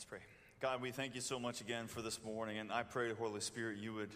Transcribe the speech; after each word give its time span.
Let's 0.00 0.08
pray. 0.08 0.20
God, 0.62 0.80
we 0.80 0.92
thank 0.92 1.14
you 1.14 1.20
so 1.20 1.38
much 1.38 1.60
again 1.60 1.86
for 1.86 2.00
this 2.00 2.24
morning, 2.24 2.56
and 2.56 2.72
I 2.72 2.84
pray, 2.84 3.12
Holy 3.12 3.42
Spirit, 3.42 3.76
you 3.76 3.92
would 3.92 4.08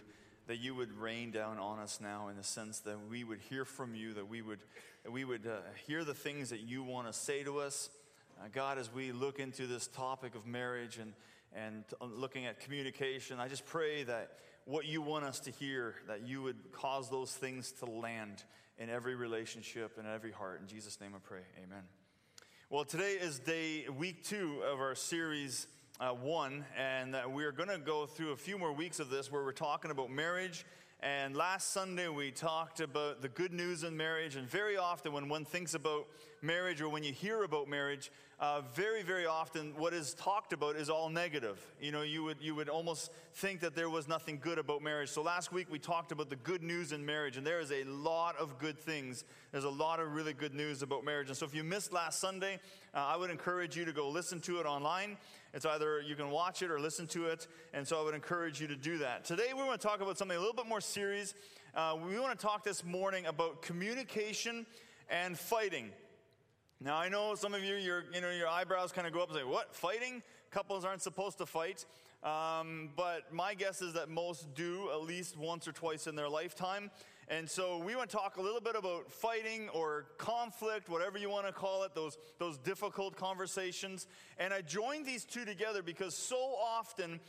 that 0.47 0.57
you 0.57 0.73
would 0.73 0.91
rain 0.91 1.29
down 1.29 1.59
on 1.59 1.77
us 1.77 1.99
now 2.01 2.27
in 2.27 2.37
the 2.37 2.43
sense 2.43 2.79
that 2.79 2.97
we 3.07 3.23
would 3.23 3.37
hear 3.51 3.65
from 3.65 3.93
you, 3.93 4.15
that 4.15 4.27
we 4.27 4.41
would, 4.41 4.61
that 5.03 5.11
we 5.11 5.25
would 5.25 5.45
uh, 5.45 5.57
hear 5.85 6.03
the 6.03 6.15
things 6.15 6.49
that 6.49 6.61
you 6.61 6.81
want 6.81 7.05
to 7.05 7.13
say 7.13 7.43
to 7.43 7.59
us. 7.59 7.91
Uh, 8.39 8.47
God, 8.51 8.79
as 8.79 8.91
we 8.91 9.11
look 9.11 9.37
into 9.37 9.67
this 9.67 9.85
topic 9.85 10.33
of 10.33 10.47
marriage 10.47 10.97
and, 10.97 11.13
and 11.55 11.83
uh, 12.01 12.05
looking 12.05 12.47
at 12.47 12.59
communication, 12.59 13.39
I 13.39 13.47
just 13.47 13.67
pray 13.67 14.01
that 14.05 14.39
what 14.65 14.87
you 14.87 15.03
want 15.03 15.25
us 15.25 15.39
to 15.41 15.51
hear, 15.51 15.93
that 16.07 16.25
you 16.25 16.41
would 16.41 16.71
cause 16.71 17.11
those 17.11 17.31
things 17.31 17.71
to 17.73 17.85
land 17.85 18.43
in 18.79 18.89
every 18.89 19.13
relationship 19.13 19.99
and 19.99 20.07
every 20.07 20.31
heart. 20.31 20.61
In 20.61 20.67
Jesus' 20.67 20.99
name 20.99 21.11
I 21.13 21.19
pray. 21.19 21.41
Amen. 21.63 21.83
Well, 22.71 22.83
today 22.83 23.11
is 23.11 23.37
day 23.37 23.85
week 23.95 24.23
two 24.23 24.63
of 24.65 24.79
our 24.79 24.95
series 24.95 25.67
uh, 25.99 26.09
one, 26.09 26.65
and 26.77 27.15
uh, 27.15 27.23
we're 27.27 27.51
going 27.51 27.69
to 27.69 27.77
go 27.77 28.05
through 28.05 28.31
a 28.31 28.37
few 28.37 28.57
more 28.57 28.73
weeks 28.73 28.99
of 28.99 29.09
this 29.09 29.31
where 29.31 29.43
we're 29.43 29.51
talking 29.53 29.91
about 29.91 30.11
marriage. 30.11 30.65
And 31.01 31.35
last 31.35 31.71
Sunday, 31.71 32.07
we 32.07 32.31
talked 32.31 32.79
about 32.79 33.21
the 33.21 33.29
good 33.29 33.53
news 33.53 33.83
in 33.83 33.95
marriage. 33.95 34.35
And 34.35 34.49
very 34.49 34.75
often, 34.75 35.13
when 35.13 35.29
one 35.29 35.45
thinks 35.45 35.73
about 35.73 36.07
marriage 36.41 36.81
or 36.81 36.89
when 36.89 37.03
you 37.03 37.13
hear 37.13 37.43
about 37.43 37.69
marriage, 37.69 38.11
uh, 38.39 38.61
very, 38.73 39.03
very 39.03 39.25
often 39.25 39.73
what 39.77 39.93
is 39.93 40.13
talked 40.15 40.51
about 40.51 40.75
is 40.75 40.89
all 40.89 41.09
negative. 41.09 41.59
You 41.79 41.91
know, 41.91 42.01
you 42.01 42.23
would, 42.23 42.37
you 42.41 42.55
would 42.55 42.69
almost 42.69 43.11
think 43.35 43.59
that 43.61 43.75
there 43.75 43.89
was 43.89 44.07
nothing 44.07 44.39
good 44.41 44.57
about 44.57 44.81
marriage. 44.81 45.09
So 45.09 45.21
last 45.21 45.53
week, 45.53 45.67
we 45.69 45.79
talked 45.79 46.11
about 46.11 46.29
the 46.29 46.35
good 46.37 46.63
news 46.63 46.91
in 46.91 47.05
marriage. 47.05 47.37
And 47.37 47.45
there 47.45 47.59
is 47.59 47.71
a 47.71 47.83
lot 47.85 48.35
of 48.37 48.57
good 48.57 48.79
things. 48.79 49.25
There's 49.51 49.63
a 49.63 49.69
lot 49.69 49.99
of 49.99 50.13
really 50.13 50.33
good 50.33 50.53
news 50.53 50.81
about 50.81 51.05
marriage. 51.05 51.27
And 51.27 51.37
so 51.37 51.45
if 51.45 51.53
you 51.53 51.63
missed 51.63 51.93
last 51.93 52.19
Sunday, 52.19 52.59
uh, 52.93 52.97
I 52.97 53.15
would 53.15 53.29
encourage 53.29 53.77
you 53.77 53.85
to 53.85 53.93
go 53.93 54.09
listen 54.09 54.41
to 54.41 54.59
it 54.59 54.65
online. 54.65 55.17
It's 55.55 55.65
either 55.65 56.01
you 56.01 56.15
can 56.15 56.31
watch 56.31 56.61
it 56.61 56.69
or 56.69 56.81
listen 56.81 57.07
to 57.07 57.27
it. 57.27 57.47
And 57.73 57.87
so 57.87 57.97
I 57.97 58.03
would 58.03 58.13
encourage 58.13 58.59
you 58.59 58.67
to 58.67 58.75
do 58.75 58.97
that. 58.97 59.23
Today, 59.23 59.53
we 59.55 59.63
want 59.63 59.79
to 59.79 59.87
talk 59.87 60.01
about 60.01 60.17
something 60.17 60.35
a 60.35 60.39
little 60.39 60.53
bit 60.53 60.67
more 60.67 60.81
serious. 60.81 61.33
Uh, 61.73 61.95
we 62.05 62.19
want 62.19 62.37
to 62.37 62.45
talk 62.45 62.65
this 62.65 62.83
morning 62.83 63.25
about 63.25 63.61
communication 63.61 64.65
and 65.09 65.39
fighting. 65.39 65.91
Now 66.81 66.97
I 66.97 67.07
know 67.07 67.35
some 67.35 67.53
of 67.53 67.63
you, 67.63 67.75
your 67.75 68.03
you 68.13 68.19
know 68.19 68.31
your 68.31 68.49
eyebrows 68.49 68.91
kind 68.91 69.07
of 69.07 69.13
go 69.13 69.21
up 69.21 69.29
and 69.29 69.37
say, 69.37 69.45
"What 69.45 69.73
fighting? 69.73 70.21
Couples 70.51 70.83
aren't 70.83 71.01
supposed 71.01 71.37
to 71.37 71.45
fight." 71.45 71.85
Um, 72.21 72.89
but 72.97 73.33
my 73.33 73.53
guess 73.53 73.81
is 73.81 73.93
that 73.93 74.09
most 74.09 74.53
do 74.55 74.89
at 74.91 75.03
least 75.03 75.37
once 75.37 75.69
or 75.69 75.71
twice 75.71 76.05
in 76.05 76.15
their 76.15 76.27
lifetime. 76.27 76.91
And 77.27 77.49
so 77.49 77.79
we 77.79 77.95
want 77.95 78.09
to 78.11 78.15
talk 78.15 78.37
a 78.37 78.41
little 78.41 78.61
bit 78.61 78.75
about 78.75 79.11
fighting 79.11 79.69
or 79.69 80.05
conflict, 80.17 80.89
whatever 80.89 81.17
you 81.17 81.29
want 81.29 81.47
to 81.47 81.51
call 81.51 81.83
it, 81.83 81.95
those, 81.95 82.17
those 82.37 82.57
difficult 82.59 83.15
conversations. 83.15 84.05
And 84.37 84.53
I 84.53 84.61
joined 84.61 85.07
these 85.07 85.25
two 85.25 85.43
together 85.43 85.81
because 85.81 86.15
so 86.15 86.37
often 86.37 87.19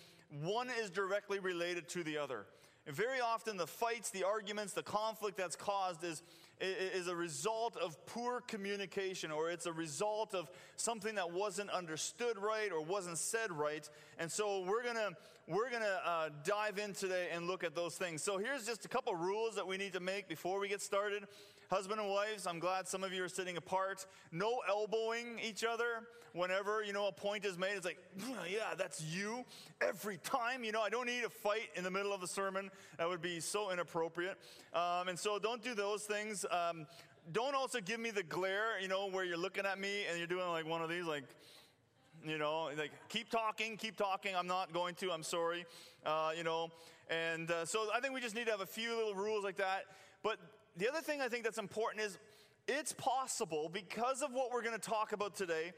one 0.43 0.69
is 0.79 0.91
directly 0.91 1.39
related 1.39 1.89
to 1.91 2.05
the 2.05 2.19
other. 2.19 2.45
And 2.87 2.95
very 2.95 3.21
often, 3.21 3.57
the 3.57 3.67
fights, 3.67 4.11
the 4.11 4.25
arguments, 4.25 4.73
the 4.73 4.83
conflict 4.83 5.37
that's 5.37 5.57
caused 5.57 6.05
is, 6.05 6.23
is 6.61 7.09
a 7.09 7.17
result 7.17 7.77
of 7.77 8.05
poor 8.07 8.41
communication, 8.43 9.33
or 9.33 9.51
it's 9.51 9.67
a 9.67 9.73
result 9.73 10.35
of 10.35 10.49
something 10.77 11.17
that 11.17 11.33
wasn't 11.33 11.71
understood 11.71 12.39
right 12.39 12.71
or 12.71 12.81
wasn't 12.81 13.19
said 13.19 13.51
right. 13.51 13.89
And 14.19 14.31
so, 14.31 14.65
we're 14.65 14.85
gonna 14.85 15.11
we're 15.49 15.71
gonna 15.71 16.01
uh, 16.05 16.29
dive 16.45 16.79
in 16.79 16.93
today 16.93 17.29
and 17.33 17.49
look 17.49 17.65
at 17.65 17.75
those 17.75 17.97
things. 17.97 18.23
So, 18.23 18.39
here's 18.39 18.65
just 18.65 18.85
a 18.85 18.89
couple 18.89 19.15
rules 19.17 19.57
that 19.57 19.67
we 19.67 19.77
need 19.77 19.93
to 19.95 20.01
make 20.01 20.29
before 20.29 20.61
we 20.61 20.69
get 20.69 20.81
started. 20.81 21.25
Husband 21.71 22.01
and 22.01 22.09
wives, 22.09 22.47
I'm 22.47 22.59
glad 22.59 22.87
some 22.87 23.03
of 23.03 23.13
you 23.13 23.25
are 23.25 23.29
sitting 23.29 23.57
apart. 23.57 24.07
No 24.31 24.61
elbowing 24.69 25.41
each 25.43 25.65
other 25.65 26.07
whenever 26.33 26.85
you 26.85 26.93
know 26.93 27.09
a 27.09 27.13
point 27.13 27.45
is 27.45 27.59
made. 27.59 27.73
It's 27.77 27.85
like, 27.85 27.99
yeah, 28.49 28.75
that's 28.77 29.03
you 29.03 29.45
every 29.81 30.19
time. 30.19 30.63
You 30.63 30.73
know, 30.73 30.83
I 30.83 30.91
don't 30.91 31.07
need 31.07 31.25
a 31.25 31.31
fight 31.31 31.71
in 31.75 31.83
the 31.83 31.91
middle 31.91 32.13
of 32.13 32.21
the 32.21 32.29
sermon. 32.29 32.71
That 32.99 33.09
would 33.09 33.23
be 33.23 33.41
so 33.41 33.73
inappropriate. 33.73 34.39
Um, 34.75 35.09
and 35.09 35.19
so 35.19 35.39
don't 35.39 35.63
do 35.63 35.75
those 35.75 36.05
things. 36.05 36.45
Um, 36.51 36.87
don't 37.33 37.57
also 37.57 37.81
give 37.81 37.99
me 37.99 38.11
the 38.11 38.23
glare, 38.23 38.81
you 38.81 38.87
know, 38.87 39.09
where 39.09 39.25
you're 39.25 39.37
looking 39.37 39.67
at 39.67 39.81
me 39.81 40.05
and 40.09 40.19
you're 40.19 40.29
doing 40.29 40.47
like 40.49 40.67
one 40.67 40.83
of 40.83 40.89
these, 40.89 41.05
like, 41.05 41.25
you 42.25 42.39
know, 42.39 42.71
like 42.79 42.93
keep 43.09 43.29
talking, 43.29 43.77
keep 43.77 43.97
talking. 43.97 44.37
I'm 44.37 44.47
not 44.47 44.73
going 44.73 44.95
to. 44.97 45.11
I'm 45.11 45.25
sorry. 45.25 45.65
Uh, 46.05 46.31
you 46.37 46.45
know, 46.45 46.71
and 47.11 47.51
uh, 47.51 47.65
so 47.65 47.89
I 47.93 48.01
think 48.01 48.15
we 48.15 48.21
just 48.21 48.35
need 48.35 48.45
to 48.47 48.53
have 48.53 48.61
a 48.61 48.67
few 48.67 48.95
little 48.97 49.15
rules 49.15 49.43
like 49.43 49.57
that. 49.57 49.85
But 50.23 50.39
the 50.77 50.89
other 50.89 51.01
thing 51.01 51.21
I 51.21 51.29
think 51.29 51.45
that's 51.45 51.59
important 51.59 52.05
is 52.05 52.19
it's 52.69 52.93
possible 52.93 53.71
because 53.73 54.23
of 54.23 54.33
what 54.33 54.51
we're 54.53 54.63
going 54.63 54.79
to 54.79 54.91
talk 54.91 55.13
about 55.13 55.37
today. 55.37 55.73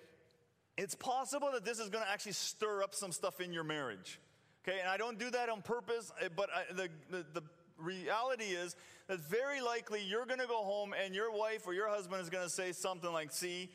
It's 0.76 0.94
possible 0.94 1.50
that 1.52 1.64
this 1.64 1.78
is 1.78 1.88
going 1.88 2.04
to 2.04 2.10
actually 2.10 2.32
stir 2.32 2.82
up 2.82 2.94
some 2.94 3.12
stuff 3.12 3.40
in 3.40 3.52
your 3.52 3.64
marriage. 3.64 4.20
Okay, 4.66 4.78
and 4.80 4.88
I 4.88 4.96
don't 4.96 5.18
do 5.18 5.30
that 5.30 5.48
on 5.48 5.62
purpose, 5.62 6.12
eh, 6.20 6.28
but 6.34 6.50
I, 6.54 6.72
the, 6.72 6.88
the, 7.10 7.24
the 7.34 7.42
reality 7.78 8.44
is 8.44 8.76
that 9.08 9.20
very 9.20 9.60
likely 9.60 10.02
you're 10.02 10.26
going 10.26 10.40
to 10.40 10.46
go 10.46 10.62
home 10.62 10.94
and 11.04 11.14
your 11.14 11.32
wife 11.36 11.66
or 11.66 11.74
your 11.74 11.88
husband 11.88 12.22
is 12.22 12.30
going 12.30 12.44
to 12.44 12.50
say 12.50 12.72
something 12.72 13.12
like, 13.12 13.32
See, 13.32 13.70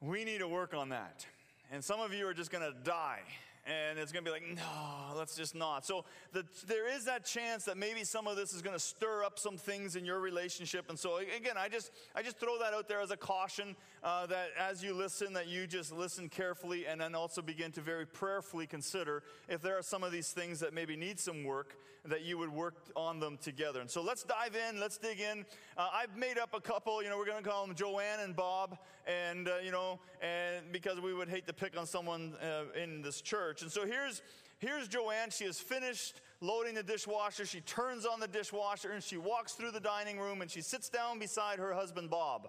we 0.00 0.24
need 0.24 0.38
to 0.38 0.48
work 0.48 0.74
on 0.74 0.90
that. 0.90 1.26
And 1.70 1.84
some 1.84 2.00
of 2.00 2.12
you 2.12 2.26
are 2.26 2.34
just 2.34 2.50
going 2.50 2.64
to 2.64 2.76
die 2.82 3.20
and 3.66 3.98
it's 3.98 4.10
going 4.10 4.24
to 4.24 4.30
be 4.30 4.32
like, 4.32 4.56
no, 4.56 5.16
let's 5.16 5.36
just 5.36 5.54
not. 5.54 5.84
So 5.84 6.04
the, 6.32 6.44
there 6.66 6.92
is 6.92 7.04
that 7.04 7.24
chance 7.24 7.64
that 7.64 7.76
maybe 7.76 8.04
some 8.04 8.26
of 8.26 8.36
this 8.36 8.54
is 8.54 8.62
going 8.62 8.74
to 8.74 8.80
stir 8.82 9.22
up 9.24 9.38
some 9.38 9.56
things 9.56 9.96
in 9.96 10.04
your 10.04 10.20
relationship. 10.20 10.88
And 10.88 10.98
so 10.98 11.18
again, 11.18 11.56
I 11.58 11.68
just 11.68 11.90
I 12.14 12.22
just 12.22 12.38
throw 12.38 12.58
that 12.58 12.72
out 12.72 12.88
there 12.88 13.00
as 13.00 13.10
a 13.10 13.16
caution 13.16 13.76
uh, 14.02 14.26
that 14.26 14.48
as 14.58 14.82
you 14.82 14.94
listen, 14.94 15.34
that 15.34 15.46
you 15.48 15.66
just 15.66 15.92
listen 15.92 16.28
carefully 16.28 16.86
and 16.86 17.00
then 17.00 17.14
also 17.14 17.42
begin 17.42 17.70
to 17.72 17.80
very 17.80 18.06
prayerfully 18.06 18.66
consider 18.66 19.22
if 19.48 19.60
there 19.60 19.76
are 19.76 19.82
some 19.82 20.02
of 20.02 20.12
these 20.12 20.30
things 20.30 20.60
that 20.60 20.72
maybe 20.72 20.96
need 20.96 21.20
some 21.20 21.44
work 21.44 21.76
that 22.04 22.22
you 22.22 22.38
would 22.38 22.50
work 22.50 22.76
on 22.96 23.20
them 23.20 23.38
together. 23.40 23.80
And 23.80 23.90
so 23.90 24.02
let's 24.02 24.22
dive 24.22 24.56
in. 24.56 24.80
Let's 24.80 24.98
dig 24.98 25.20
in. 25.20 25.44
Uh, 25.76 25.88
I've 25.92 26.16
made 26.16 26.38
up 26.38 26.54
a 26.54 26.60
couple. 26.60 27.02
You 27.02 27.10
know, 27.10 27.18
we're 27.18 27.26
going 27.26 27.42
to 27.42 27.48
call 27.48 27.66
them 27.66 27.74
Joanne 27.74 28.20
and 28.20 28.34
Bob, 28.34 28.78
and 29.06 29.48
uh, 29.48 29.56
you 29.62 29.70
know, 29.70 30.00
and 30.22 30.72
because 30.72 31.00
we 31.00 31.12
would 31.12 31.28
hate 31.28 31.46
to 31.46 31.52
pick 31.52 31.78
on 31.78 31.86
someone 31.86 32.34
uh, 32.42 32.78
in 32.80 33.02
this 33.02 33.20
church. 33.20 33.62
And 33.62 33.70
so 33.70 33.86
here's, 33.86 34.22
here's 34.58 34.88
Joanne. 34.88 35.30
She 35.30 35.44
has 35.44 35.60
finished 35.60 36.20
loading 36.40 36.74
the 36.74 36.82
dishwasher. 36.82 37.44
She 37.44 37.60
turns 37.60 38.06
on 38.06 38.20
the 38.20 38.28
dishwasher 38.28 38.92
and 38.92 39.02
she 39.02 39.16
walks 39.16 39.52
through 39.52 39.72
the 39.72 39.80
dining 39.80 40.18
room 40.18 40.42
and 40.42 40.50
she 40.50 40.62
sits 40.62 40.88
down 40.88 41.18
beside 41.18 41.58
her 41.58 41.74
husband, 41.74 42.10
Bob. 42.10 42.48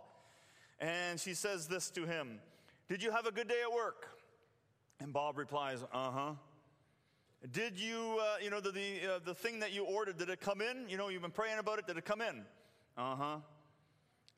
And 0.80 1.20
she 1.20 1.34
says 1.34 1.68
this 1.68 1.90
to 1.92 2.06
him 2.06 2.40
Did 2.90 3.04
you 3.04 3.12
have 3.12 3.26
a 3.26 3.32
good 3.32 3.48
day 3.48 3.62
at 3.64 3.74
work? 3.74 4.08
And 5.00 5.12
Bob 5.14 5.38
replies, 5.38 5.84
Uh 5.94 6.12
huh. 6.12 6.32
Did 7.50 7.80
you, 7.80 8.20
uh, 8.22 8.36
you 8.44 8.52
know, 8.52 8.60
the, 8.60 8.72
the, 8.72 9.16
uh, 9.16 9.20
the 9.26 9.34
thing 9.34 9.60
that 9.60 9.74
you 9.74 9.84
ordered, 9.84 10.18
did 10.20 10.30
it 10.30 10.40
come 10.40 10.62
in? 10.62 10.88
You 10.88 10.98
know, 10.98 11.10
you've 11.10 11.24
been 11.24 11.32
praying 11.32 11.58
about 11.58 11.80
it, 11.80 11.88
did 11.88 11.98
it 11.98 12.06
come 12.06 12.22
in? 12.22 12.46
Uh 12.98 13.16
huh. 13.16 13.38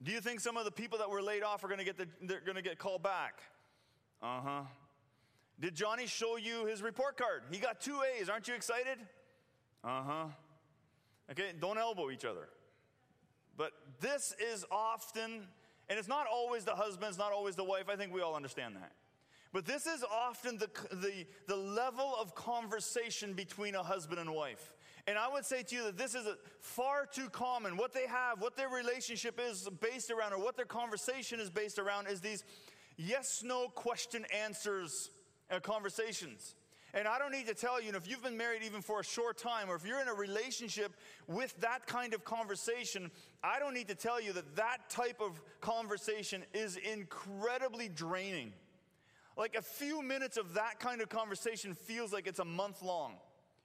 Do 0.02 0.12
you 0.12 0.22
think 0.22 0.40
some 0.40 0.58
of 0.58 0.66
the 0.66 0.72
people 0.72 0.98
that 1.00 1.10
were 1.10 1.22
laid 1.22 1.44
off 1.44 1.64
are 1.64 1.68
going 1.68 1.80
to 1.80 1.86
get 1.86 1.98
the, 1.98 2.08
they're 2.22 2.40
going 2.40 2.56
to 2.56 2.62
get 2.62 2.78
called 2.78 3.04
back? 3.04 3.42
Uh 4.22 4.42
huh. 4.42 4.62
Did 5.60 5.76
Johnny 5.76 6.08
show 6.08 6.38
you 6.38 6.66
his 6.66 6.82
report 6.82 7.18
card? 7.18 7.44
He 7.52 7.58
got 7.58 7.82
two 7.82 8.00
A's. 8.20 8.30
Aren't 8.30 8.48
you 8.48 8.54
excited? 8.54 8.98
Uh 9.84 10.04
huh. 10.04 10.26
Okay, 11.32 11.52
don't 11.60 11.78
elbow 11.78 12.10
each 12.10 12.26
other. 12.26 12.48
But 13.58 13.72
this 14.00 14.34
is 14.40 14.66
often, 14.72 15.48
and 15.90 16.00
it's 16.00 16.08
not 16.08 16.26
always 16.32 16.66
the 16.66 16.76
husband, 16.76 17.10
it's 17.10 17.18
not 17.18 17.32
always 17.32 17.56
the 17.56 17.64
wife. 17.64 17.90
I 17.90 17.96
think 17.96 18.14
we 18.14 18.22
all 18.22 18.36
understand 18.36 18.76
that. 18.78 18.92
But 19.54 19.66
this 19.66 19.86
is 19.86 20.04
often 20.04 20.58
the, 20.58 20.70
the, 20.92 21.26
the 21.48 21.56
level 21.56 22.16
of 22.20 22.34
conversation 22.34 23.34
between 23.34 23.76
a 23.76 23.84
husband 23.84 24.20
and 24.20 24.34
wife. 24.34 24.74
And 25.06 25.18
I 25.18 25.28
would 25.32 25.46
say 25.46 25.62
to 25.64 25.76
you 25.76 25.84
that 25.84 25.98
this 25.98 26.16
is 26.16 26.26
far 26.60 27.06
too 27.06 27.30
common. 27.30 27.78
What 27.78 27.94
they 27.94 28.08
have, 28.08 28.42
what 28.42 28.58
their 28.58 28.70
relationship 28.70 29.40
is 29.40 29.70
based 29.80 30.10
around, 30.10 30.34
or 30.34 30.40
what 30.40 30.56
their 30.56 30.66
conversation 30.66 31.40
is 31.40 31.50
based 31.50 31.78
around, 31.78 32.08
is 32.08 32.20
these 32.20 32.44
yes 32.98 33.44
no 33.46 33.68
question 33.68 34.26
answers 34.34 35.12
uh, 35.52 35.60
conversations. 35.60 36.56
And 36.96 37.08
I 37.08 37.18
don't 37.18 37.32
need 37.32 37.48
to 37.48 37.56
tell 37.56 37.82
you, 37.82 37.88
and 37.88 37.98
if 37.98 38.08
you've 38.08 38.24
been 38.24 38.38
married 38.38 38.62
even 38.64 38.82
for 38.82 39.00
a 39.00 39.04
short 39.04 39.38
time, 39.38 39.70
or 39.70 39.76
if 39.76 39.86
you're 39.86 40.00
in 40.00 40.08
a 40.08 40.14
relationship 40.14 40.94
with 41.28 41.60
that 41.60 41.88
kind 41.88 42.14
of 42.14 42.24
conversation, 42.24 43.10
I 43.44 43.60
don't 43.60 43.74
need 43.74 43.88
to 43.88 43.96
tell 43.96 44.22
you 44.22 44.32
that 44.34 44.56
that 44.56 44.90
type 44.90 45.20
of 45.20 45.42
conversation 45.60 46.44
is 46.54 46.78
incredibly 46.78 47.90
draining. 47.90 48.54
Like 49.36 49.56
a 49.56 49.62
few 49.62 50.02
minutes 50.02 50.38
of 50.38 50.54
that 50.54 50.80
kind 50.80 51.02
of 51.02 51.10
conversation 51.10 51.74
feels 51.74 52.14
like 52.14 52.28
it's 52.28 52.40
a 52.40 52.46
month 52.46 52.82
long. 52.82 53.16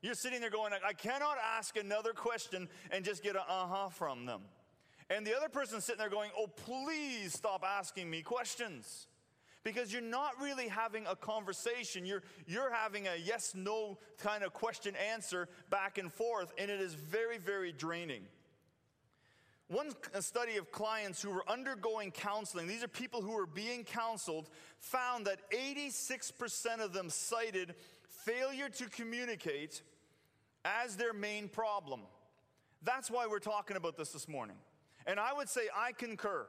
You're 0.00 0.15
sitting 0.15 0.41
there 0.41 0.50
going, 0.50 0.73
I 0.87 0.93
cannot 0.93 1.37
ask 1.56 1.76
another 1.76 2.12
question 2.12 2.69
and 2.91 3.05
just 3.05 3.23
get 3.23 3.35
an 3.35 3.43
uh 3.49 3.67
huh 3.67 3.88
from 3.88 4.26
them. 4.26 4.43
And 5.11 5.26
the 5.26 5.37
other 5.37 5.49
person's 5.49 5.85
sitting 5.85 5.99
there 5.99 6.11
going, 6.11 6.31
Oh, 6.37 6.47
please 6.47 7.32
stop 7.32 7.65
asking 7.67 8.09
me 8.09 8.23
questions 8.23 9.09
because 9.65 9.93
you're 9.93 10.00
not 10.00 10.32
really 10.41 10.69
having 10.69 11.06
a 11.06 11.17
conversation. 11.17 12.06
You're, 12.06 12.23
you're 12.47 12.73
having 12.73 13.06
a 13.06 13.17
yes 13.23 13.55
no 13.55 13.99
kind 14.19 14.43
of 14.43 14.53
question 14.53 14.94
answer 15.12 15.49
back 15.69 15.99
and 15.99 16.12
forth, 16.12 16.53
and 16.56 16.71
it 16.71 16.81
is 16.81 16.94
very, 16.94 17.38
very 17.38 17.73
draining. 17.73 18.23
One 19.69 19.91
study 20.20 20.56
of 20.56 20.73
clients 20.73 21.20
who 21.20 21.31
were 21.31 21.44
undergoing 21.47 22.11
counseling, 22.11 22.67
these 22.67 22.82
are 22.82 22.88
people 22.88 23.20
who 23.20 23.32
were 23.32 23.47
being 23.47 23.85
counseled, 23.85 24.49
found 24.79 25.26
that 25.26 25.41
86% 25.50 26.81
of 26.82 26.94
them 26.94 27.11
cited 27.11 27.75
failure 28.25 28.70
to 28.70 28.88
communicate 28.88 29.82
as 30.65 30.97
their 30.97 31.12
main 31.12 31.49
problem. 31.49 32.00
That's 32.82 33.11
why 33.11 33.26
we're 33.26 33.41
talking 33.41 33.76
about 33.76 33.97
this 33.97 34.11
this 34.11 34.26
morning. 34.26 34.56
And 35.06 35.20
I 35.20 35.35
would 35.35 35.50
say 35.50 35.62
I 35.76 35.93
concur. 35.93 36.47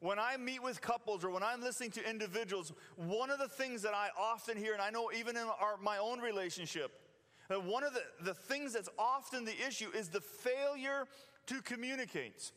When 0.00 0.18
I 0.18 0.36
meet 0.36 0.62
with 0.62 0.80
couples 0.80 1.24
or 1.24 1.30
when 1.30 1.42
I'm 1.42 1.60
listening 1.60 1.90
to 1.92 2.08
individuals, 2.08 2.72
one 2.96 3.30
of 3.30 3.38
the 3.38 3.48
things 3.48 3.82
that 3.82 3.94
I 3.94 4.08
often 4.18 4.56
hear, 4.56 4.72
and 4.72 4.82
I 4.82 4.90
know 4.90 5.10
even 5.16 5.36
in 5.36 5.44
our, 5.44 5.76
my 5.80 5.98
own 5.98 6.20
relationship, 6.20 6.92
one 7.48 7.84
of 7.84 7.94
the, 7.94 8.02
the 8.24 8.34
things 8.34 8.72
that's 8.72 8.88
often 8.98 9.44
the 9.44 9.54
issue 9.66 9.88
is 9.94 10.08
the 10.08 10.20
failure 10.20 11.04
to 11.46 11.62
communicate. 11.62 12.52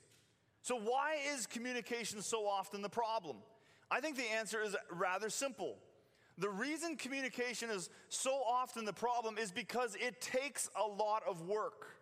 So, 0.61 0.79
why 0.79 1.17
is 1.33 1.45
communication 1.45 2.21
so 2.21 2.47
often 2.47 2.81
the 2.81 2.89
problem? 2.89 3.37
I 3.91 4.01
think 4.01 4.17
the 4.17 4.31
answer 4.37 4.61
is 4.61 4.75
rather 4.91 5.29
simple. 5.29 5.77
The 6.37 6.49
reason 6.49 6.95
communication 6.95 7.69
is 7.69 7.89
so 8.07 8.31
often 8.31 8.85
the 8.85 8.93
problem 8.93 9.37
is 9.37 9.51
because 9.51 9.95
it 9.95 10.21
takes 10.21 10.69
a 10.75 10.87
lot 10.87 11.23
of 11.27 11.41
work. 11.47 11.97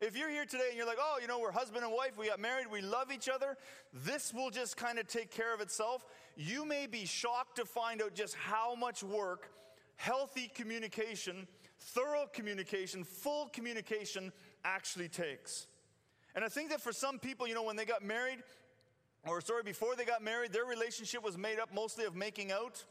If 0.00 0.16
you're 0.16 0.30
here 0.30 0.44
today 0.44 0.66
and 0.68 0.76
you're 0.76 0.86
like, 0.86 0.98
oh, 1.00 1.18
you 1.22 1.28
know, 1.28 1.38
we're 1.38 1.52
husband 1.52 1.84
and 1.84 1.92
wife, 1.92 2.18
we 2.18 2.28
got 2.28 2.40
married, 2.40 2.66
we 2.70 2.82
love 2.82 3.12
each 3.12 3.28
other, 3.28 3.56
this 3.94 4.34
will 4.34 4.50
just 4.50 4.76
kind 4.76 4.98
of 4.98 5.06
take 5.06 5.30
care 5.30 5.54
of 5.54 5.60
itself, 5.60 6.04
you 6.36 6.66
may 6.66 6.86
be 6.86 7.06
shocked 7.06 7.56
to 7.56 7.64
find 7.64 8.02
out 8.02 8.14
just 8.14 8.34
how 8.34 8.74
much 8.74 9.02
work 9.02 9.52
healthy 9.96 10.50
communication, 10.52 11.46
thorough 11.82 12.28
communication, 12.32 13.04
full 13.04 13.48
communication 13.48 14.32
actually 14.64 15.08
takes. 15.08 15.66
And 16.34 16.44
I 16.44 16.48
think 16.48 16.70
that 16.70 16.80
for 16.80 16.92
some 16.92 17.18
people, 17.18 17.46
you 17.46 17.54
know, 17.54 17.62
when 17.62 17.76
they 17.76 17.84
got 17.84 18.02
married, 18.02 18.38
or 19.26 19.40
sorry, 19.40 19.62
before 19.62 19.94
they 19.96 20.04
got 20.04 20.22
married, 20.22 20.52
their 20.52 20.64
relationship 20.64 21.22
was 21.22 21.36
made 21.36 21.58
up 21.58 21.72
mostly 21.74 22.04
of 22.04 22.14
making 22.14 22.50
out, 22.50 22.84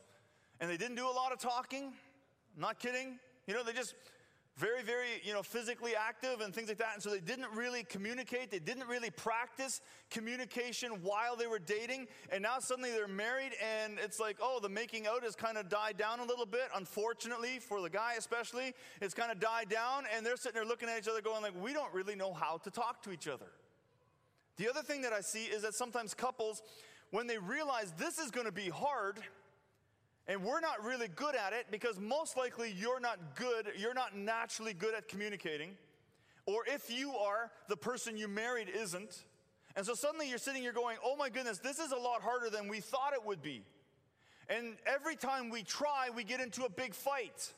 and 0.60 0.70
they 0.70 0.78
didn't 0.78 0.96
do 0.96 1.08
a 1.08 1.12
lot 1.12 1.32
of 1.32 1.40
talking. 1.40 1.86
I'm 2.56 2.62
not 2.62 2.80
kidding. 2.80 3.20
You 3.48 3.54
know, 3.54 3.64
they 3.64 3.74
just 3.74 3.96
very, 4.62 4.84
very, 4.84 5.08
you 5.24 5.34
know, 5.34 5.42
physically 5.42 5.94
active 5.96 6.40
and 6.40 6.54
things 6.54 6.68
like 6.68 6.78
that. 6.78 6.92
And 6.94 7.02
so 7.02 7.10
they 7.10 7.20
didn't 7.20 7.52
really 7.56 7.84
communicate. 7.84 8.52
They 8.52 8.60
didn't 8.60 8.88
really 8.88 9.10
practice 9.10 9.82
communication 10.12 10.92
while 11.02 11.36
they 11.36 11.48
were 11.48 11.58
dating. 11.58 12.06
And 12.32 12.44
now 12.44 12.60
suddenly 12.60 12.92
they're 12.92 13.08
married 13.08 13.54
and 13.60 13.98
it's 13.98 14.20
like, 14.20 14.38
oh, 14.40 14.60
the 14.62 14.70
making 14.70 15.08
out 15.08 15.24
has 15.24 15.36
kind 15.36 15.58
of 15.58 15.68
died 15.68 15.98
down 15.98 16.20
a 16.20 16.24
little 16.24 16.46
bit. 16.46 16.70
Unfortunately, 16.76 17.58
for 17.58 17.82
the 17.82 17.90
guy 17.90 18.14
especially, 18.20 18.74
it's 19.02 19.16
kind 19.16 19.32
of 19.32 19.40
died 19.40 19.68
down. 19.68 20.04
And 20.16 20.24
they're 20.24 20.38
sitting 20.38 20.54
there 20.54 20.66
looking 20.66 20.90
at 20.90 21.00
each 21.00 21.08
other 21.08 21.22
going 21.22 21.42
like, 21.42 21.60
we 21.60 21.74
don't 21.74 21.92
really 21.92 22.16
know 22.16 22.32
how 22.32 22.58
to 22.58 22.70
talk 22.70 23.02
to 23.04 23.12
each 23.12 23.28
other. 23.28 23.48
The 24.58 24.70
other 24.70 24.84
thing 24.84 25.02
that 25.02 25.12
I 25.14 25.22
see 25.22 25.46
is 25.46 25.64
that 25.64 25.74
sometimes 25.74 26.14
couples, 26.14 26.62
when 27.10 27.26
they 27.26 27.40
realize 27.40 27.94
this 27.98 28.20
is 28.20 28.30
going 28.30 28.46
to 28.46 28.52
be 28.52 28.70
hard, 28.70 29.20
and 30.28 30.44
we're 30.44 30.60
not 30.60 30.84
really 30.84 31.08
good 31.08 31.36
at 31.36 31.54
it 31.54 31.66
because 31.72 32.00
most 32.00 32.38
likely 32.38 32.74
you're 32.78 33.00
not 33.00 33.36
good, 33.36 33.68
you're 33.78 33.94
not 33.94 34.16
naturally 34.16 34.74
good 34.74 34.94
at 34.94 35.08
communicating. 35.08 35.72
Or 36.46 36.64
if 36.68 36.90
you 36.90 37.16
are, 37.16 37.52
the 37.68 37.78
person 37.78 38.18
you 38.18 38.28
married 38.28 38.70
isn't. 38.70 39.24
And 39.76 39.86
so 39.86 39.94
suddenly 39.94 40.30
you're 40.30 40.38
sitting 40.38 40.62
here 40.62 40.74
going, 40.74 40.98
oh 41.04 41.16
my 41.16 41.30
goodness, 41.30 41.60
this 41.60 41.80
is 41.80 41.92
a 41.92 41.98
lot 41.98 42.22
harder 42.22 42.50
than 42.50 42.68
we 42.68 42.80
thought 42.80 43.14
it 43.14 43.26
would 43.26 43.42
be. 43.42 43.64
And 44.50 44.76
every 44.86 45.16
time 45.16 45.50
we 45.50 45.64
try, 45.64 46.10
we 46.14 46.24
get 46.24 46.40
into 46.42 46.66
a 46.66 46.70
big 46.70 46.94
fight. 46.94 47.54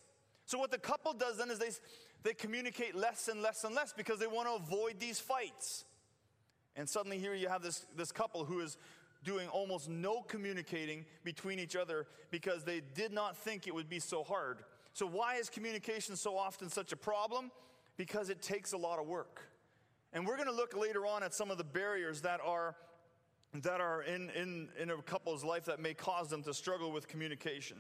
So 0.46 0.58
what 0.58 0.72
the 0.72 0.78
couple 0.78 1.14
does 1.14 1.38
then 1.38 1.50
is 1.50 1.60
they, 1.60 1.72
they 2.24 2.34
communicate 2.34 2.96
less 2.96 3.28
and 3.28 3.42
less 3.42 3.64
and 3.64 3.74
less 3.74 3.94
because 3.94 4.20
they 4.20 4.28
want 4.28 4.48
to 4.48 4.56
avoid 4.56 5.00
these 5.00 5.20
fights. 5.20 5.86
And 6.76 6.88
suddenly 6.88 7.18
here 7.18 7.34
you 7.34 7.50
have 7.50 7.62
this, 7.62 7.86
this 7.96 8.12
couple 8.12 8.46
who 8.46 8.60
is 8.60 8.78
doing 9.24 9.48
almost 9.48 9.90
no 9.90 10.22
communicating 10.22 11.06
between 11.24 11.60
each 11.60 11.76
other 11.76 12.08
because 12.32 12.64
they 12.64 12.82
did 12.94 13.12
not 13.12 13.38
think 13.38 13.68
it 13.68 13.74
would 13.74 13.90
be 13.90 14.00
so 14.00 14.24
hard. 14.24 14.60
So, 14.94 15.08
why 15.08 15.36
is 15.36 15.50
communication 15.50 16.16
so 16.16 16.38
often 16.38 16.70
such 16.70 16.92
a 16.92 16.96
problem? 16.96 17.52
Because 17.98 18.30
it 18.30 18.42
takes 18.42 18.74
a 18.74 18.78
lot 18.78 19.00
of 19.00 19.08
work. 19.08 19.42
And 20.14 20.28
we're 20.28 20.36
going 20.36 20.48
to 20.48 20.54
look 20.54 20.78
later 20.78 21.06
on 21.06 21.24
at 21.24 21.34
some 21.34 21.50
of 21.50 21.58
the 21.58 21.64
barriers 21.64 22.22
that 22.22 22.40
are, 22.46 22.76
that 23.56 23.82
are 23.82 24.04
in, 24.04 24.30
in, 24.32 24.70
in 24.80 24.92
a 24.92 24.98
couple's 24.98 25.44
life 25.44 25.66
that 25.66 25.80
may 25.80 25.96
cause 25.96 26.30
them 26.30 26.44
to 26.44 26.54
struggle 26.54 26.92
with 26.92 27.08
communication. 27.08 27.78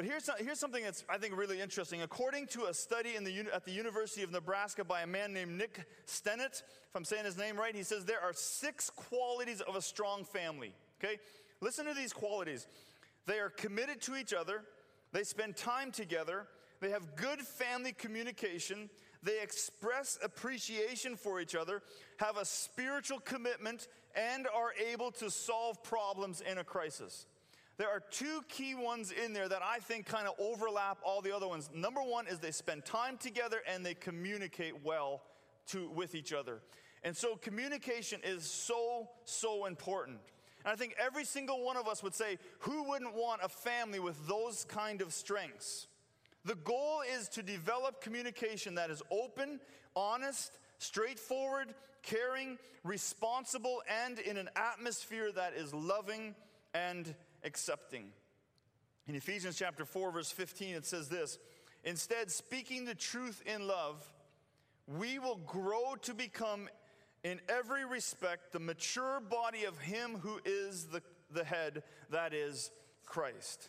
But 0.00 0.06
here's, 0.06 0.30
here's 0.38 0.58
something 0.58 0.82
that's, 0.82 1.04
I 1.10 1.18
think, 1.18 1.36
really 1.36 1.60
interesting. 1.60 2.00
According 2.00 2.46
to 2.52 2.68
a 2.68 2.72
study 2.72 3.18
the, 3.22 3.54
at 3.54 3.66
the 3.66 3.70
University 3.70 4.22
of 4.22 4.32
Nebraska 4.32 4.82
by 4.82 5.02
a 5.02 5.06
man 5.06 5.34
named 5.34 5.58
Nick 5.58 5.84
Stinnett, 6.06 6.62
if 6.62 6.96
I'm 6.96 7.04
saying 7.04 7.26
his 7.26 7.36
name 7.36 7.58
right, 7.58 7.76
he 7.76 7.82
says 7.82 8.06
there 8.06 8.22
are 8.22 8.32
six 8.32 8.88
qualities 8.88 9.60
of 9.60 9.76
a 9.76 9.82
strong 9.82 10.24
family. 10.24 10.72
Okay? 11.04 11.18
Listen 11.60 11.84
to 11.84 11.92
these 11.92 12.14
qualities. 12.14 12.66
They 13.26 13.40
are 13.40 13.50
committed 13.50 14.00
to 14.00 14.16
each 14.16 14.32
other, 14.32 14.62
they 15.12 15.22
spend 15.22 15.58
time 15.58 15.92
together, 15.92 16.46
they 16.80 16.88
have 16.88 17.14
good 17.14 17.40
family 17.40 17.92
communication, 17.92 18.88
they 19.22 19.42
express 19.42 20.18
appreciation 20.24 21.14
for 21.14 21.42
each 21.42 21.54
other, 21.54 21.82
have 22.20 22.38
a 22.38 22.46
spiritual 22.46 23.18
commitment, 23.18 23.86
and 24.14 24.46
are 24.46 24.72
able 24.90 25.10
to 25.10 25.30
solve 25.30 25.84
problems 25.84 26.40
in 26.40 26.56
a 26.56 26.64
crisis. 26.64 27.26
There 27.80 27.88
are 27.88 28.02
two 28.10 28.42
key 28.46 28.74
ones 28.74 29.10
in 29.10 29.32
there 29.32 29.48
that 29.48 29.62
I 29.64 29.78
think 29.78 30.04
kind 30.04 30.28
of 30.28 30.34
overlap 30.38 30.98
all 31.02 31.22
the 31.22 31.34
other 31.34 31.48
ones. 31.48 31.70
Number 31.72 32.02
one 32.02 32.26
is 32.26 32.38
they 32.38 32.50
spend 32.50 32.84
time 32.84 33.16
together 33.16 33.62
and 33.66 33.86
they 33.86 33.94
communicate 33.94 34.84
well 34.84 35.22
to, 35.68 35.88
with 35.88 36.14
each 36.14 36.34
other. 36.34 36.60
And 37.04 37.16
so 37.16 37.36
communication 37.36 38.20
is 38.22 38.44
so, 38.44 39.08
so 39.24 39.64
important. 39.64 40.18
And 40.62 40.74
I 40.74 40.76
think 40.76 40.94
every 41.00 41.24
single 41.24 41.64
one 41.64 41.78
of 41.78 41.88
us 41.88 42.02
would 42.02 42.14
say, 42.14 42.36
who 42.58 42.82
wouldn't 42.86 43.14
want 43.14 43.40
a 43.42 43.48
family 43.48 43.98
with 43.98 44.28
those 44.28 44.66
kind 44.66 45.00
of 45.00 45.14
strengths? 45.14 45.86
The 46.44 46.56
goal 46.56 47.00
is 47.10 47.30
to 47.30 47.42
develop 47.42 48.02
communication 48.02 48.74
that 48.74 48.90
is 48.90 49.02
open, 49.10 49.58
honest, 49.96 50.58
straightforward, 50.76 51.72
caring, 52.02 52.58
responsible, 52.84 53.82
and 54.04 54.18
in 54.18 54.36
an 54.36 54.50
atmosphere 54.54 55.32
that 55.32 55.54
is 55.54 55.72
loving 55.72 56.34
and 56.74 57.14
accepting. 57.44 58.12
In 59.06 59.14
Ephesians 59.14 59.56
chapter 59.56 59.84
4 59.84 60.12
verse 60.12 60.30
15 60.30 60.74
it 60.74 60.86
says 60.86 61.08
this, 61.08 61.38
instead 61.84 62.30
speaking 62.30 62.84
the 62.84 62.94
truth 62.94 63.42
in 63.46 63.66
love, 63.66 64.12
we 64.86 65.18
will 65.18 65.40
grow 65.46 65.94
to 66.02 66.14
become 66.14 66.68
in 67.22 67.40
every 67.48 67.84
respect 67.84 68.52
the 68.52 68.60
mature 68.60 69.20
body 69.20 69.64
of 69.64 69.78
him 69.78 70.18
who 70.20 70.40
is 70.44 70.86
the, 70.86 71.02
the 71.30 71.44
head, 71.44 71.82
that 72.10 72.32
is 72.32 72.70
Christ. 73.04 73.68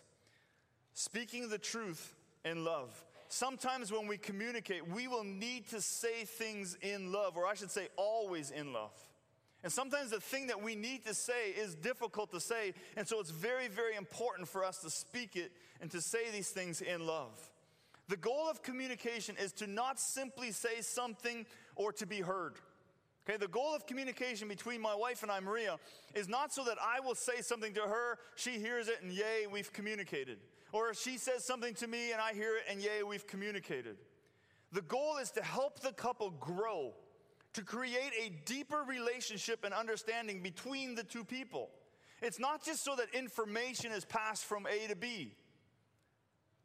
Speaking 0.94 1.50
the 1.50 1.58
truth 1.58 2.16
in 2.46 2.64
love. 2.64 3.04
Sometimes 3.28 3.92
when 3.92 4.08
we 4.08 4.18
communicate, 4.18 4.88
we 4.88 5.08
will 5.08 5.24
need 5.24 5.70
to 5.70 5.82
say 5.82 6.26
things 6.26 6.78
in 6.82 7.12
love, 7.12 7.38
or 7.38 7.46
I 7.46 7.54
should 7.54 7.72
say, 7.72 7.88
always 7.96 8.52
in 8.52 8.74
love. 8.74 8.92
And 9.64 9.72
sometimes 9.72 10.10
the 10.10 10.20
thing 10.20 10.48
that 10.48 10.62
we 10.62 10.76
need 10.76 11.06
to 11.06 11.14
say 11.14 11.50
is 11.52 11.76
difficult 11.76 12.32
to 12.32 12.40
say, 12.40 12.74
and 12.98 13.08
so 13.08 13.20
it's 13.20 13.30
very, 13.30 13.68
very 13.68 13.96
important 13.96 14.48
for 14.48 14.64
us 14.64 14.80
to 14.80 14.90
speak 14.90 15.36
it 15.36 15.52
and 15.82 15.92
to 15.92 16.02
say 16.02 16.32
these 16.32 16.50
things 16.50 16.82
in 16.82 17.06
love. 17.06 17.52
The 18.08 18.18
goal 18.18 18.50
of 18.50 18.64
communication 18.64 19.36
is 19.40 19.52
to 19.54 19.68
not 19.68 20.00
simply 20.00 20.52
say 20.52 20.82
something 20.82 21.46
or 21.76 21.94
to 21.94 22.08
be 22.08 22.22
heard. 22.22 22.56
Okay, 23.30 23.38
the 23.38 23.48
goal 23.48 23.76
of 23.76 23.86
communication 23.86 24.48
between 24.48 24.82
my 24.82 24.96
wife 24.96 25.22
and 25.22 25.32
I, 25.32 25.40
Maria, 25.40 25.78
is 26.16 26.28
not 26.28 26.52
so 26.52 26.64
that 26.64 26.78
I 26.82 27.00
will 27.00 27.14
say 27.14 27.42
something 27.42 27.74
to 27.76 27.82
her, 27.82 28.18
she 28.36 28.60
hears 28.60 28.88
it, 28.88 29.04
and 29.04 29.12
yay, 29.12 29.46
we've 29.50 29.72
communicated. 29.72 30.40
Or 30.72 30.96
she 30.96 31.18
says 31.18 31.46
something 31.46 31.76
to 31.76 31.88
me 31.88 32.14
and 32.14 32.20
I 32.20 32.34
hear 32.34 32.56
it, 32.56 32.64
and 32.68 32.82
yay, 32.82 33.04
we've 33.04 33.28
communicated. 33.28 33.98
The 34.72 34.82
goal 34.82 35.18
is 35.22 35.30
to 35.32 35.44
help 35.44 35.82
the 35.82 35.92
couple 35.92 36.32
grow 36.32 36.94
to 37.54 37.64
create 37.64 38.12
a 38.20 38.32
deeper 38.46 38.84
relationship 38.88 39.64
and 39.64 39.74
understanding 39.74 40.42
between 40.42 40.96
the 40.96 41.04
two 41.04 41.24
people. 41.24 41.70
It's 42.22 42.40
not 42.40 42.64
just 42.64 42.84
so 42.84 42.96
that 42.96 43.14
information 43.14 43.92
is 43.92 44.06
passed 44.06 44.46
from 44.46 44.68
A 44.68 44.88
to 44.88 44.96
B. 44.96 45.34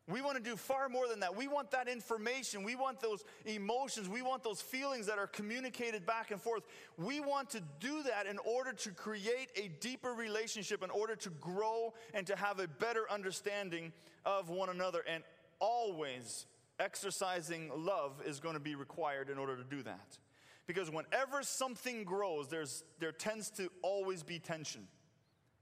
We 0.08 0.22
want 0.22 0.36
to 0.36 0.42
do 0.42 0.54
far 0.54 0.88
more 0.88 1.08
than 1.08 1.20
that. 1.20 1.34
We 1.34 1.48
want 1.48 1.72
that 1.72 1.88
information. 1.88 2.62
We 2.62 2.76
want 2.76 3.00
those 3.00 3.24
emotions. 3.44 4.08
We 4.08 4.22
want 4.22 4.44
those 4.44 4.60
feelings 4.60 5.06
that 5.06 5.18
are 5.18 5.26
communicated 5.26 6.06
back 6.06 6.30
and 6.30 6.40
forth. 6.40 6.62
We 6.96 7.18
want 7.18 7.50
to 7.50 7.62
do 7.80 8.04
that 8.04 8.26
in 8.26 8.38
order 8.38 8.72
to 8.72 8.90
create 8.92 9.50
a 9.56 9.68
deeper 9.80 10.12
relationship, 10.12 10.84
in 10.84 10.90
order 10.90 11.16
to 11.16 11.30
grow 11.30 11.92
and 12.14 12.24
to 12.28 12.36
have 12.36 12.60
a 12.60 12.68
better 12.68 13.10
understanding 13.10 13.92
of 14.24 14.48
one 14.48 14.68
another. 14.68 15.02
And 15.08 15.24
always 15.58 16.46
exercising 16.78 17.72
love 17.74 18.22
is 18.24 18.38
going 18.38 18.54
to 18.54 18.60
be 18.60 18.76
required 18.76 19.28
in 19.28 19.38
order 19.38 19.56
to 19.56 19.64
do 19.64 19.82
that. 19.82 20.18
Because 20.66 20.90
whenever 20.90 21.42
something 21.42 22.04
grows, 22.04 22.48
there's, 22.48 22.82
there 22.98 23.12
tends 23.12 23.50
to 23.50 23.70
always 23.82 24.22
be 24.22 24.38
tension. 24.38 24.88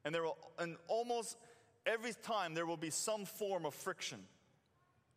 And 0.05 0.15
there 0.15 0.23
will, 0.23 0.39
and 0.59 0.77
almost 0.89 1.37
every 1.87 2.13
time 2.23 2.55
there 2.55 2.67
will 2.67 2.77
be 2.77 2.91
some 2.91 3.25
form 3.25 3.67
of 3.67 3.75
friction. 3.75 4.21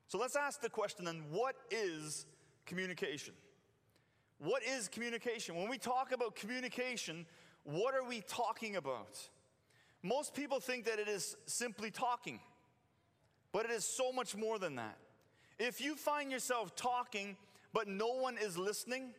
So 0.07 0.17
let's 0.17 0.35
ask 0.35 0.61
the 0.61 0.69
question 0.69 1.05
then 1.05 1.23
what 1.31 1.55
is 1.71 2.25
communication? 2.65 3.33
What 4.39 4.63
is 4.63 4.87
communication? 4.87 5.55
When 5.55 5.69
we 5.69 5.77
talk 5.77 6.11
about 6.11 6.35
communication, 6.35 7.25
what 7.63 7.95
are 7.95 8.03
we 8.03 8.21
talking 8.21 8.75
about? 8.75 9.17
Most 10.03 10.33
people 10.33 10.59
think 10.59 10.85
that 10.85 10.99
it 10.99 11.07
is 11.07 11.35
simply 11.45 11.91
talking, 11.91 12.39
but 13.51 13.65
it 13.65 13.71
is 13.71 13.83
so 13.83 14.11
much 14.11 14.35
more 14.35 14.59
than 14.59 14.75
that. 14.75 14.97
If 15.59 15.81
you 15.81 15.95
find 15.95 16.31
yourself 16.31 16.75
talking, 16.75 17.35
but 17.73 17.87
no 17.87 18.09
one 18.13 18.37
is 18.37 18.57
listening, 18.57 19.09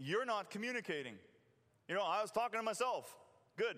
you're 0.00 0.24
not 0.24 0.50
communicating. 0.50 1.14
You 1.86 1.94
know, 1.94 2.02
I 2.02 2.22
was 2.22 2.30
talking 2.30 2.58
to 2.58 2.64
myself. 2.64 3.14
Good. 3.56 3.76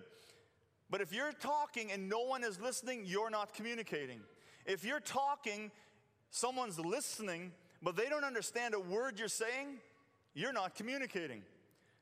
But 0.89 1.01
if 1.01 1.13
you're 1.13 1.33
talking 1.33 1.91
and 1.91 2.09
no 2.09 2.21
one 2.21 2.45
is 2.45 2.61
listening, 2.61 3.03
you're 3.05 3.31
not 3.31 3.55
communicating. 3.55 4.21
If 4.65 4.85
you're 4.85 5.01
talking, 5.01 5.73
someone's 6.31 6.79
listening, 6.79 7.51
but 7.83 7.97
they 7.97 8.09
don't 8.09 8.25
understand 8.25 8.75
a 8.75 8.81
word 8.81 9.19
you're 9.19 9.29
saying, 9.29 9.79
you're 10.35 10.53
not 10.53 10.75
communicating. 10.75 11.43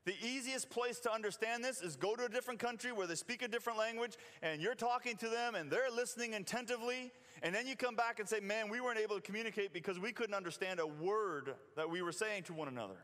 The 0.03 0.13
easiest 0.23 0.69
place 0.69 0.99
to 1.01 1.13
understand 1.13 1.63
this 1.63 1.81
is 1.81 1.95
go 1.95 2.15
to 2.15 2.25
a 2.25 2.29
different 2.29 2.59
country 2.59 2.91
where 2.91 3.07
they 3.07 3.15
speak 3.15 3.41
a 3.43 3.47
different 3.47 3.77
language 3.77 4.17
and 4.41 4.61
you're 4.61 4.75
talking 4.75 5.15
to 5.17 5.29
them 5.29 5.55
and 5.55 5.69
they're 5.69 5.91
listening 5.95 6.33
attentively. 6.33 7.11
And 7.43 7.53
then 7.53 7.67
you 7.67 7.75
come 7.75 7.95
back 7.95 8.19
and 8.19 8.27
say, 8.27 8.39
Man, 8.39 8.69
we 8.69 8.81
weren't 8.81 8.99
able 8.99 9.15
to 9.15 9.21
communicate 9.21 9.73
because 9.73 9.99
we 9.99 10.11
couldn't 10.11 10.35
understand 10.35 10.79
a 10.79 10.87
word 10.87 11.53
that 11.75 11.89
we 11.89 12.01
were 12.01 12.11
saying 12.11 12.43
to 12.43 12.53
one 12.53 12.67
another. 12.67 12.97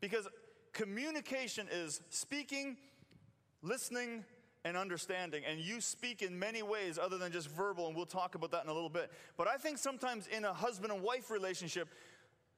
Because 0.00 0.28
communication 0.72 1.66
is 1.70 2.00
speaking, 2.10 2.76
listening, 3.62 4.24
and 4.64 4.76
understanding. 4.76 5.44
And 5.48 5.60
you 5.60 5.80
speak 5.80 6.22
in 6.22 6.38
many 6.38 6.62
ways 6.62 6.98
other 6.98 7.18
than 7.18 7.32
just 7.32 7.48
verbal, 7.48 7.86
and 7.86 7.96
we'll 7.96 8.06
talk 8.06 8.34
about 8.34 8.50
that 8.52 8.64
in 8.64 8.70
a 8.70 8.74
little 8.74 8.88
bit. 8.88 9.10
But 9.36 9.48
I 9.48 9.56
think 9.56 9.78
sometimes 9.78 10.26
in 10.26 10.44
a 10.44 10.52
husband 10.52 10.92
and 10.92 11.02
wife 11.02 11.30
relationship, 11.30 11.88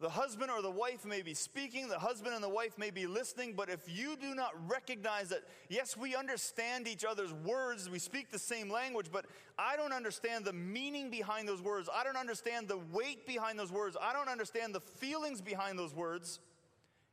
the 0.00 0.08
husband 0.08 0.50
or 0.50 0.62
the 0.62 0.70
wife 0.70 1.04
may 1.04 1.20
be 1.20 1.34
speaking, 1.34 1.86
the 1.88 1.98
husband 1.98 2.34
and 2.34 2.42
the 2.42 2.48
wife 2.48 2.78
may 2.78 2.90
be 2.90 3.06
listening, 3.06 3.52
but 3.54 3.68
if 3.68 3.80
you 3.86 4.16
do 4.16 4.34
not 4.34 4.52
recognize 4.66 5.28
that, 5.28 5.40
yes, 5.68 5.94
we 5.94 6.16
understand 6.16 6.88
each 6.88 7.04
other's 7.04 7.34
words, 7.34 7.90
we 7.90 7.98
speak 7.98 8.30
the 8.30 8.38
same 8.38 8.70
language, 8.70 9.08
but 9.12 9.26
I 9.58 9.76
don't 9.76 9.92
understand 9.92 10.46
the 10.46 10.54
meaning 10.54 11.10
behind 11.10 11.46
those 11.46 11.60
words, 11.60 11.90
I 11.94 12.02
don't 12.02 12.16
understand 12.16 12.66
the 12.66 12.78
weight 12.94 13.26
behind 13.26 13.58
those 13.58 13.70
words, 13.70 13.94
I 14.00 14.14
don't 14.14 14.30
understand 14.30 14.74
the 14.74 14.80
feelings 14.80 15.42
behind 15.42 15.78
those 15.78 15.94
words, 15.94 16.40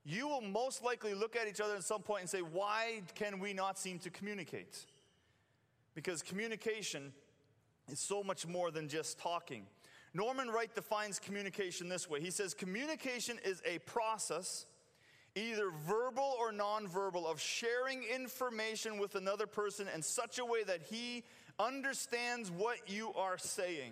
you 0.07 0.25
will 0.29 0.41
most 0.41 0.85
likely 0.85 1.13
look 1.13 1.35
at 1.35 1.49
each 1.49 1.59
other 1.59 1.75
at 1.75 1.83
some 1.83 2.01
point 2.01 2.21
and 2.21 2.29
say, 2.29 2.39
Why 2.39 3.01
can 3.15 3.39
we 3.39 3.51
not 3.51 3.77
seem 3.77 3.99
to 3.99 4.09
communicate? 4.09 4.85
Because 5.95 6.21
communication 6.21 7.11
is 7.91 7.99
so 7.99 8.23
much 8.23 8.47
more 8.47 8.71
than 8.71 8.87
just 8.87 9.19
talking. 9.19 9.65
Norman 10.13 10.47
Wright 10.47 10.73
defines 10.73 11.19
communication 11.19 11.89
this 11.89 12.09
way 12.09 12.21
he 12.21 12.31
says, 12.31 12.53
Communication 12.53 13.37
is 13.43 13.61
a 13.65 13.79
process, 13.79 14.65
either 15.35 15.71
verbal 15.85 16.35
or 16.39 16.53
nonverbal, 16.53 17.25
of 17.25 17.41
sharing 17.41 18.03
information 18.03 18.99
with 18.99 19.15
another 19.15 19.45
person 19.45 19.87
in 19.93 20.01
such 20.01 20.39
a 20.39 20.45
way 20.45 20.63
that 20.63 20.83
he 20.83 21.25
understands 21.59 22.49
what 22.49 22.77
you 22.87 23.11
are 23.13 23.37
saying. 23.37 23.91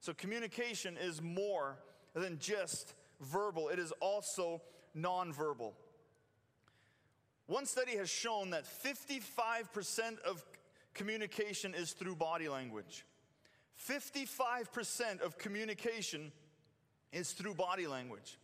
So, 0.00 0.12
communication 0.12 0.98
is 1.00 1.22
more 1.22 1.78
than 2.12 2.38
just 2.38 2.92
verbal, 3.22 3.70
it 3.70 3.78
is 3.78 3.92
also 4.00 4.60
nonverbal. 4.98 5.72
One 7.46 7.64
study 7.64 7.96
has 7.96 8.10
shown 8.10 8.50
that 8.50 8.64
55% 8.64 10.20
of 10.20 10.44
communication 10.94 11.74
is 11.74 11.92
through 11.92 12.16
body 12.16 12.48
language. 12.48 13.04
55% 13.88 15.20
of 15.20 15.38
communication 15.38 16.32
is 17.12 17.32
through 17.32 17.54
body 17.54 17.86
language. 17.86 18.38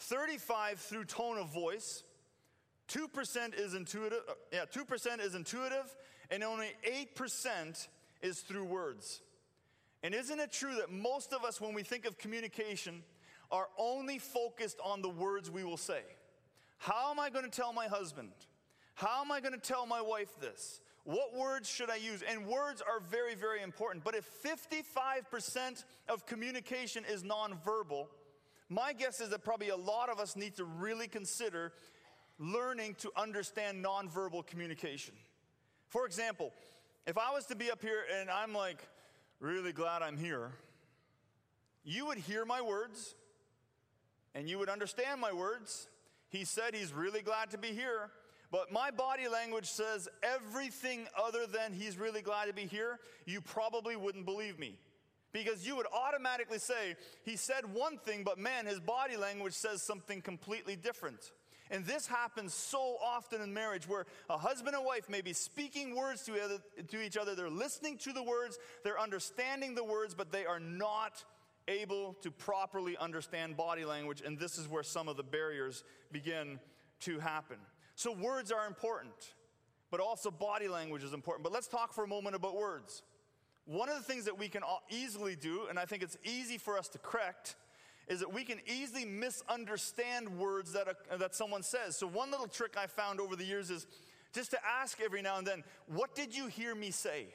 35 0.00 0.78
through 0.78 1.04
tone 1.04 1.38
of 1.38 1.52
voice. 1.52 2.02
2% 2.88 3.58
is 3.58 3.74
intuitive. 3.74 4.20
Uh, 4.28 4.32
yeah, 4.52 4.64
2% 4.72 5.20
is 5.20 5.34
intuitive 5.34 5.94
and 6.30 6.42
only 6.42 6.68
8% 7.16 7.88
is 8.22 8.40
through 8.40 8.64
words. 8.64 9.20
And 10.02 10.14
isn't 10.14 10.38
it 10.38 10.52
true 10.52 10.76
that 10.76 10.90
most 10.90 11.32
of 11.32 11.44
us 11.44 11.60
when 11.60 11.74
we 11.74 11.82
think 11.82 12.06
of 12.06 12.18
communication 12.18 13.02
are 13.50 13.68
only 13.78 14.18
focused 14.18 14.78
on 14.84 15.02
the 15.02 15.08
words 15.08 15.50
we 15.50 15.64
will 15.64 15.76
say? 15.76 16.02
How 16.78 17.10
am 17.10 17.18
I 17.18 17.30
going 17.30 17.44
to 17.44 17.50
tell 17.50 17.72
my 17.72 17.86
husband? 17.86 18.32
How 18.94 19.20
am 19.20 19.32
I 19.32 19.40
going 19.40 19.52
to 19.52 19.60
tell 19.60 19.86
my 19.86 20.00
wife 20.00 20.28
this? 20.40 20.80
What 21.04 21.34
words 21.34 21.68
should 21.68 21.88
I 21.88 21.96
use? 21.96 22.22
And 22.22 22.46
words 22.46 22.82
are 22.82 23.00
very, 23.00 23.34
very 23.34 23.62
important. 23.62 24.04
But 24.04 24.14
if 24.14 24.28
55% 24.42 25.84
of 26.08 26.26
communication 26.26 27.04
is 27.08 27.22
nonverbal, 27.22 28.08
my 28.68 28.92
guess 28.92 29.20
is 29.20 29.30
that 29.30 29.44
probably 29.44 29.70
a 29.70 29.76
lot 29.76 30.10
of 30.10 30.20
us 30.20 30.36
need 30.36 30.56
to 30.56 30.64
really 30.64 31.08
consider 31.08 31.72
learning 32.38 32.96
to 32.98 33.10
understand 33.16 33.84
nonverbal 33.84 34.46
communication. 34.46 35.14
For 35.88 36.04
example, 36.04 36.52
if 37.06 37.16
I 37.16 37.32
was 37.32 37.46
to 37.46 37.56
be 37.56 37.70
up 37.70 37.80
here 37.80 38.04
and 38.20 38.28
I'm 38.28 38.52
like, 38.52 38.86
really 39.40 39.72
glad 39.72 40.02
I'm 40.02 40.18
here, 40.18 40.52
you 41.84 42.06
would 42.06 42.18
hear 42.18 42.44
my 42.44 42.60
words 42.60 43.14
and 44.38 44.48
you 44.48 44.56
would 44.56 44.68
understand 44.68 45.20
my 45.20 45.32
words. 45.32 45.88
He 46.28 46.44
said 46.44 46.72
he's 46.72 46.92
really 46.92 47.22
glad 47.22 47.50
to 47.50 47.58
be 47.58 47.68
here. 47.68 48.10
But 48.52 48.70
my 48.72 48.92
body 48.92 49.26
language 49.26 49.66
says 49.66 50.08
everything 50.22 51.08
other 51.20 51.44
than 51.44 51.72
he's 51.72 51.98
really 51.98 52.22
glad 52.22 52.46
to 52.46 52.52
be 52.52 52.66
here, 52.66 53.00
you 53.26 53.40
probably 53.40 53.96
wouldn't 53.96 54.24
believe 54.24 54.56
me. 54.56 54.78
Because 55.32 55.66
you 55.66 55.74
would 55.74 55.86
automatically 55.92 56.60
say, 56.60 56.94
he 57.24 57.34
said 57.34 57.74
one 57.74 57.98
thing, 57.98 58.22
but 58.22 58.38
man, 58.38 58.64
his 58.64 58.78
body 58.78 59.16
language 59.16 59.54
says 59.54 59.82
something 59.82 60.22
completely 60.22 60.76
different. 60.76 61.32
And 61.72 61.84
this 61.84 62.06
happens 62.06 62.54
so 62.54 62.96
often 63.04 63.42
in 63.42 63.52
marriage 63.52 63.88
where 63.88 64.06
a 64.30 64.38
husband 64.38 64.76
and 64.76 64.86
wife 64.86 65.08
may 65.10 65.20
be 65.20 65.32
speaking 65.32 65.96
words 65.96 66.22
to, 66.26 67.04
each 67.04 67.16
other. 67.16 67.34
They're 67.34 67.50
listening 67.50 67.98
to 67.98 68.12
the 68.12 68.22
words, 68.22 68.56
they're 68.84 69.00
understanding 69.00 69.74
the 69.74 69.84
words, 69.84 70.14
but 70.14 70.30
they 70.30 70.46
are 70.46 70.60
not 70.60 71.24
able 71.68 72.14
to 72.22 72.30
properly 72.30 72.96
understand 72.96 73.56
body 73.56 73.84
language. 73.84 74.22
And 74.24 74.38
this 74.38 74.58
is 74.58 74.66
where 74.66 74.82
some 74.82 75.06
of 75.06 75.16
the 75.16 75.22
barriers 75.22 75.84
begin 76.10 76.58
to 77.00 77.20
happen. 77.20 77.58
So, 77.94 78.12
words 78.12 78.50
are 78.50 78.66
important, 78.66 79.34
but 79.90 80.00
also 80.00 80.30
body 80.30 80.68
language 80.68 81.04
is 81.04 81.12
important. 81.12 81.44
But 81.44 81.52
let's 81.52 81.68
talk 81.68 81.92
for 81.92 82.04
a 82.04 82.08
moment 82.08 82.34
about 82.34 82.56
words. 82.56 83.02
One 83.66 83.88
of 83.88 83.96
the 83.96 84.02
things 84.02 84.24
that 84.24 84.38
we 84.38 84.48
can 84.48 84.62
easily 84.88 85.36
do, 85.36 85.66
and 85.68 85.78
I 85.78 85.84
think 85.84 86.02
it's 86.02 86.16
easy 86.24 86.58
for 86.58 86.78
us 86.78 86.88
to 86.88 86.98
correct, 86.98 87.56
is 88.08 88.20
that 88.20 88.32
we 88.32 88.42
can 88.42 88.58
easily 88.66 89.04
misunderstand 89.04 90.38
words 90.38 90.72
that, 90.72 90.86
a, 90.88 91.18
that 91.18 91.34
someone 91.34 91.62
says. 91.62 91.96
So, 91.96 92.06
one 92.06 92.30
little 92.30 92.46
trick 92.46 92.76
I 92.78 92.86
found 92.86 93.20
over 93.20 93.36
the 93.36 93.44
years 93.44 93.70
is 93.70 93.86
just 94.32 94.50
to 94.52 94.58
ask 94.80 95.00
every 95.00 95.22
now 95.22 95.38
and 95.38 95.46
then, 95.46 95.64
What 95.86 96.14
did 96.14 96.34
you 96.34 96.46
hear 96.46 96.74
me 96.74 96.90
say? 96.90 97.26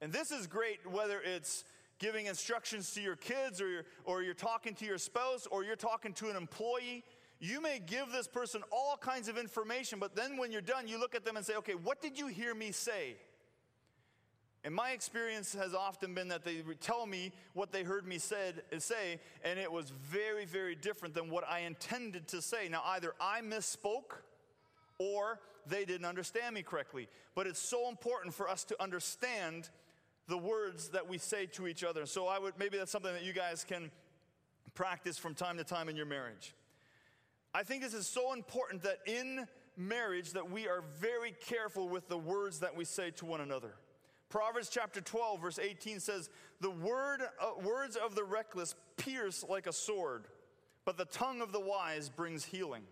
And 0.00 0.12
this 0.12 0.30
is 0.30 0.46
great 0.46 0.78
whether 0.90 1.20
it's 1.24 1.64
giving 1.98 2.26
instructions 2.26 2.92
to 2.94 3.00
your 3.00 3.16
kids 3.16 3.60
or 3.60 3.68
you're, 3.68 3.84
or 4.04 4.22
you're 4.22 4.34
talking 4.34 4.74
to 4.74 4.84
your 4.84 4.98
spouse 4.98 5.46
or 5.46 5.64
you're 5.64 5.76
talking 5.76 6.12
to 6.14 6.28
an 6.30 6.36
employee 6.36 7.04
you 7.40 7.60
may 7.60 7.78
give 7.84 8.10
this 8.10 8.26
person 8.26 8.62
all 8.70 8.96
kinds 8.96 9.28
of 9.28 9.36
information, 9.36 9.98
but 9.98 10.16
then 10.16 10.38
when 10.38 10.50
you're 10.50 10.62
done, 10.62 10.88
you 10.88 10.98
look 10.98 11.14
at 11.14 11.26
them 11.26 11.36
and 11.36 11.44
say, 11.44 11.56
okay, 11.56 11.74
what 11.74 12.00
did 12.00 12.18
you 12.18 12.28
hear 12.28 12.54
me 12.54 12.70
say? 12.70 13.16
And 14.64 14.74
my 14.74 14.92
experience 14.92 15.54
has 15.54 15.74
often 15.74 16.14
been 16.14 16.28
that 16.28 16.42
they 16.42 16.62
tell 16.80 17.06
me 17.06 17.32
what 17.52 17.70
they 17.70 17.82
heard 17.82 18.06
me 18.06 18.16
said, 18.16 18.62
say, 18.78 19.20
and 19.44 19.58
it 19.58 19.70
was 19.70 19.90
very, 19.90 20.46
very 20.46 20.74
different 20.74 21.14
than 21.14 21.28
what 21.28 21.46
I 21.46 21.60
intended 21.60 22.28
to 22.28 22.40
say. 22.40 22.68
Now, 22.70 22.82
either 22.86 23.14
I 23.20 23.42
misspoke 23.42 24.22
or 24.98 25.38
they 25.66 25.84
didn't 25.84 26.06
understand 26.06 26.54
me 26.54 26.62
correctly. 26.62 27.08
But 27.34 27.46
it's 27.46 27.60
so 27.60 27.90
important 27.90 28.32
for 28.32 28.48
us 28.48 28.64
to 28.64 28.82
understand 28.82 29.68
the 30.26 30.38
words 30.38 30.88
that 30.90 31.08
we 31.08 31.18
say 31.18 31.46
to 31.46 31.66
each 31.66 31.84
other. 31.84 32.06
So 32.06 32.26
I 32.26 32.38
would 32.38 32.58
maybe 32.58 32.78
that's 32.78 32.92
something 32.92 33.12
that 33.12 33.24
you 33.24 33.32
guys 33.32 33.64
can 33.64 33.90
practice 34.74 35.18
from 35.18 35.34
time 35.34 35.56
to 35.58 35.64
time 35.64 35.88
in 35.88 35.96
your 35.96 36.06
marriage. 36.06 36.54
I 37.52 37.62
think 37.62 37.82
this 37.82 37.94
is 37.94 38.06
so 38.06 38.32
important 38.32 38.82
that 38.82 38.98
in 39.06 39.46
marriage 39.76 40.32
that 40.32 40.50
we 40.50 40.66
are 40.68 40.82
very 40.98 41.32
careful 41.46 41.88
with 41.88 42.08
the 42.08 42.18
words 42.18 42.60
that 42.60 42.76
we 42.76 42.84
say 42.84 43.10
to 43.12 43.26
one 43.26 43.40
another. 43.40 43.74
Proverbs 44.28 44.68
chapter 44.68 45.00
12 45.00 45.40
verse 45.40 45.58
18 45.58 46.00
says, 46.00 46.28
"The 46.60 46.70
word 46.70 47.22
uh, 47.40 47.52
words 47.62 47.96
of 47.96 48.14
the 48.14 48.24
reckless 48.24 48.74
pierce 48.96 49.44
like 49.48 49.66
a 49.66 49.72
sword, 49.72 50.26
but 50.84 50.96
the 50.96 51.04
tongue 51.04 51.40
of 51.40 51.52
the 51.52 51.60
wise 51.60 52.08
brings 52.08 52.44
healing." 52.44 52.84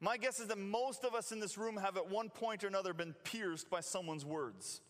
My 0.00 0.18
guess 0.18 0.40
is 0.40 0.48
that 0.48 0.58
most 0.58 1.04
of 1.04 1.14
us 1.14 1.32
in 1.32 1.40
this 1.40 1.56
room 1.56 1.78
have 1.78 1.96
at 1.96 2.10
one 2.10 2.28
point 2.28 2.62
or 2.62 2.66
another 2.66 2.92
been 2.92 3.14
pierced 3.24 3.70
by 3.70 3.80
someone's 3.80 4.24
words. 4.24 4.82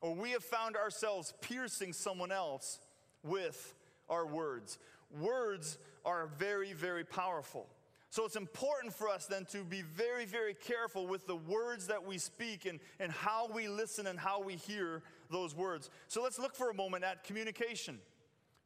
Or 0.00 0.14
we 0.14 0.30
have 0.32 0.44
found 0.44 0.76
ourselves 0.76 1.32
piercing 1.40 1.92
someone 1.92 2.32
else 2.32 2.78
with 3.22 3.74
our 4.08 4.26
words. 4.26 4.78
Words 5.20 5.78
are 6.04 6.28
very, 6.38 6.72
very 6.72 7.04
powerful. 7.04 7.66
So 8.10 8.24
it's 8.24 8.36
important 8.36 8.94
for 8.94 9.08
us 9.08 9.26
then 9.26 9.44
to 9.46 9.64
be 9.64 9.82
very, 9.82 10.24
very 10.24 10.54
careful 10.54 11.06
with 11.06 11.26
the 11.26 11.36
words 11.36 11.88
that 11.88 12.06
we 12.06 12.18
speak 12.18 12.64
and, 12.64 12.78
and 12.98 13.12
how 13.12 13.48
we 13.52 13.68
listen 13.68 14.06
and 14.06 14.18
how 14.18 14.40
we 14.40 14.54
hear 14.54 15.02
those 15.30 15.54
words. 15.54 15.90
So 16.08 16.22
let's 16.22 16.38
look 16.38 16.54
for 16.54 16.70
a 16.70 16.74
moment 16.74 17.04
at 17.04 17.24
communication, 17.24 17.98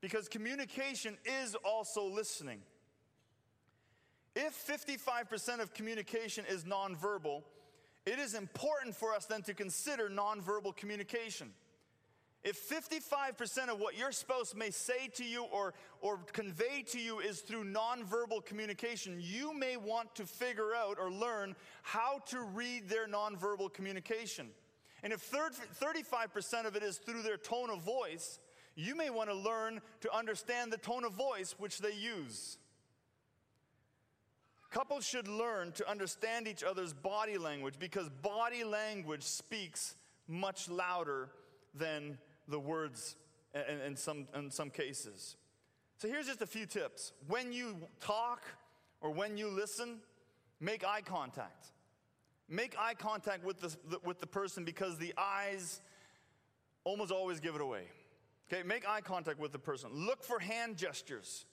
because 0.00 0.28
communication 0.28 1.16
is 1.24 1.56
also 1.64 2.06
listening. 2.06 2.60
If 4.36 4.54
55% 4.66 5.60
of 5.60 5.74
communication 5.74 6.44
is 6.48 6.64
nonverbal, 6.64 7.42
it 8.06 8.18
is 8.18 8.34
important 8.34 8.94
for 8.94 9.14
us 9.14 9.26
then 9.26 9.42
to 9.42 9.54
consider 9.54 10.08
nonverbal 10.08 10.76
communication. 10.76 11.50
If 12.42 12.70
55% 12.70 13.68
of 13.68 13.80
what 13.80 13.98
your 13.98 14.12
spouse 14.12 14.54
may 14.54 14.70
say 14.70 15.08
to 15.16 15.24
you 15.24 15.44
or, 15.44 15.74
or 16.00 16.18
convey 16.32 16.82
to 16.88 16.98
you 16.98 17.20
is 17.20 17.40
through 17.40 17.64
nonverbal 17.64 18.46
communication, 18.46 19.18
you 19.20 19.52
may 19.52 19.76
want 19.76 20.14
to 20.14 20.24
figure 20.24 20.74
out 20.74 20.96
or 20.98 21.10
learn 21.10 21.54
how 21.82 22.20
to 22.28 22.40
read 22.40 22.88
their 22.88 23.06
nonverbal 23.06 23.70
communication. 23.70 24.48
And 25.02 25.12
if 25.12 25.30
35% 25.30 26.66
of 26.66 26.76
it 26.76 26.82
is 26.82 26.96
through 26.96 27.22
their 27.22 27.36
tone 27.36 27.68
of 27.68 27.82
voice, 27.82 28.38
you 28.74 28.96
may 28.96 29.10
want 29.10 29.28
to 29.28 29.36
learn 29.36 29.82
to 30.00 30.14
understand 30.14 30.72
the 30.72 30.78
tone 30.78 31.04
of 31.04 31.12
voice 31.12 31.54
which 31.58 31.80
they 31.80 31.92
use. 31.92 32.56
Couples 34.70 35.04
should 35.04 35.26
learn 35.26 35.72
to 35.72 35.88
understand 35.90 36.46
each 36.46 36.62
other's 36.62 36.92
body 36.92 37.38
language 37.38 37.74
because 37.78 38.08
body 38.22 38.62
language 38.62 39.22
speaks 39.22 39.96
much 40.28 40.68
louder 40.68 41.28
than 41.74 42.18
the 42.46 42.58
words 42.58 43.16
in, 43.54 43.80
in, 43.80 43.96
some, 43.96 44.28
in 44.34 44.50
some 44.50 44.70
cases. 44.70 45.36
So 45.98 46.08
here's 46.08 46.26
just 46.26 46.40
a 46.40 46.46
few 46.46 46.66
tips. 46.66 47.12
When 47.26 47.52
you 47.52 47.76
talk 48.00 48.42
or 49.00 49.10
when 49.10 49.36
you 49.36 49.48
listen, 49.48 49.98
make 50.60 50.84
eye 50.84 51.02
contact. 51.02 51.72
Make 52.48 52.76
eye 52.78 52.94
contact 52.94 53.44
with 53.44 53.60
the, 53.60 53.98
with 54.04 54.20
the 54.20 54.26
person 54.26 54.64
because 54.64 54.98
the 54.98 55.14
eyes 55.18 55.80
almost 56.84 57.10
always 57.10 57.40
give 57.40 57.54
it 57.54 57.60
away. 57.60 57.84
Okay, 58.52 58.62
make 58.62 58.88
eye 58.88 59.00
contact 59.00 59.38
with 59.38 59.52
the 59.52 59.58
person. 59.58 59.90
Look 59.92 60.24
for 60.24 60.38
hand 60.38 60.76
gestures. 60.76 61.44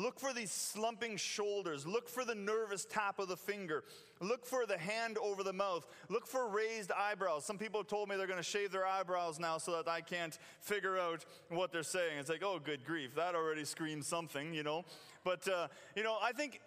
Look 0.00 0.18
for 0.18 0.32
these 0.32 0.50
slumping 0.50 1.18
shoulders. 1.18 1.86
Look 1.86 2.08
for 2.08 2.24
the 2.24 2.34
nervous 2.34 2.86
tap 2.86 3.18
of 3.18 3.28
the 3.28 3.36
finger. 3.36 3.84
Look 4.22 4.46
for 4.46 4.64
the 4.64 4.78
hand 4.78 5.18
over 5.18 5.42
the 5.42 5.52
mouth. 5.52 5.86
Look 6.08 6.26
for 6.26 6.48
raised 6.48 6.90
eyebrows. 6.90 7.44
Some 7.44 7.58
people 7.58 7.80
have 7.80 7.86
told 7.86 8.08
me 8.08 8.16
they're 8.16 8.26
going 8.26 8.38
to 8.38 8.42
shave 8.42 8.72
their 8.72 8.86
eyebrows 8.86 9.38
now 9.38 9.58
so 9.58 9.72
that 9.72 9.88
I 9.88 10.00
can't 10.00 10.38
figure 10.62 10.98
out 10.98 11.26
what 11.50 11.70
they're 11.70 11.82
saying. 11.82 12.18
It's 12.18 12.30
like, 12.30 12.42
oh, 12.42 12.58
good 12.58 12.86
grief. 12.86 13.14
That 13.14 13.34
already 13.34 13.66
screams 13.66 14.06
something, 14.06 14.54
you 14.54 14.62
know. 14.62 14.86
But, 15.22 15.46
uh, 15.46 15.68
you 15.94 16.02
know, 16.02 16.16
I 16.22 16.32
think 16.32 16.62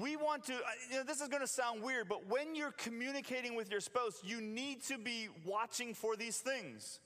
we 0.00 0.16
want 0.16 0.44
to, 0.44 0.54
you 0.90 0.96
know, 0.96 1.04
this 1.04 1.20
is 1.20 1.28
going 1.28 1.42
to 1.42 1.48
sound 1.48 1.82
weird, 1.82 2.08
but 2.08 2.30
when 2.30 2.54
you're 2.54 2.72
communicating 2.72 3.56
with 3.56 3.70
your 3.70 3.80
spouse, 3.80 4.22
you 4.24 4.40
need 4.40 4.82
to 4.84 4.96
be 4.96 5.28
watching 5.44 5.92
for 5.92 6.16
these 6.16 6.38
things. 6.38 7.00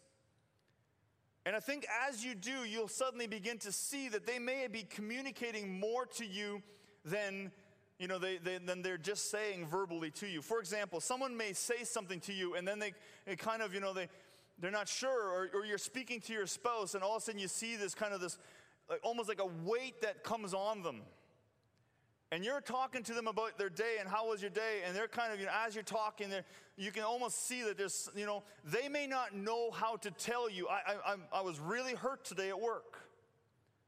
And 1.47 1.55
I 1.55 1.61
think 1.61 1.87
as 2.09 2.25
you 2.25 2.35
do, 2.35 2.65
you'll 2.65 2.89
suddenly 2.89 3.27
begin 3.27 3.59
to 3.59 3.73
see 3.73 4.09
that 4.09 4.27
they 4.27 4.39
may 4.39 4.67
be 4.67 4.83
communicating 4.83 5.79
more 5.79 6.07
to 6.07 6.25
you 6.25 6.63
than 7.05 7.53
you 7.99 8.09
know, 8.09 8.19
they, 8.19 8.39
they, 8.39 8.59
than 8.59 8.83
they're 8.83 8.99
just 8.99 9.31
saying 9.31 9.67
verbally 9.67 10.11
to 10.11 10.27
you. 10.27 10.43
For 10.43 10.59
example, 10.59 11.01
someone 11.01 11.37
may 11.37 11.53
say 11.53 11.85
something 11.85 12.19
to 12.21 12.33
you 12.33 12.55
and 12.55 12.67
then 12.67 12.81
they, 12.81 12.93
they 13.25 13.37
kind 13.37 13.63
of, 13.63 13.73
you 13.73 13.79
know, 13.79 13.93
they, 13.93 14.09
they're 14.59 14.73
not 14.73 14.89
sure, 14.89 15.29
or, 15.29 15.49
or 15.55 15.65
you're 15.65 15.79
speaking 15.79 16.21
to 16.23 16.33
your 16.33 16.47
spouse 16.47 16.95
and 16.95 17.05
all 17.05 17.17
of 17.17 17.23
a 17.23 17.25
sudden 17.25 17.41
you 17.41 17.47
see 17.47 17.77
this 17.77 17.95
kind 17.95 18.13
of 18.13 18.21
this, 18.21 18.37
like, 18.91 19.01
almost 19.05 19.29
like 19.29 19.41
a 19.41 19.49
weight 19.65 20.03
that 20.03 20.25
comes 20.25 20.55
on 20.55 20.83
them 20.83 21.03
and 22.35 22.45
you're 22.45 22.61
talking 22.61 23.05
to 23.05 23.13
them 23.13 23.29
about 23.29 23.59
their 23.59 23.69
day 23.69 23.97
and 24.01 24.09
how 24.09 24.29
was 24.29 24.41
your 24.41 24.51
day, 24.51 24.81
and 24.85 24.97
they're 24.97 25.07
kind 25.07 25.33
of, 25.33 25.39
you 25.39 25.47
know, 25.47 25.53
as 25.65 25.77
you're 25.77 25.85
talking, 25.85 26.31
you 26.77 26.91
can 26.91 27.03
almost 27.03 27.47
see 27.47 27.63
that 27.63 27.79
there's, 27.79 28.09
you 28.17 28.27
know, 28.27 28.43
they 28.65 28.89
may 28.89 29.07
not 29.07 29.35
know 29.35 29.71
how 29.71 29.97
to 29.97 30.11
tell 30.11 30.51
you, 30.51 30.69
I, 30.69 30.95
I, 31.07 31.17
I 31.33 31.41
was 31.43 31.61
really 31.61 31.95
hurt 31.95 32.25
today 32.25 32.49
at 32.49 32.61
work. 32.61 32.99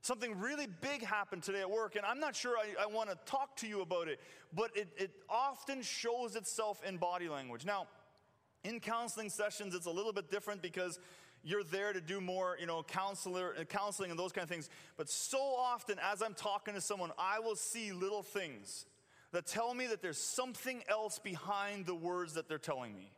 Something 0.02 0.38
really 0.38 0.68
big 0.80 1.04
happened 1.04 1.42
today 1.42 1.62
at 1.62 1.70
work, 1.70 1.96
and 1.96 2.06
I'm 2.06 2.20
not 2.20 2.36
sure 2.36 2.56
I, 2.56 2.84
I 2.84 2.86
want 2.86 3.10
to 3.10 3.16
talk 3.26 3.56
to 3.56 3.66
you 3.66 3.80
about 3.80 4.06
it, 4.06 4.20
but 4.54 4.70
it, 4.76 4.88
it 4.96 5.10
often 5.28 5.82
shows 5.82 6.36
itself 6.36 6.80
in 6.86 6.96
body 6.96 7.28
language. 7.28 7.64
Now, 7.64 7.88
in 8.62 8.78
counseling 8.78 9.30
sessions, 9.30 9.74
it's 9.74 9.86
a 9.86 9.90
little 9.90 10.12
bit 10.12 10.30
different 10.30 10.62
because 10.62 11.00
you're 11.42 11.64
there 11.64 11.92
to 11.92 12.00
do 12.00 12.20
more, 12.20 12.56
you 12.60 12.66
know, 12.66 12.84
counselor, 12.84 13.54
uh, 13.58 13.64
counseling 13.64 14.10
and 14.10 14.18
those 14.18 14.32
kind 14.32 14.44
of 14.44 14.48
things. 14.48 14.70
But 14.96 15.08
so 15.08 15.38
often, 15.38 15.98
as 16.00 16.22
I'm 16.22 16.34
talking 16.34 16.74
to 16.74 16.80
someone, 16.80 17.10
I 17.18 17.40
will 17.40 17.56
see 17.56 17.92
little 17.92 18.22
things 18.22 18.86
that 19.36 19.44
tell 19.44 19.74
me 19.74 19.86
that 19.88 20.00
there's 20.00 20.16
something 20.16 20.82
else 20.88 21.18
behind 21.18 21.84
the 21.84 21.94
words 21.94 22.32
that 22.32 22.48
they're 22.48 22.56
telling 22.56 22.96
me. 22.96 23.12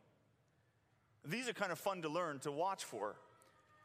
These 1.23 1.47
are 1.47 1.53
kind 1.53 1.71
of 1.71 1.79
fun 1.79 2.01
to 2.01 2.09
learn, 2.09 2.39
to 2.39 2.51
watch 2.51 2.83
for. 2.83 3.15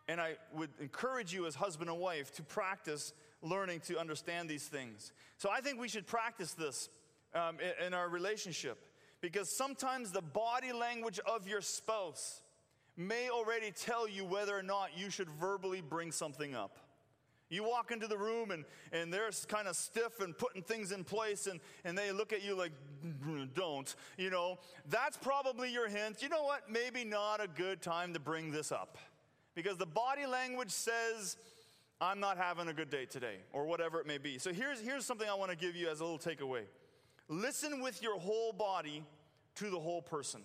And 0.09 0.21
I 0.21 0.35
would 0.53 0.71
encourage 0.81 1.33
you, 1.33 1.47
as 1.47 1.55
husband 1.55 1.89
and 1.89 2.01
wife, 2.01 2.35
to 2.35 2.43
practice 2.43 3.13
learning 3.41 3.83
to 3.87 4.01
understand 4.01 4.51
these 4.51 4.65
things. 4.65 5.13
So 5.39 5.49
I 5.49 5.61
think 5.61 5.81
we 5.81 5.87
should 5.87 6.09
practice 6.09 6.55
this 6.55 6.89
um, 7.37 7.59
in, 7.61 7.87
in 7.87 7.95
our 7.95 8.09
relationship 8.09 8.85
because 9.21 9.57
sometimes 9.57 10.11
the 10.11 10.21
body 10.21 10.73
language 10.73 11.21
of 11.21 11.47
your 11.47 11.61
spouse 11.61 12.43
may 12.97 13.29
already 13.31 13.71
tell 13.71 14.09
you 14.09 14.25
whether 14.25 14.59
or 14.59 14.65
not 14.65 14.99
you 14.99 15.09
should 15.09 15.31
verbally 15.31 15.83
bring 15.83 16.11
something 16.11 16.57
up. 16.57 16.79
You 17.51 17.63
walk 17.63 17.91
into 17.91 18.07
the 18.07 18.17
room 18.17 18.51
and, 18.51 18.65
and 18.93 19.13
they're 19.13 19.31
kind 19.49 19.69
of 19.69 19.77
stiff 19.77 20.21
and 20.21 20.37
putting 20.37 20.63
things 20.63 20.93
in 20.93 21.05
place, 21.05 21.47
and, 21.47 21.61
and 21.85 21.97
they 21.97 22.11
look 22.11 22.33
at 22.33 22.43
you 22.43 22.57
like, 22.57 22.73
mm, 23.05 23.49
don't, 23.55 23.95
you 24.17 24.31
know. 24.31 24.59
That's 24.89 25.17
probably 25.17 25.73
your 25.73 25.89
hint. 25.89 26.23
You 26.23 26.29
know 26.29 26.45
what? 26.45 26.71
Maybe 26.71 27.05
not 27.05 27.43
a 27.43 27.49
good 27.49 27.83
time 27.83 28.15
to 28.15 28.21
bring 28.21 28.51
this 28.51 28.73
up. 28.73 28.99
Because 29.55 29.77
the 29.77 29.87
body 29.87 30.27
language 30.27 30.71
says, 30.71 31.37
I'm 32.01 32.19
not 32.19 32.39
having 32.39 32.69
a 32.69 32.73
good 32.73 32.91
day 32.91 33.05
today, 33.05 33.37
or 33.53 33.67
whatever 33.67 34.01
it 34.01 34.07
may 34.07 34.19
be. 34.19 34.39
So 34.39 34.53
here's, 34.53 34.81
here's 34.81 35.05
something 35.05 35.29
I 35.29 35.35
want 35.35 35.51
to 35.51 35.57
give 35.57 35.77
you 35.77 35.89
as 35.89 36.01
a 36.01 36.05
little 36.05 36.19
takeaway 36.19 36.63
listen 37.29 37.81
with 37.81 38.03
your 38.03 38.19
whole 38.19 38.53
body 38.53 39.03
to 39.55 39.71
the 39.71 39.79
whole 39.79 40.03
person. 40.03 40.43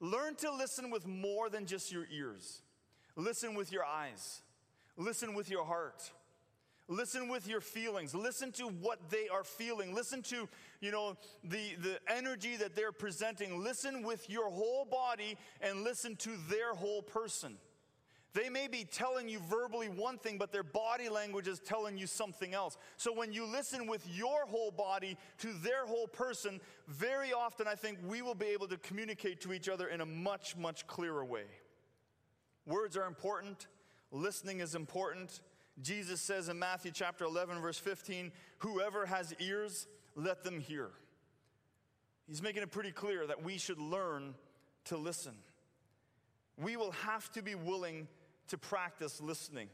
Learn 0.00 0.34
to 0.36 0.50
listen 0.54 0.90
with 0.90 1.06
more 1.06 1.48
than 1.48 1.66
just 1.66 1.92
your 1.92 2.06
ears. 2.10 2.62
Listen 3.14 3.54
with 3.54 3.72
your 3.72 3.84
eyes. 3.84 4.42
Listen 4.96 5.34
with 5.34 5.50
your 5.50 5.64
heart. 5.64 6.10
Listen 6.88 7.28
with 7.28 7.48
your 7.48 7.60
feelings. 7.60 8.14
Listen 8.14 8.52
to 8.52 8.68
what 8.68 9.10
they 9.10 9.28
are 9.28 9.42
feeling. 9.42 9.92
Listen 9.92 10.22
to, 10.22 10.48
you 10.80 10.92
know, 10.92 11.16
the, 11.42 11.74
the 11.82 11.98
energy 12.08 12.56
that 12.56 12.76
they're 12.76 12.92
presenting. 12.92 13.62
Listen 13.62 14.02
with 14.02 14.30
your 14.30 14.50
whole 14.50 14.84
body 14.84 15.36
and 15.60 15.82
listen 15.82 16.14
to 16.16 16.30
their 16.48 16.74
whole 16.74 17.02
person. 17.02 17.56
They 18.34 18.50
may 18.50 18.68
be 18.68 18.84
telling 18.84 19.28
you 19.28 19.40
verbally 19.50 19.88
one 19.88 20.18
thing, 20.18 20.36
but 20.36 20.52
their 20.52 20.62
body 20.62 21.08
language 21.08 21.48
is 21.48 21.58
telling 21.58 21.96
you 21.96 22.06
something 22.06 22.52
else. 22.52 22.76
So 22.98 23.12
when 23.12 23.32
you 23.32 23.46
listen 23.46 23.86
with 23.86 24.06
your 24.14 24.46
whole 24.46 24.70
body 24.70 25.16
to 25.38 25.52
their 25.64 25.86
whole 25.86 26.06
person, 26.06 26.60
very 26.86 27.32
often 27.32 27.66
I 27.66 27.74
think 27.74 27.98
we 28.06 28.20
will 28.20 28.34
be 28.34 28.46
able 28.46 28.68
to 28.68 28.76
communicate 28.76 29.40
to 29.40 29.54
each 29.54 29.70
other 29.70 29.88
in 29.88 30.02
a 30.02 30.06
much, 30.06 30.54
much 30.54 30.86
clearer 30.86 31.24
way. 31.24 31.46
Words 32.66 32.96
are 32.96 33.06
important, 33.06 33.68
listening 34.16 34.60
is 34.60 34.74
important. 34.74 35.40
Jesus 35.80 36.20
says 36.20 36.48
in 36.48 36.58
Matthew 36.58 36.90
chapter 36.92 37.24
11, 37.24 37.60
verse 37.60 37.78
15, 37.78 38.32
Whoever 38.58 39.06
has 39.06 39.34
ears, 39.38 39.86
let 40.14 40.42
them 40.42 40.58
hear. 40.58 40.90
He's 42.26 42.42
making 42.42 42.62
it 42.62 42.70
pretty 42.70 42.92
clear 42.92 43.26
that 43.26 43.44
we 43.44 43.58
should 43.58 43.78
learn 43.78 44.34
to 44.86 44.96
listen. 44.96 45.34
We 46.56 46.76
will 46.76 46.92
have 46.92 47.30
to 47.32 47.42
be 47.42 47.54
willing 47.54 48.08
to 48.48 48.58
practice 48.58 49.20
listening. 49.20 49.68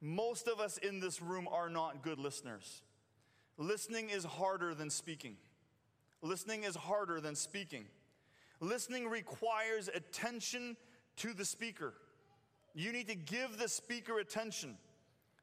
Most 0.00 0.48
of 0.48 0.60
us 0.60 0.78
in 0.78 1.00
this 1.00 1.22
room 1.22 1.48
are 1.50 1.70
not 1.70 2.02
good 2.02 2.18
listeners. 2.18 2.82
Listening 3.56 4.10
is 4.10 4.24
harder 4.24 4.74
than 4.74 4.90
speaking. 4.90 5.36
Listening 6.20 6.64
is 6.64 6.74
harder 6.74 7.20
than 7.20 7.36
speaking. 7.36 7.84
Listening 8.60 9.08
requires 9.08 9.88
attention 9.88 10.76
to 11.16 11.32
the 11.32 11.44
speaker. 11.44 11.94
You 12.74 12.92
need 12.92 13.08
to 13.08 13.14
give 13.14 13.58
the 13.58 13.68
speaker 13.68 14.18
attention. 14.18 14.76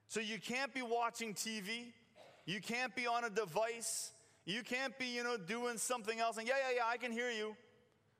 So 0.07 0.19
you 0.19 0.39
can't 0.39 0.73
be 0.73 0.81
watching 0.81 1.33
TV. 1.33 1.93
You 2.45 2.59
can't 2.59 2.93
be 2.95 3.07
on 3.07 3.23
a 3.23 3.29
device. 3.29 4.11
You 4.45 4.63
can't 4.63 4.97
be, 4.99 5.05
you 5.05 5.23
know, 5.23 5.37
doing 5.37 5.77
something 5.77 6.19
else 6.19 6.37
and 6.37 6.47
yeah, 6.47 6.55
yeah, 6.69 6.75
yeah, 6.77 6.85
I 6.87 6.97
can 6.97 7.11
hear 7.11 7.29
you. 7.29 7.55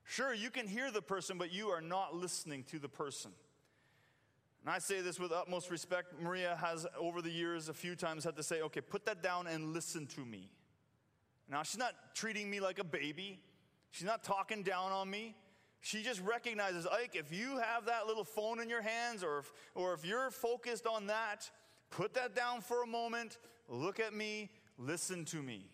Sure, 0.03 0.33
you 0.33 0.49
can 0.49 0.67
hear 0.67 0.91
the 0.91 1.01
person, 1.01 1.37
but 1.37 1.51
you 1.51 1.69
are 1.69 1.81
not 1.81 2.15
listening 2.15 2.63
to 2.65 2.79
the 2.79 2.89
person. 2.89 3.31
And 4.63 4.73
I 4.73 4.79
say 4.79 5.01
this 5.01 5.19
with 5.19 5.31
utmost 5.31 5.71
respect. 5.71 6.13
Maria 6.21 6.55
has, 6.61 6.85
over 6.97 7.21
the 7.21 7.31
years, 7.31 7.69
a 7.69 7.73
few 7.73 7.95
times 7.95 8.23
had 8.23 8.35
to 8.35 8.43
say, 8.43 8.61
okay, 8.61 8.81
put 8.81 9.05
that 9.05 9.23
down 9.23 9.47
and 9.47 9.73
listen 9.73 10.05
to 10.07 10.21
me. 10.21 10.49
Now, 11.49 11.63
she's 11.63 11.79
not 11.79 11.93
treating 12.13 12.49
me 12.49 12.59
like 12.59 12.79
a 12.79 12.83
baby, 12.83 13.39
she's 13.89 14.05
not 14.05 14.23
talking 14.23 14.63
down 14.63 14.91
on 14.91 15.09
me. 15.09 15.35
She 15.81 16.03
just 16.03 16.21
recognizes, 16.21 16.85
Ike, 16.85 17.15
if 17.15 17.33
you 17.33 17.57
have 17.57 17.85
that 17.87 18.05
little 18.05 18.23
phone 18.23 18.61
in 18.61 18.69
your 18.69 18.83
hands 18.83 19.23
or 19.23 19.39
if, 19.39 19.51
or 19.73 19.93
if 19.93 20.05
you're 20.05 20.29
focused 20.29 20.85
on 20.85 21.07
that, 21.07 21.49
put 21.89 22.13
that 22.13 22.35
down 22.35 22.61
for 22.61 22.83
a 22.83 22.87
moment, 22.87 23.39
look 23.67 23.99
at 23.99 24.13
me, 24.13 24.51
listen 24.77 25.25
to 25.25 25.41
me. 25.41 25.65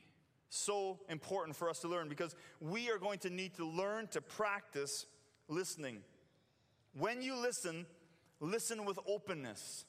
So 0.49 0.99
important 1.09 1.57
for 1.57 1.69
us 1.69 1.79
to 1.79 1.89
learn 1.89 2.07
because 2.07 2.35
we 2.61 2.89
are 2.89 2.97
going 2.97 3.19
to 3.19 3.29
need 3.29 3.55
to 3.55 3.65
learn 3.65 4.07
to 4.07 4.21
practice 4.21 5.05
listening. 5.49 5.99
When 6.97 7.21
you 7.21 7.35
listen, 7.35 7.85
listen 8.39 8.85
with 8.85 8.97
openness. 9.05 9.83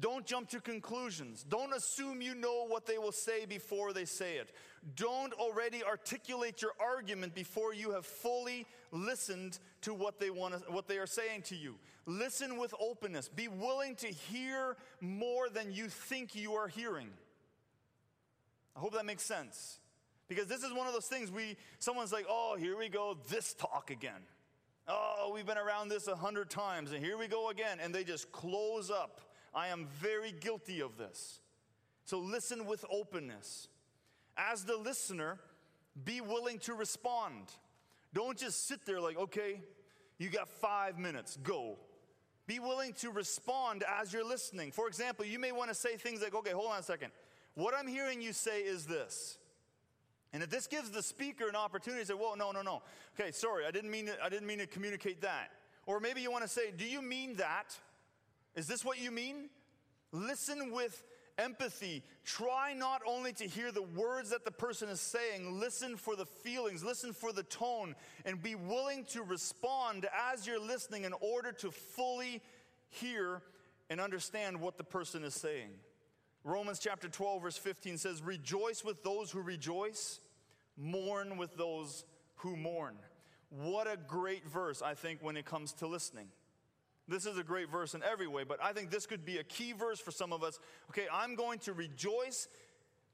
Don't 0.00 0.26
jump 0.26 0.48
to 0.50 0.60
conclusions. 0.60 1.44
Don't 1.48 1.72
assume 1.72 2.20
you 2.20 2.34
know 2.34 2.66
what 2.66 2.84
they 2.84 2.98
will 2.98 3.12
say 3.12 3.46
before 3.46 3.92
they 3.92 4.04
say 4.04 4.38
it. 4.38 4.50
Don't 4.96 5.32
already 5.34 5.84
articulate 5.84 6.60
your 6.60 6.72
argument 6.80 7.32
before 7.32 7.72
you 7.72 7.92
have 7.92 8.04
fully 8.04 8.66
listened 8.94 9.58
to 9.82 9.92
what 9.92 10.18
they 10.20 10.30
want 10.30 10.54
to, 10.54 10.72
what 10.72 10.88
they 10.88 10.98
are 10.98 11.06
saying 11.06 11.42
to 11.42 11.56
you. 11.56 11.74
Listen 12.06 12.58
with 12.58 12.72
openness. 12.80 13.28
Be 13.28 13.48
willing 13.48 13.96
to 13.96 14.06
hear 14.06 14.76
more 15.00 15.48
than 15.48 15.72
you 15.72 15.88
think 15.88 16.34
you 16.34 16.54
are 16.54 16.68
hearing. 16.68 17.08
I 18.76 18.80
hope 18.80 18.94
that 18.94 19.06
makes 19.06 19.22
sense. 19.22 19.78
Because 20.28 20.46
this 20.46 20.62
is 20.62 20.72
one 20.72 20.86
of 20.86 20.94
those 20.94 21.06
things 21.06 21.30
we 21.30 21.56
someone's 21.78 22.12
like, 22.12 22.26
"Oh, 22.28 22.56
here 22.58 22.78
we 22.78 22.88
go, 22.88 23.18
this 23.28 23.52
talk 23.54 23.90
again." 23.90 24.22
Oh, 24.86 25.32
we've 25.34 25.46
been 25.46 25.58
around 25.58 25.88
this 25.88 26.08
a 26.08 26.16
hundred 26.16 26.50
times, 26.50 26.92
and 26.92 27.04
here 27.04 27.16
we 27.16 27.26
go 27.26 27.50
again. 27.50 27.78
And 27.80 27.94
they 27.94 28.04
just 28.04 28.30
close 28.32 28.90
up. 28.90 29.20
I 29.54 29.68
am 29.68 29.86
very 30.00 30.32
guilty 30.32 30.80
of 30.80 30.98
this. 30.98 31.40
So 32.04 32.18
listen 32.18 32.66
with 32.66 32.84
openness. 32.90 33.68
As 34.36 34.64
the 34.64 34.76
listener, 34.76 35.38
be 36.04 36.20
willing 36.20 36.58
to 36.60 36.74
respond. 36.74 37.52
Don't 38.14 38.38
just 38.38 38.66
sit 38.68 38.86
there 38.86 39.00
like, 39.00 39.18
okay, 39.18 39.60
you 40.18 40.30
got 40.30 40.48
five 40.48 40.98
minutes, 40.98 41.36
go. 41.42 41.76
Be 42.46 42.60
willing 42.60 42.92
to 42.94 43.10
respond 43.10 43.84
as 44.00 44.12
you're 44.12 44.26
listening. 44.26 44.70
For 44.70 44.86
example, 44.86 45.24
you 45.24 45.38
may 45.38 45.50
want 45.50 45.68
to 45.70 45.74
say 45.74 45.96
things 45.96 46.22
like, 46.22 46.34
okay, 46.34 46.52
hold 46.52 46.70
on 46.70 46.78
a 46.78 46.82
second. 46.82 47.10
What 47.54 47.74
I'm 47.74 47.88
hearing 47.88 48.22
you 48.22 48.32
say 48.32 48.60
is 48.60 48.86
this. 48.86 49.38
And 50.32 50.42
if 50.42 50.50
this 50.50 50.66
gives 50.66 50.90
the 50.90 51.02
speaker 51.02 51.48
an 51.48 51.56
opportunity 51.56 52.02
to 52.02 52.06
say, 52.06 52.14
whoa, 52.14 52.34
no, 52.34 52.52
no, 52.52 52.62
no. 52.62 52.82
Okay, 53.18 53.32
sorry, 53.32 53.66
I 53.66 53.70
didn't 53.70 53.90
mean 53.90 54.06
to, 54.06 54.16
I 54.22 54.28
didn't 54.28 54.46
mean 54.46 54.58
to 54.58 54.66
communicate 54.66 55.22
that. 55.22 55.50
Or 55.86 56.00
maybe 56.00 56.20
you 56.20 56.30
want 56.30 56.44
to 56.44 56.48
say, 56.48 56.70
do 56.76 56.84
you 56.84 57.02
mean 57.02 57.36
that? 57.36 57.76
Is 58.54 58.66
this 58.66 58.84
what 58.84 59.00
you 59.00 59.10
mean? 59.10 59.48
Listen 60.12 60.72
with 60.72 61.02
empathy. 61.38 62.02
Try 62.24 62.74
not 62.74 63.02
only 63.06 63.32
to 63.34 63.44
hear 63.44 63.72
the 63.72 63.82
words 63.82 64.30
that 64.30 64.44
the 64.44 64.50
person 64.50 64.88
is 64.88 65.00
saying, 65.00 65.58
listen 65.58 65.96
for 65.96 66.16
the 66.16 66.26
feelings, 66.26 66.84
listen 66.84 67.12
for 67.12 67.32
the 67.32 67.42
tone, 67.42 67.94
and 68.24 68.42
be 68.42 68.54
willing 68.54 69.04
to 69.06 69.22
respond 69.22 70.06
as 70.32 70.46
you're 70.46 70.60
listening 70.60 71.04
in 71.04 71.12
order 71.20 71.52
to 71.52 71.70
fully 71.70 72.42
hear 72.88 73.42
and 73.90 74.00
understand 74.00 74.60
what 74.60 74.78
the 74.78 74.84
person 74.84 75.24
is 75.24 75.34
saying. 75.34 75.70
Romans 76.44 76.78
chapter 76.78 77.08
12, 77.08 77.42
verse 77.42 77.56
15 77.56 77.98
says, 77.98 78.22
Rejoice 78.22 78.84
with 78.84 79.02
those 79.02 79.30
who 79.30 79.40
rejoice, 79.40 80.20
mourn 80.76 81.36
with 81.36 81.56
those 81.56 82.04
who 82.36 82.56
mourn. 82.56 82.96
What 83.48 83.86
a 83.86 83.96
great 83.96 84.46
verse, 84.46 84.82
I 84.82 84.94
think, 84.94 85.22
when 85.22 85.36
it 85.36 85.46
comes 85.46 85.72
to 85.74 85.86
listening. 85.86 86.28
This 87.06 87.26
is 87.26 87.36
a 87.36 87.44
great 87.44 87.70
verse 87.70 87.94
in 87.94 88.02
every 88.02 88.26
way, 88.26 88.44
but 88.44 88.62
I 88.62 88.72
think 88.72 88.90
this 88.90 89.06
could 89.06 89.24
be 89.24 89.38
a 89.38 89.44
key 89.44 89.72
verse 89.72 90.00
for 90.00 90.10
some 90.10 90.32
of 90.32 90.42
us. 90.42 90.58
Okay, 90.90 91.06
I'm 91.12 91.34
going 91.34 91.58
to 91.60 91.72
rejoice 91.72 92.48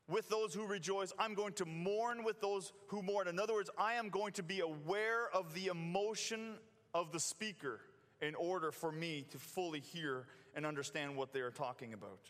with 0.09 0.29
those 0.29 0.55
who 0.55 0.67
rejoice. 0.67 1.13
I'm 1.19 1.35
going 1.35 1.55
to 1.55 1.65
mourn 1.65 2.25
with 2.25 2.41
those 2.41 2.73
who 2.89 3.03
mourn. 3.03 3.29
In 3.29 3.39
other 3.39 3.55
words, 3.55 3.71
I 3.79 3.95
am 3.95 4.09
going 4.09 4.33
to 4.35 4.43
be 4.43 4.61
aware 4.61 5.29
of 5.35 5.55
the 5.55 5.67
emotion 5.67 6.55
of 6.95 7.11
the 7.13 7.21
speaker 7.21 7.81
in 8.21 8.35
order 8.35 8.71
for 8.71 8.93
me 8.93 9.25
to 9.31 9.39
fully 9.39 9.81
hear 9.81 10.27
and 10.55 10.67
understand 10.67 11.17
what 11.17 11.33
they 11.33 11.41
are 11.41 11.51
talking 11.51 11.93
about. 11.93 12.21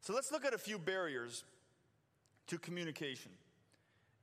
So 0.00 0.12
let's 0.12 0.30
look 0.32 0.44
at 0.44 0.54
a 0.54 0.58
few 0.58 0.78
barriers 0.78 1.44
to 2.48 2.58
communication. 2.58 3.32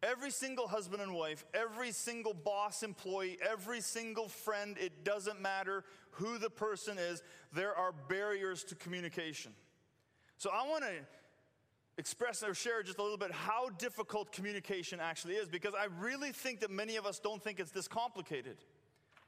Every 0.04 0.32
single 0.32 0.68
husband 0.68 1.02
and 1.02 1.14
wife, 1.14 1.46
every 1.54 1.92
single 1.92 2.34
boss 2.34 2.82
employee, 2.82 3.38
every 3.48 3.82
single 3.82 4.28
friend, 4.28 4.76
it 4.80 5.04
doesn't 5.04 5.40
matter 5.40 5.84
who 6.12 6.40
the 6.40 6.50
person 6.50 6.98
is, 6.98 7.22
there 7.54 7.76
are 7.76 7.92
barriers 8.10 8.64
to 8.66 8.76
communication. 8.76 9.54
So 10.38 10.50
I 10.50 10.68
want 10.68 10.84
to 10.84 10.94
express 11.98 12.42
or 12.42 12.56
share 12.56 12.82
just 12.82 12.98
a 12.98 13.04
little 13.04 13.18
bit 13.18 13.32
how 13.32 13.70
difficult 13.70 14.32
communication 14.32 15.00
actually 15.00 15.36
is 15.36 15.48
because 15.48 15.74
I 15.76 15.86
really 16.00 16.32
think 16.32 16.62
that 16.62 16.72
many 16.72 16.96
of 16.96 17.06
us 17.06 17.20
don't 17.20 17.44
think 17.44 17.60
it's 17.60 17.72
this 17.72 17.88
complicated. 17.88 18.58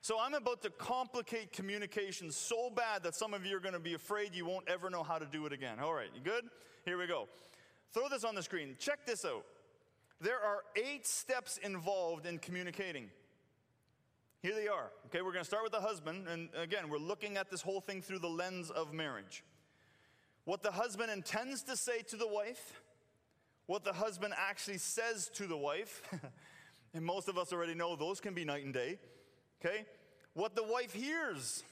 So 0.01 0.17
I'm 0.19 0.33
about 0.33 0.63
to 0.63 0.71
complicate 0.71 1.53
communication 1.53 2.31
so 2.31 2.71
bad 2.71 3.03
that 3.03 3.13
some 3.13 3.33
of 3.33 3.45
you 3.45 3.55
are 3.55 3.59
going 3.59 3.73
to 3.73 3.79
be 3.79 3.93
afraid 3.93 4.33
you 4.33 4.45
won't 4.45 4.67
ever 4.67 4.89
know 4.89 5.03
how 5.03 5.19
to 5.19 5.25
do 5.25 5.45
it 5.45 5.53
again. 5.53 5.79
All 5.79 5.93
right, 5.93 6.09
you 6.15 6.21
good? 6.21 6.45
Here 6.83 6.97
we 6.97 7.05
go. 7.05 7.27
Throw 7.93 8.09
this 8.09 8.23
on 8.23 8.33
the 8.33 8.41
screen. 8.41 8.75
Check 8.79 9.05
this 9.05 9.23
out. 9.23 9.45
There 10.23 10.39
are 10.41 10.63
eight 10.77 11.05
steps 11.05 11.57
involved 11.57 12.25
in 12.25 12.39
communicating. 12.39 13.09
Here 14.41 14.55
they 14.55 14.69
are. 14.69 14.89
Okay, 15.07 15.21
we're 15.21 15.33
going 15.33 15.43
to 15.43 15.47
start 15.47 15.63
with 15.63 15.73
the 15.73 15.81
husband. 15.81 16.29
And 16.29 16.47
again, 16.57 16.89
we're 16.89 16.97
looking 16.97 17.35
at 17.35 17.51
this 17.51 17.61
whole 17.61 17.81
thing 17.81 18.01
through 18.01 18.19
the 18.19 18.29
lens 18.29 18.71
of 18.71 18.93
marriage. 18.93 19.43
What 20.45 20.63
the 20.63 20.71
husband 20.71 21.11
intends 21.11 21.63
to 21.63 21.75
say 21.75 22.03
to 22.03 22.15
the 22.15 22.27
wife, 22.27 22.81
what 23.65 23.83
the 23.83 23.91
husband 23.91 24.33
actually 24.37 24.77
says 24.77 25.29
to 25.33 25.45
the 25.45 25.57
wife, 25.57 26.01
and 26.93 27.05
most 27.05 27.27
of 27.27 27.37
us 27.37 27.51
already 27.51 27.73
know 27.73 27.97
those 27.97 28.21
can 28.21 28.33
be 28.33 28.45
night 28.45 28.63
and 28.63 28.73
day. 28.73 28.99
Okay, 29.59 29.85
what 30.35 30.55
the 30.55 30.63
wife 30.63 30.93
hears 30.93 31.65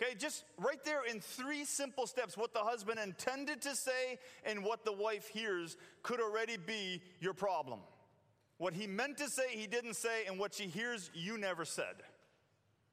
Okay, 0.00 0.14
just 0.14 0.44
right 0.56 0.82
there 0.84 1.02
in 1.04 1.20
three 1.20 1.64
simple 1.64 2.06
steps, 2.06 2.36
what 2.36 2.54
the 2.54 2.60
husband 2.60 2.98
intended 2.98 3.60
to 3.62 3.76
say 3.76 4.18
and 4.44 4.64
what 4.64 4.84
the 4.84 4.92
wife 4.92 5.28
hears 5.28 5.76
could 6.02 6.20
already 6.20 6.56
be 6.56 7.02
your 7.20 7.34
problem. 7.34 7.80
What 8.56 8.72
he 8.72 8.86
meant 8.86 9.18
to 9.18 9.28
say, 9.28 9.48
he 9.50 9.66
didn't 9.66 9.94
say, 9.94 10.24
and 10.26 10.38
what 10.38 10.54
she 10.54 10.64
hears, 10.64 11.10
you 11.12 11.36
never 11.36 11.66
said. 11.66 11.96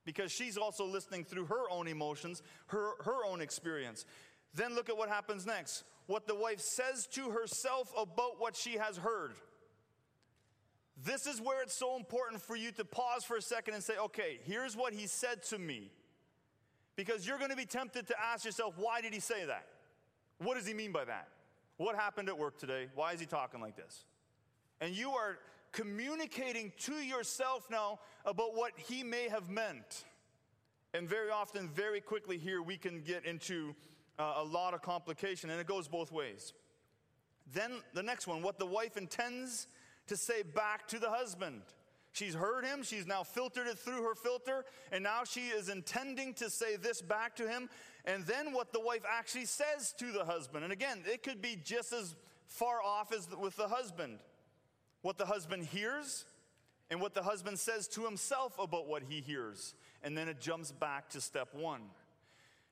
Because 0.04 0.32
she's 0.32 0.58
also 0.58 0.86
listening 0.86 1.24
through 1.24 1.46
her 1.46 1.70
own 1.70 1.88
emotions, 1.88 2.42
her, 2.68 2.92
her 3.04 3.26
own 3.26 3.42
experience. 3.42 4.06
Then 4.54 4.76
look 4.76 4.90
at 4.90 4.98
what 4.98 5.10
happens 5.10 5.46
next. 5.46 5.84
What 6.08 6.28
the 6.28 6.36
wife 6.36 6.60
says 6.60 7.08
to 7.14 7.32
herself 7.32 7.92
about 7.98 8.40
what 8.40 8.56
she 8.56 8.74
has 8.78 8.98
heard. 8.98 9.34
This 11.06 11.26
is 11.28 11.40
where 11.40 11.62
it's 11.62 11.78
so 11.78 11.96
important 11.96 12.42
for 12.42 12.56
you 12.56 12.72
to 12.74 12.84
pause 12.84 13.24
for 13.24 13.38
a 13.38 13.42
second 13.42 13.76
and 13.76 13.84
say, 13.84 13.98
okay, 13.98 14.40
here's 14.44 14.76
what 14.76 14.94
he 14.94 15.08
said 15.08 15.44
to 15.44 15.60
me. 15.60 15.92
Because 16.98 17.26
you're 17.26 17.38
going 17.38 17.52
to 17.52 17.56
be 17.56 17.66
tempted 17.66 18.08
to 18.08 18.16
ask 18.20 18.44
yourself, 18.44 18.74
why 18.76 19.00
did 19.00 19.14
he 19.14 19.22
say 19.22 19.46
that? 19.46 19.68
What 20.40 20.56
does 20.56 20.68
he 20.68 20.74
mean 20.74 20.92
by 20.92 21.06
that? 21.06 21.30
What 21.78 21.96
happened 21.96 22.28
at 22.28 22.38
work 22.38 22.58
today? 22.58 22.88
Why 22.96 23.14
is 23.14 23.20
he 23.20 23.26
talking 23.26 23.62
like 23.62 23.78
this? 23.78 24.04
And 24.82 24.94
you 24.94 25.12
are 25.12 25.38
communicating 25.72 26.74
to 26.80 26.94
yourself 26.96 27.68
now 27.70 28.00
about 28.26 28.56
what 28.56 28.72
he 28.76 29.04
may 29.04 29.30
have 29.30 29.50
meant. 29.50 30.06
And 30.94 31.08
very 31.08 31.30
often, 31.30 31.70
very 31.70 32.02
quickly 32.02 32.38
here, 32.38 32.62
we 32.64 32.78
can 32.78 33.02
get 33.02 33.26
into 33.26 33.76
uh, 34.18 34.36
a 34.38 34.44
lot 34.44 34.74
of 34.74 34.82
complication, 34.82 35.52
and 35.52 35.62
it 35.62 35.68
goes 35.68 35.88
both 35.88 36.12
ways. 36.12 36.54
Then 37.54 37.74
the 37.94 38.04
next 38.04 38.26
one, 38.26 38.42
what 38.42 38.58
the 38.58 38.66
wife 38.66 38.98
intends 38.98 39.68
to 40.08 40.18
say 40.18 40.42
back 40.42 40.88
to 40.88 41.00
the 41.00 41.10
husband. 41.10 41.62
She's 42.18 42.34
heard 42.34 42.66
him, 42.66 42.82
she's 42.82 43.06
now 43.06 43.22
filtered 43.22 43.68
it 43.68 43.78
through 43.78 44.02
her 44.02 44.16
filter, 44.16 44.66
and 44.92 45.04
now 45.04 45.24
she 45.24 45.50
is 45.50 45.70
intending 45.70 46.34
to 46.36 46.50
say 46.50 46.76
this 46.76 47.00
back 47.00 47.36
to 47.36 47.48
him. 47.48 47.70
And 48.06 48.26
then 48.26 48.54
what 48.54 48.74
the 48.74 48.80
wife 48.80 49.04
actually 49.08 49.46
says 49.46 49.94
to 50.00 50.12
the 50.12 50.26
husband. 50.26 50.64
And 50.64 50.74
again, 50.74 51.04
it 51.06 51.22
could 51.22 51.44
be 51.44 51.60
just 51.64 51.94
as 51.94 52.16
far 52.48 52.82
off 52.82 53.14
as 53.14 53.28
with 53.40 53.56
the 53.56 53.68
husband. 53.68 54.18
What 55.04 55.20
the 55.20 55.28
husband 55.28 55.66
hears, 55.66 56.26
and 56.90 57.00
what 57.00 57.14
the 57.14 57.22
husband 57.22 57.60
says 57.60 57.88
to 57.90 58.06
himself 58.06 58.58
about 58.58 58.88
what 58.88 59.04
he 59.08 59.22
hears. 59.22 59.76
And 60.02 60.18
then 60.18 60.28
it 60.28 60.42
jumps 60.42 60.72
back 60.72 61.10
to 61.10 61.22
step 61.22 61.50
one. 61.54 61.82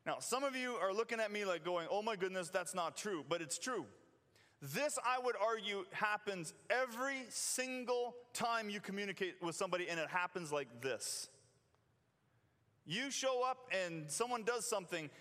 Now, 0.07 0.17
some 0.21 0.43
of 0.43 0.55
you 0.55 0.71
are 0.81 0.91
looking 0.91 1.19
at 1.19 1.31
me 1.31 1.45
like 1.45 1.63
going, 1.63 1.87
oh 1.91 2.01
my 2.01 2.15
goodness, 2.15 2.49
that's 2.49 2.73
not 2.73 2.97
true, 2.97 3.23
but 3.29 3.41
it's 3.41 3.59
true. 3.59 3.85
This, 4.73 4.97
I 5.05 5.23
would 5.23 5.35
argue, 5.39 5.85
happens 5.91 6.53
every 6.71 7.25
single 7.29 8.15
time 8.33 8.69
you 8.69 8.79
communicate 8.79 9.35
with 9.41 9.55
somebody, 9.55 9.87
and 9.89 9.99
it 9.99 10.07
happens 10.09 10.51
like 10.51 10.81
this. 10.81 11.29
You 12.87 13.11
show 13.11 13.43
up 13.43 13.57
and 13.71 14.09
someone 14.09 14.43
does 14.43 14.65
something, 14.67 15.11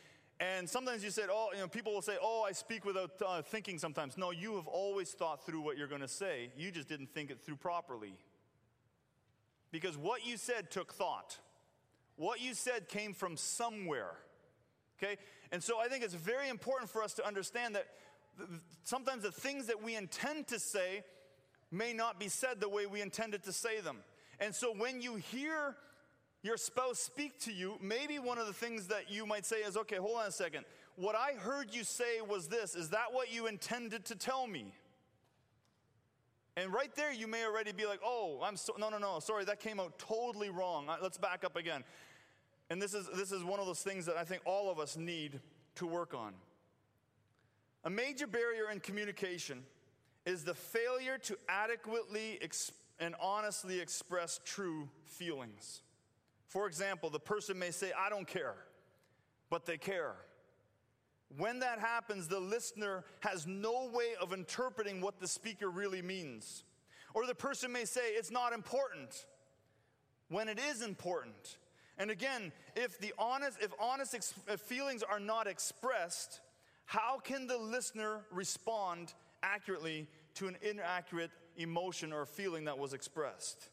and 0.41 0.69
sometimes 0.69 1.05
you 1.05 1.11
said, 1.11 1.29
oh, 1.31 1.49
you 1.53 1.61
know, 1.61 1.69
people 1.69 1.93
will 1.93 2.03
say, 2.03 2.17
oh, 2.23 2.47
I 2.49 2.53
speak 2.53 2.87
without 2.87 3.11
uh, 3.27 3.43
thinking 3.43 3.79
sometimes. 3.79 4.17
No, 4.17 4.31
you 4.31 4.57
have 4.57 4.67
always 4.67 5.11
thought 5.11 5.45
through 5.45 5.61
what 5.61 5.77
you're 5.77 5.89
going 5.89 6.01
to 6.01 6.09
say. 6.09 6.51
You 6.57 6.71
just 6.71 6.89
didn't 6.89 7.13
think 7.13 7.31
it 7.31 7.41
through 7.45 7.57
properly. 7.57 8.15
Because 9.71 9.99
what 9.99 10.27
you 10.27 10.39
said 10.39 10.71
took 10.71 10.95
thought. 10.95 11.39
What 12.17 12.41
you 12.41 12.55
said 12.55 12.89
came 12.89 13.13
from 13.13 13.37
somewhere. 13.37 14.13
Okay? 14.99 15.19
And 15.53 15.63
so 15.63 15.79
I 15.79 15.89
think 15.89 16.03
it's 16.03 16.15
very 16.15 16.49
important 16.49 16.91
for 16.91 17.03
us 17.03 17.13
to 17.15 17.27
understand 17.27 17.75
that 17.75 17.87
sometimes 18.83 19.23
the 19.23 19.33
things 19.33 19.67
that 19.67 19.83
we 19.83 19.97
intend 19.97 20.49
to 20.49 20.59
say 20.59 21.05
may 21.71 21.93
not 21.93 22.21
be 22.21 22.29
said 22.29 22.61
the 22.61 22.69
way 22.69 22.87
we 22.87 23.01
intended 23.01 23.43
to 23.45 23.53
say 23.53 23.81
them. 23.81 23.99
And 24.41 24.55
so 24.55 24.73
when 24.77 25.01
you 25.01 25.17
hear 25.17 25.77
your 26.43 26.57
spouse 26.57 26.99
speak 26.99 27.39
to 27.41 27.53
you, 27.53 27.77
maybe 27.81 28.19
one 28.19 28.39
of 28.39 28.47
the 28.47 28.53
things 28.53 28.89
that 28.89 29.11
you 29.11 29.27
might 29.27 29.47
say 29.47 29.57
is, 29.57 29.77
okay, 29.77 29.97
hold 29.97 30.19
on 30.19 30.27
a 30.27 30.31
second. 30.31 30.65
What 30.97 31.17
I 31.17 31.33
heard 31.33 31.75
you 31.75 31.85
say 31.85 32.21
was 32.21 32.49
this. 32.49 32.75
Is 32.77 32.91
that 32.91 33.13
what 33.13 33.33
you 33.33 33.47
intended 33.47 34.05
to 34.07 34.15
tell 34.15 34.47
me? 34.47 34.73
And 36.57 36.73
right 36.73 36.95
there, 36.95 37.13
you 37.13 37.27
may 37.27 37.45
already 37.45 37.73
be 37.73 37.85
like, 37.85 38.01
oh, 38.05 38.41
I'm 38.45 38.57
so, 38.57 38.75
no, 38.79 38.89
no, 38.89 38.99
no, 38.99 39.19
sorry, 39.19 39.45
that 39.47 39.59
came 39.59 39.81
out 39.81 39.99
totally 39.99 40.51
wrong. 40.51 40.89
Uh, 40.89 40.97
let's 41.03 41.19
back 41.19 41.45
up 41.45 41.57
again. 41.57 41.83
And 42.71 42.81
this 42.81 42.95
is, 42.95 43.09
this 43.17 43.33
is 43.33 43.43
one 43.43 43.59
of 43.59 43.67
those 43.67 43.83
things 43.83 44.07
that 44.07 44.17
I 44.17 44.25
think 44.25 44.43
all 44.45 44.71
of 44.71 44.79
us 44.79 44.97
need 44.97 45.41
to 45.77 45.87
work 45.87 46.15
on. 46.15 46.35
A 47.85 47.91
major 47.91 48.27
barrier 48.27 48.71
in 48.71 48.81
communication 48.81 49.63
is 50.25 50.43
the 50.43 50.55
failure 50.55 51.19
to 51.19 51.37
adequately 51.49 52.39
ex- 52.41 52.73
and 52.99 53.15
honestly 53.21 53.81
express 53.81 54.41
true 54.45 54.89
feelings. 55.05 55.83
For 56.49 56.67
example, 56.67 57.11
the 57.11 57.21
person 57.21 57.59
may 57.59 57.71
say, 57.71 57.93
I 57.99 58.09
don't 58.09 58.27
care, 58.27 58.55
but 59.51 59.67
they 59.67 59.77
care. 59.77 60.15
When 61.37 61.59
that 61.61 61.79
happens, 61.79 62.29
the 62.29 62.41
listener 62.41 63.05
has 63.21 63.47
no 63.47 63.91
way 63.93 64.15
of 64.21 64.33
interpreting 64.33 65.01
what 65.01 65.21
the 65.21 65.27
speaker 65.27 65.69
really 65.69 66.01
means. 66.01 66.65
Or 67.13 67.27
the 67.27 67.35
person 67.35 67.73
may 67.73 67.85
say, 67.85 68.13
It's 68.13 68.31
not 68.31 68.53
important, 68.53 69.27
when 70.29 70.49
it 70.49 70.59
is 70.59 70.81
important. 70.83 71.59
And 71.99 72.11
again, 72.11 72.53
if 72.75 72.99
the 72.99 73.13
honest, 73.19 73.59
if 73.61 73.73
honest 73.79 74.15
ex- 74.15 74.35
feelings 74.59 75.03
are 75.03 75.21
not 75.21 75.47
expressed, 75.47 76.41
how 76.85 77.19
can 77.19 77.47
the 77.47 77.59
listener 77.59 78.21
respond 78.31 79.15
accurately 79.43 80.07
to 80.35 80.49
an 80.49 80.57
inaccurate 80.63 81.31
emotion 81.57 82.13
or 82.13 82.27
feeling 82.27 82.65
that 82.65 82.79
was 82.79 82.93
expressed? 82.93 83.71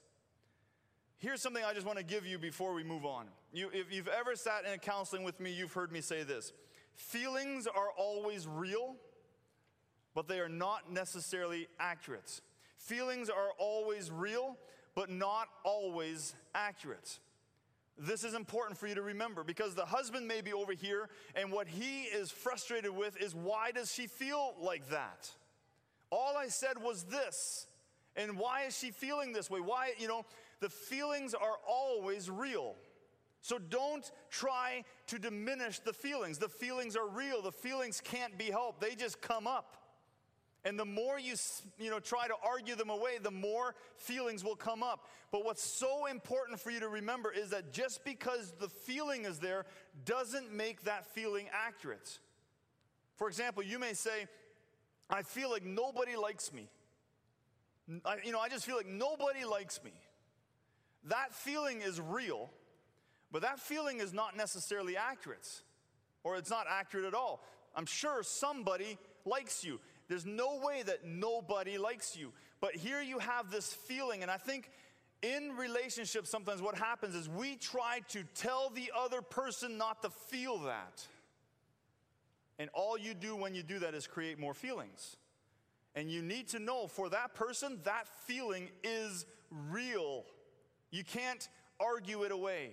Here's 1.18 1.42
something 1.42 1.64
I 1.64 1.74
just 1.74 1.86
want 1.86 2.00
to 2.00 2.04
give 2.04 2.26
you 2.26 2.40
before 2.40 2.74
we 2.74 2.84
move 2.84 3.06
on. 3.06 3.28
You, 3.54 3.70
if 3.74 3.94
you've 3.94 4.08
ever 4.08 4.36
sat 4.36 4.66
in 4.66 4.74
a 4.74 4.78
counseling 4.78 5.24
with 5.24 5.40
me, 5.40 5.52
you've 5.52 5.74
heard 5.74 5.92
me 5.92 6.02
say 6.02 6.24
this 6.24 6.52
Feelings 6.96 7.68
are 7.68 7.90
always 7.98 8.48
real, 8.48 8.96
but 10.16 10.28
they 10.28 10.40
are 10.40 10.50
not 10.50 10.92
necessarily 10.92 11.68
accurate. 11.80 12.42
Feelings 12.78 13.30
are 13.30 13.50
always 13.60 14.10
real, 14.10 14.58
but 14.96 15.10
not 15.10 15.48
always 15.64 16.34
accurate. 16.56 17.20
This 17.98 18.24
is 18.24 18.34
important 18.34 18.80
for 18.80 18.88
you 18.88 18.96
to 18.96 19.02
remember 19.02 19.44
because 19.44 19.76
the 19.76 19.86
husband 19.86 20.28
may 20.28 20.42
be 20.42 20.54
over 20.54 20.74
here, 20.74 21.10
and 21.36 21.52
what 21.52 21.68
he 21.68 22.04
is 22.04 22.32
frustrated 22.32 22.92
with 22.92 23.22
is 23.22 23.36
why 23.36 23.72
does 23.72 23.94
she 23.94 24.08
feel 24.08 24.56
like 24.60 24.90
that? 24.90 25.30
All 26.10 26.36
I 26.38 26.48
said 26.48 26.82
was 26.82 27.04
this. 27.04 27.68
And 28.16 28.38
why 28.38 28.64
is 28.64 28.78
she 28.78 28.92
feeling 28.92 29.32
this 29.32 29.50
way? 29.50 29.62
Why, 29.62 29.94
you 29.98 30.08
know, 30.08 30.26
the 30.60 30.70
feelings 30.70 31.34
are 31.34 31.58
always 31.68 32.30
real. 32.30 32.76
So 33.42 33.58
don't 33.58 34.10
try 34.30 34.84
to 35.08 35.18
diminish 35.18 35.80
the 35.80 35.94
feelings. 35.94 36.38
The 36.38 36.50
feelings 36.50 36.96
are 36.96 37.08
real. 37.08 37.42
The 37.42 37.52
feelings 37.52 38.02
can't 38.02 38.38
be 38.38 38.52
helped. 38.52 38.82
They 38.82 38.96
just 38.96 39.22
come 39.22 39.48
up. 39.48 39.78
And 40.64 40.78
the 40.78 40.86
more 40.86 41.20
you, 41.20 41.34
you 41.80 41.90
know, 41.90 42.00
try 42.00 42.28
to 42.28 42.36
argue 42.44 42.76
them 42.76 42.90
away, 42.92 43.18
the 43.22 43.32
more 43.32 43.74
feelings 43.98 44.44
will 44.44 44.56
come 44.56 44.84
up. 44.84 45.08
But 45.32 45.44
what's 45.44 45.64
so 45.64 46.06
important 46.06 46.60
for 46.60 46.70
you 46.70 46.80
to 46.82 46.88
remember 46.88 47.32
is 47.32 47.50
that 47.50 47.74
just 47.74 48.04
because 48.06 48.54
the 48.60 48.70
feeling 48.70 49.26
is 49.26 49.40
there 49.40 49.66
doesn't 50.06 50.54
make 50.54 50.84
that 50.84 51.08
feeling 51.08 51.48
accurate. 51.52 52.20
For 53.16 53.28
example, 53.28 53.64
you 53.64 53.80
may 53.80 53.94
say, 53.94 54.28
I 55.10 55.24
feel 55.24 55.50
like 55.50 55.66
nobody 55.66 56.16
likes 56.16 56.54
me. 56.54 56.70
I, 58.06 58.18
you 58.24 58.32
know, 58.32 58.40
I 58.40 58.48
just 58.48 58.66
feel 58.66 58.78
like 58.78 58.88
nobody 58.88 59.46
likes 59.46 59.84
me. 59.84 59.92
That 61.06 61.34
feeling 61.34 61.82
is 61.82 62.00
real, 62.00 62.52
but 63.32 63.42
that 63.42 63.60
feeling 63.60 64.00
is 64.00 64.14
not 64.14 64.38
necessarily 64.38 64.96
accurate, 64.96 65.48
or 66.24 66.38
it's 66.38 66.52
not 66.52 66.68
accurate 66.70 67.06
at 67.06 67.16
all. 67.16 67.44
I'm 67.76 67.88
sure 67.88 68.22
somebody 68.22 68.98
likes 69.26 69.64
you. 69.64 69.80
There's 70.12 70.26
no 70.26 70.60
way 70.62 70.84
that 70.84 71.06
nobody 71.06 71.78
likes 71.78 72.18
you. 72.18 72.34
But 72.60 72.76
here 72.76 73.02
you 73.02 73.20
have 73.20 73.50
this 73.50 73.74
feeling, 73.74 74.24
and 74.24 74.30
I 74.30 74.36
think 74.36 74.70
in 75.22 75.56
relationships, 75.56 76.30
sometimes 76.30 76.62
what 76.62 76.78
happens 76.78 77.16
is 77.16 77.30
we 77.30 77.56
try 77.56 78.02
to 78.10 78.26
tell 78.36 78.72
the 78.72 78.92
other 78.94 79.22
person 79.22 79.78
not 79.78 80.02
to 80.02 80.10
feel 80.10 80.58
that. 80.64 81.08
And 82.60 82.70
all 82.74 82.98
you 82.98 83.14
do 83.14 83.38
when 83.38 83.56
you 83.56 83.64
do 83.64 83.80
that 83.80 83.94
is 83.94 84.06
create 84.06 84.38
more 84.38 84.54
feelings. 84.54 85.16
And 85.96 86.12
you 86.12 86.22
need 86.22 86.50
to 86.50 86.60
know 86.60 86.88
for 86.88 87.08
that 87.08 87.34
person, 87.34 87.80
that 87.86 88.06
feeling 88.26 88.68
is 88.84 89.26
real. 89.70 90.26
You 90.90 91.06
can't 91.06 91.48
argue 91.80 92.24
it 92.24 92.34
away. 92.34 92.72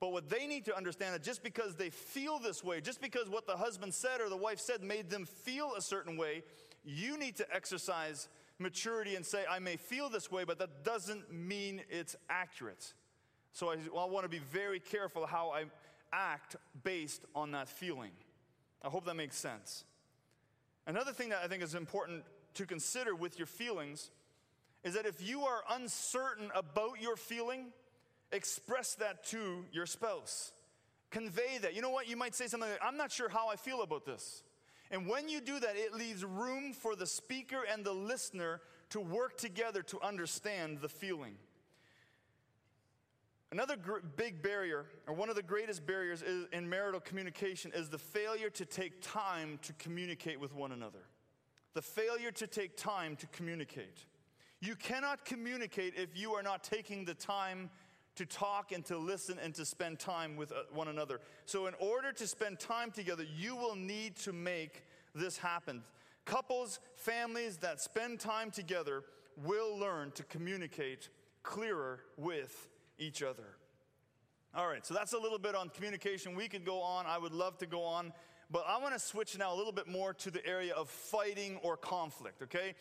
But 0.00 0.12
what 0.12 0.28
they 0.28 0.46
need 0.46 0.64
to 0.66 0.76
understand 0.76 1.18
is 1.20 1.26
just 1.26 1.42
because 1.42 1.74
they 1.74 1.90
feel 1.90 2.38
this 2.38 2.62
way, 2.62 2.80
just 2.80 3.00
because 3.00 3.28
what 3.28 3.46
the 3.46 3.56
husband 3.56 3.92
said 3.92 4.20
or 4.20 4.28
the 4.28 4.36
wife 4.36 4.60
said 4.60 4.82
made 4.82 5.10
them 5.10 5.24
feel 5.24 5.72
a 5.76 5.82
certain 5.82 6.16
way, 6.16 6.44
you 6.84 7.18
need 7.18 7.36
to 7.36 7.46
exercise 7.54 8.28
maturity 8.60 9.16
and 9.16 9.26
say, 9.26 9.44
I 9.50 9.58
may 9.58 9.76
feel 9.76 10.08
this 10.08 10.30
way, 10.30 10.44
but 10.44 10.58
that 10.60 10.84
doesn't 10.84 11.32
mean 11.32 11.82
it's 11.90 12.14
accurate. 12.30 12.92
So 13.52 13.70
I, 13.70 13.74
I 13.74 14.04
want 14.04 14.24
to 14.24 14.28
be 14.28 14.38
very 14.38 14.78
careful 14.78 15.26
how 15.26 15.50
I 15.50 15.64
act 16.12 16.56
based 16.84 17.24
on 17.34 17.50
that 17.52 17.68
feeling. 17.68 18.12
I 18.82 18.88
hope 18.88 19.04
that 19.06 19.16
makes 19.16 19.36
sense. 19.36 19.84
Another 20.86 21.12
thing 21.12 21.30
that 21.30 21.40
I 21.44 21.48
think 21.48 21.62
is 21.62 21.74
important 21.74 22.22
to 22.54 22.66
consider 22.66 23.14
with 23.14 23.38
your 23.38 23.46
feelings 23.46 24.10
is 24.84 24.94
that 24.94 25.06
if 25.06 25.26
you 25.26 25.42
are 25.42 25.62
uncertain 25.70 26.50
about 26.54 27.00
your 27.00 27.16
feeling, 27.16 27.72
express 28.32 28.94
that 28.96 29.24
to 29.26 29.64
your 29.72 29.86
spouse. 29.86 30.52
Convey 31.10 31.58
that. 31.62 31.74
You 31.74 31.82
know 31.82 31.90
what? 31.90 32.08
You 32.08 32.16
might 32.16 32.34
say 32.34 32.46
something 32.46 32.68
like, 32.68 32.80
I'm 32.82 32.96
not 32.96 33.10
sure 33.10 33.28
how 33.28 33.48
I 33.48 33.56
feel 33.56 33.82
about 33.82 34.04
this. 34.04 34.42
And 34.90 35.06
when 35.06 35.28
you 35.28 35.40
do 35.40 35.58
that, 35.60 35.76
it 35.76 35.94
leaves 35.94 36.24
room 36.24 36.72
for 36.72 36.96
the 36.96 37.06
speaker 37.06 37.60
and 37.70 37.84
the 37.84 37.92
listener 37.92 38.60
to 38.90 39.00
work 39.00 39.36
together 39.36 39.82
to 39.82 40.00
understand 40.00 40.80
the 40.80 40.88
feeling. 40.88 41.34
Another 43.50 43.76
gr- 43.76 44.00
big 44.16 44.42
barrier, 44.42 44.84
or 45.06 45.14
one 45.14 45.30
of 45.30 45.36
the 45.36 45.42
greatest 45.42 45.86
barriers 45.86 46.22
is, 46.22 46.46
in 46.52 46.68
marital 46.68 47.00
communication, 47.00 47.72
is 47.74 47.88
the 47.88 47.98
failure 47.98 48.50
to 48.50 48.66
take 48.66 49.00
time 49.00 49.58
to 49.62 49.72
communicate 49.74 50.38
with 50.38 50.54
one 50.54 50.72
another. 50.72 51.06
The 51.74 51.82
failure 51.82 52.30
to 52.32 52.46
take 52.46 52.76
time 52.76 53.16
to 53.16 53.26
communicate. 53.28 54.04
You 54.60 54.74
cannot 54.74 55.24
communicate 55.24 55.94
if 55.96 56.10
you 56.14 56.32
are 56.32 56.42
not 56.42 56.64
taking 56.64 57.04
the 57.04 57.14
time 57.14 57.70
to 58.18 58.26
talk 58.26 58.72
and 58.72 58.84
to 58.84 58.98
listen 58.98 59.38
and 59.42 59.54
to 59.54 59.64
spend 59.64 59.98
time 59.98 60.36
with 60.36 60.52
uh, 60.52 60.56
one 60.72 60.88
another. 60.88 61.20
So, 61.46 61.66
in 61.66 61.74
order 61.78 62.12
to 62.12 62.26
spend 62.26 62.58
time 62.58 62.90
together, 62.90 63.24
you 63.36 63.54
will 63.56 63.76
need 63.76 64.16
to 64.18 64.32
make 64.32 64.84
this 65.14 65.38
happen. 65.38 65.82
Couples, 66.24 66.80
families 66.94 67.58
that 67.58 67.80
spend 67.80 68.20
time 68.20 68.50
together 68.50 69.04
will 69.36 69.78
learn 69.78 70.10
to 70.12 70.24
communicate 70.24 71.08
clearer 71.44 72.00
with 72.16 72.68
each 72.98 73.22
other. 73.22 73.56
All 74.54 74.66
right, 74.66 74.84
so 74.84 74.94
that's 74.94 75.12
a 75.12 75.18
little 75.18 75.38
bit 75.38 75.54
on 75.54 75.68
communication. 75.68 76.34
We 76.34 76.48
could 76.48 76.64
go 76.64 76.80
on, 76.80 77.06
I 77.06 77.18
would 77.18 77.32
love 77.32 77.56
to 77.58 77.66
go 77.66 77.84
on, 77.84 78.12
but 78.50 78.64
I 78.66 78.78
want 78.78 78.94
to 78.94 79.00
switch 79.00 79.38
now 79.38 79.54
a 79.54 79.56
little 79.56 79.72
bit 79.72 79.86
more 79.86 80.12
to 80.14 80.30
the 80.30 80.44
area 80.44 80.74
of 80.74 80.88
fighting 80.88 81.58
or 81.62 81.76
conflict, 81.76 82.42
okay? 82.42 82.74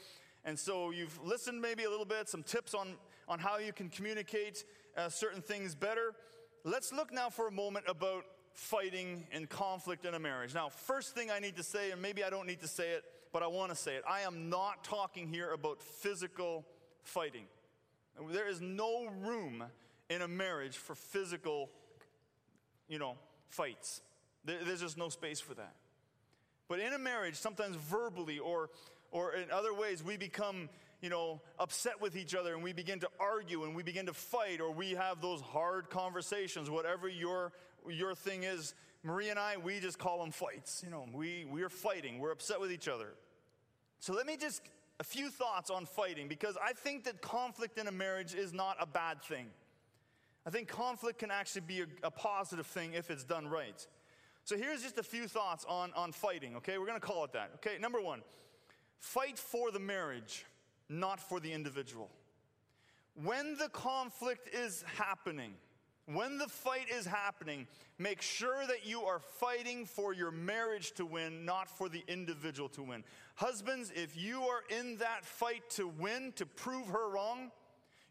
And 0.46 0.58
so 0.58 0.92
you've 0.92 1.22
listened 1.24 1.62
maybe 1.62 1.84
a 1.84 1.90
little 1.90 2.06
bit, 2.06 2.30
some 2.30 2.42
tips 2.42 2.74
on, 2.74 2.96
on 3.28 3.38
how 3.38 3.58
you 3.58 3.74
can 3.74 3.90
communicate 3.90 4.64
uh, 4.98 5.10
certain 5.10 5.42
things 5.42 5.76
better. 5.76 6.14
Let's 6.64 6.92
look 6.92 7.14
now 7.14 7.30
for 7.30 7.48
a 7.48 7.52
moment 7.52 7.86
about 7.88 8.26
fighting 8.54 9.28
and 9.32 9.48
conflict 9.48 10.06
in 10.06 10.16
a 10.16 10.20
marriage. 10.20 10.54
Now, 10.54 10.70
first 10.70 11.14
thing 11.14 11.30
I 11.30 11.40
need 11.40 11.56
to 11.58 11.64
say, 11.64 11.92
and 11.92 12.02
maybe 12.02 12.24
I 12.24 12.30
don't 12.30 12.48
need 12.48 12.62
to 12.62 12.68
say 12.68 12.90
it, 12.90 13.04
but 13.32 13.44
I 13.44 13.48
want 13.48 13.70
to 13.70 13.76
say 13.76 13.96
it 13.96 14.04
I 14.10 14.22
am 14.22 14.50
not 14.50 14.84
talking 14.84 15.28
here 15.28 15.52
about 15.52 15.82
physical 15.82 16.66
fighting. 17.04 17.46
There 18.32 18.50
is 18.50 18.60
no 18.60 19.08
room 19.22 19.64
in 20.10 20.24
a 20.24 20.28
marriage 20.28 20.76
for 20.76 20.96
physical, 20.96 21.70
you 22.88 22.98
know, 22.98 23.16
fights. 23.50 24.02
There's 24.44 24.82
just 24.82 24.98
no 24.98 25.10
space 25.10 25.40
for 25.40 25.54
that. 25.54 25.76
But 26.68 26.80
in 26.80 26.94
a 26.94 26.98
marriage, 26.98 27.36
sometimes 27.36 27.76
verbally 27.76 28.40
or, 28.40 28.70
or 29.12 29.34
in 29.34 29.52
other 29.52 29.74
ways, 29.74 30.04
we 30.04 30.18
become 30.18 30.70
you 31.02 31.10
know, 31.10 31.42
upset 31.60 32.02
with 32.02 32.16
each 32.16 32.34
other 32.34 32.54
and 32.54 32.64
we 32.64 32.74
begin 32.74 33.00
to 33.00 33.10
argue 33.20 33.64
and 33.64 33.76
we 33.76 33.84
begin 33.84 34.08
to 34.08 34.14
fight 34.14 34.60
or 34.60 34.72
we 34.72 34.92
have 34.92 35.22
those 35.22 35.42
hard 35.42 35.90
conversations, 35.90 36.70
whatever 36.70 37.08
your, 37.08 37.52
your 37.88 38.16
thing 38.16 38.44
is. 38.44 38.74
Marie 39.04 39.30
and 39.30 39.38
I, 39.38 39.58
we 39.58 39.80
just 39.80 40.00
call 40.00 40.20
them 40.20 40.32
fights. 40.32 40.82
You 40.84 40.90
know, 40.90 41.06
we, 41.14 41.46
we're 41.50 41.70
fighting, 41.70 42.20
we're 42.20 42.32
upset 42.32 42.60
with 42.60 42.72
each 42.72 42.88
other. 42.88 43.10
So 44.00 44.14
let 44.14 44.26
me 44.26 44.38
just, 44.38 44.62
a 45.00 45.04
few 45.04 45.30
thoughts 45.30 45.70
on 45.70 45.86
fighting 45.86 46.28
because 46.28 46.58
I 46.64 46.74
think 46.74 47.04
that 47.04 47.22
conflict 47.22 47.78
in 47.78 47.88
a 47.88 47.92
marriage 47.92 48.34
is 48.34 48.54
not 48.54 48.78
a 48.80 48.88
bad 48.88 49.22
thing. 49.22 49.48
I 50.46 50.50
think 50.50 50.68
conflict 50.68 51.20
can 51.20 51.30
actually 51.30 51.62
be 51.62 51.82
a, 51.82 51.86
a 52.04 52.12
positive 52.12 52.66
thing 52.66 52.94
if 52.94 53.12
it's 53.12 53.24
done 53.24 53.48
right. 53.48 53.86
So 54.46 54.58
here's 54.58 54.82
just 54.82 54.98
a 54.98 55.04
few 55.04 55.28
thoughts 55.28 55.66
on, 55.68 55.92
on 55.94 56.12
fighting, 56.12 56.56
okay? 56.56 56.78
We're 56.78 56.88
gonna 56.88 57.00
call 57.00 57.26
it 57.26 57.34
that. 57.34 57.52
Okay, 57.56 57.78
number 57.80 58.02
one, 58.02 58.22
fight 58.98 59.38
for 59.38 59.72
the 59.72 59.80
marriage 59.80 60.46
not 60.90 61.20
for 61.20 61.40
the 61.40 61.52
individual. 61.52 62.10
When 63.24 63.58
the 63.58 63.70
conflict 63.70 64.54
is 64.54 64.84
happening, 64.96 65.54
when 66.06 66.38
the 66.38 66.48
fight 66.48 66.90
is 66.90 67.06
happening, 67.06 67.68
make 67.98 68.22
sure 68.22 68.66
that 68.68 68.86
you 68.86 69.02
are 69.02 69.20
fighting 69.20 69.86
for 69.86 70.14
your 70.14 70.32
marriage 70.32 70.94
to 70.94 71.06
win, 71.06 71.44
not 71.44 71.70
for 71.70 71.90
the 71.90 72.04
individual 72.08 72.70
to 72.70 72.84
win. 72.84 73.04
Husbands, 73.36 73.92
if 73.94 74.16
you 74.16 74.44
are 74.44 74.62
in 74.70 74.98
that 74.98 75.26
fight 75.26 75.70
to 75.72 75.88
win, 75.88 76.32
to 76.38 76.46
prove 76.46 76.88
her 76.88 77.10
wrong, 77.10 77.52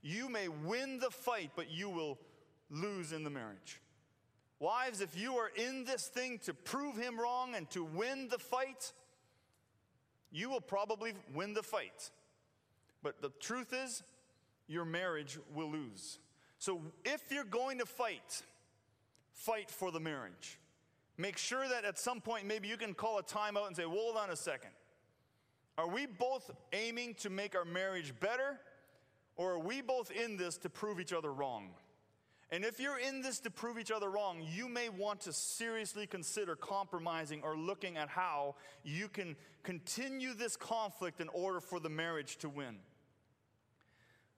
you 0.03 0.29
may 0.29 0.49
win 0.49 0.99
the 0.99 1.11
fight, 1.11 1.53
but 1.57 1.71
you 1.71 1.89
will 1.89 2.19
lose 2.71 3.13
in 3.13 3.25
the 3.25 3.31
marriage. 3.31 3.81
Wives, 4.59 5.01
if 5.01 5.19
you 5.19 5.35
are 5.35 5.51
in 5.55 5.85
this 5.85 6.07
thing 6.07 6.39
to 6.45 6.53
prove 6.53 6.97
him 6.97 7.19
wrong 7.19 7.55
and 7.55 7.69
to 7.71 7.85
win 7.85 8.29
the 8.29 8.39
fight, 8.39 8.93
you 10.31 10.51
will 10.51 10.61
probably 10.61 11.13
win 11.35 11.55
the 11.55 11.63
fight. 11.63 12.11
But 13.03 13.23
the 13.23 13.31
truth 13.41 13.73
is, 13.73 14.03
your 14.69 14.85
marriage 14.85 15.39
will 15.55 15.71
lose. 15.71 16.19
So 16.59 16.81
if 17.05 17.23
you're 17.31 17.45
going 17.45 17.79
to 17.79 17.87
fight, 17.87 18.43
fight 19.33 19.71
for 19.71 19.91
the 19.91 20.01
marriage. 20.01 20.59
Make 21.19 21.39
sure 21.39 21.69
that 21.69 21.85
at 21.85 21.99
some 21.99 22.21
point, 22.21 22.47
maybe 22.47 22.69
you 22.69 22.77
can 22.77 22.95
call 22.95 23.19
a 23.19 23.23
timeout 23.23 23.69
and 23.69 23.77
say, 23.77 23.87
well, 23.87 23.97
hold 23.97 24.17
on 24.17 24.31
a 24.31 24.37
second. 24.37 24.71
Are 25.79 25.89
we 25.89 26.07
both 26.07 26.51
aiming 26.73 27.15
to 27.17 27.31
make 27.31 27.55
our 27.55 27.65
marriage 27.65 28.15
better, 28.21 28.59
or 29.37 29.53
are 29.53 29.59
we 29.59 29.83
both 29.83 30.11
in 30.11 30.37
this 30.37 30.57
to 30.59 30.71
prove 30.71 31.01
each 31.01 31.13
other 31.13 31.33
wrong? 31.33 31.71
And 32.53 32.65
if 32.65 32.79
you're 32.79 32.99
in 32.99 33.23
this 33.23 33.41
to 33.41 33.51
prove 33.51 33.79
each 33.79 33.91
other 33.91 34.09
wrong, 34.09 34.39
you 34.55 34.69
may 34.69 34.89
want 34.89 35.23
to 35.23 35.33
seriously 35.33 36.07
consider 36.07 36.55
compromising 36.55 37.43
or 37.43 37.57
looking 37.57 37.97
at 37.97 38.09
how 38.09 38.55
you 38.85 39.09
can 39.09 39.35
continue 39.65 40.33
this 40.33 40.57
conflict 40.57 41.21
in 41.21 41.29
order 41.31 41.61
for 41.61 41.81
the 41.81 41.89
marriage 41.89 42.37
to 42.39 42.49
win. 42.49 42.77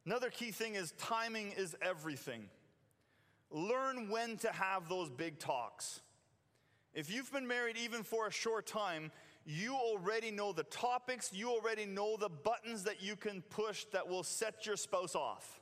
Another 0.06 0.30
key 0.30 0.52
thing 0.52 0.74
is 0.74 0.92
timing 0.92 1.52
is 1.52 1.76
everything. 1.82 2.48
Learn 3.50 4.08
when 4.08 4.38
to 4.38 4.52
have 4.52 4.88
those 4.88 5.10
big 5.10 5.38
talks. 5.38 6.00
If 6.94 7.12
you've 7.12 7.30
been 7.30 7.46
married 7.46 7.76
even 7.76 8.02
for 8.02 8.26
a 8.26 8.32
short 8.32 8.66
time, 8.66 9.12
you 9.44 9.74
already 9.74 10.30
know 10.30 10.52
the 10.52 10.64
topics, 10.64 11.30
you 11.32 11.50
already 11.50 11.84
know 11.84 12.16
the 12.16 12.30
buttons 12.30 12.84
that 12.84 13.02
you 13.02 13.16
can 13.16 13.42
push 13.42 13.84
that 13.92 14.08
will 14.08 14.22
set 14.22 14.64
your 14.64 14.76
spouse 14.76 15.14
off. 15.14 15.60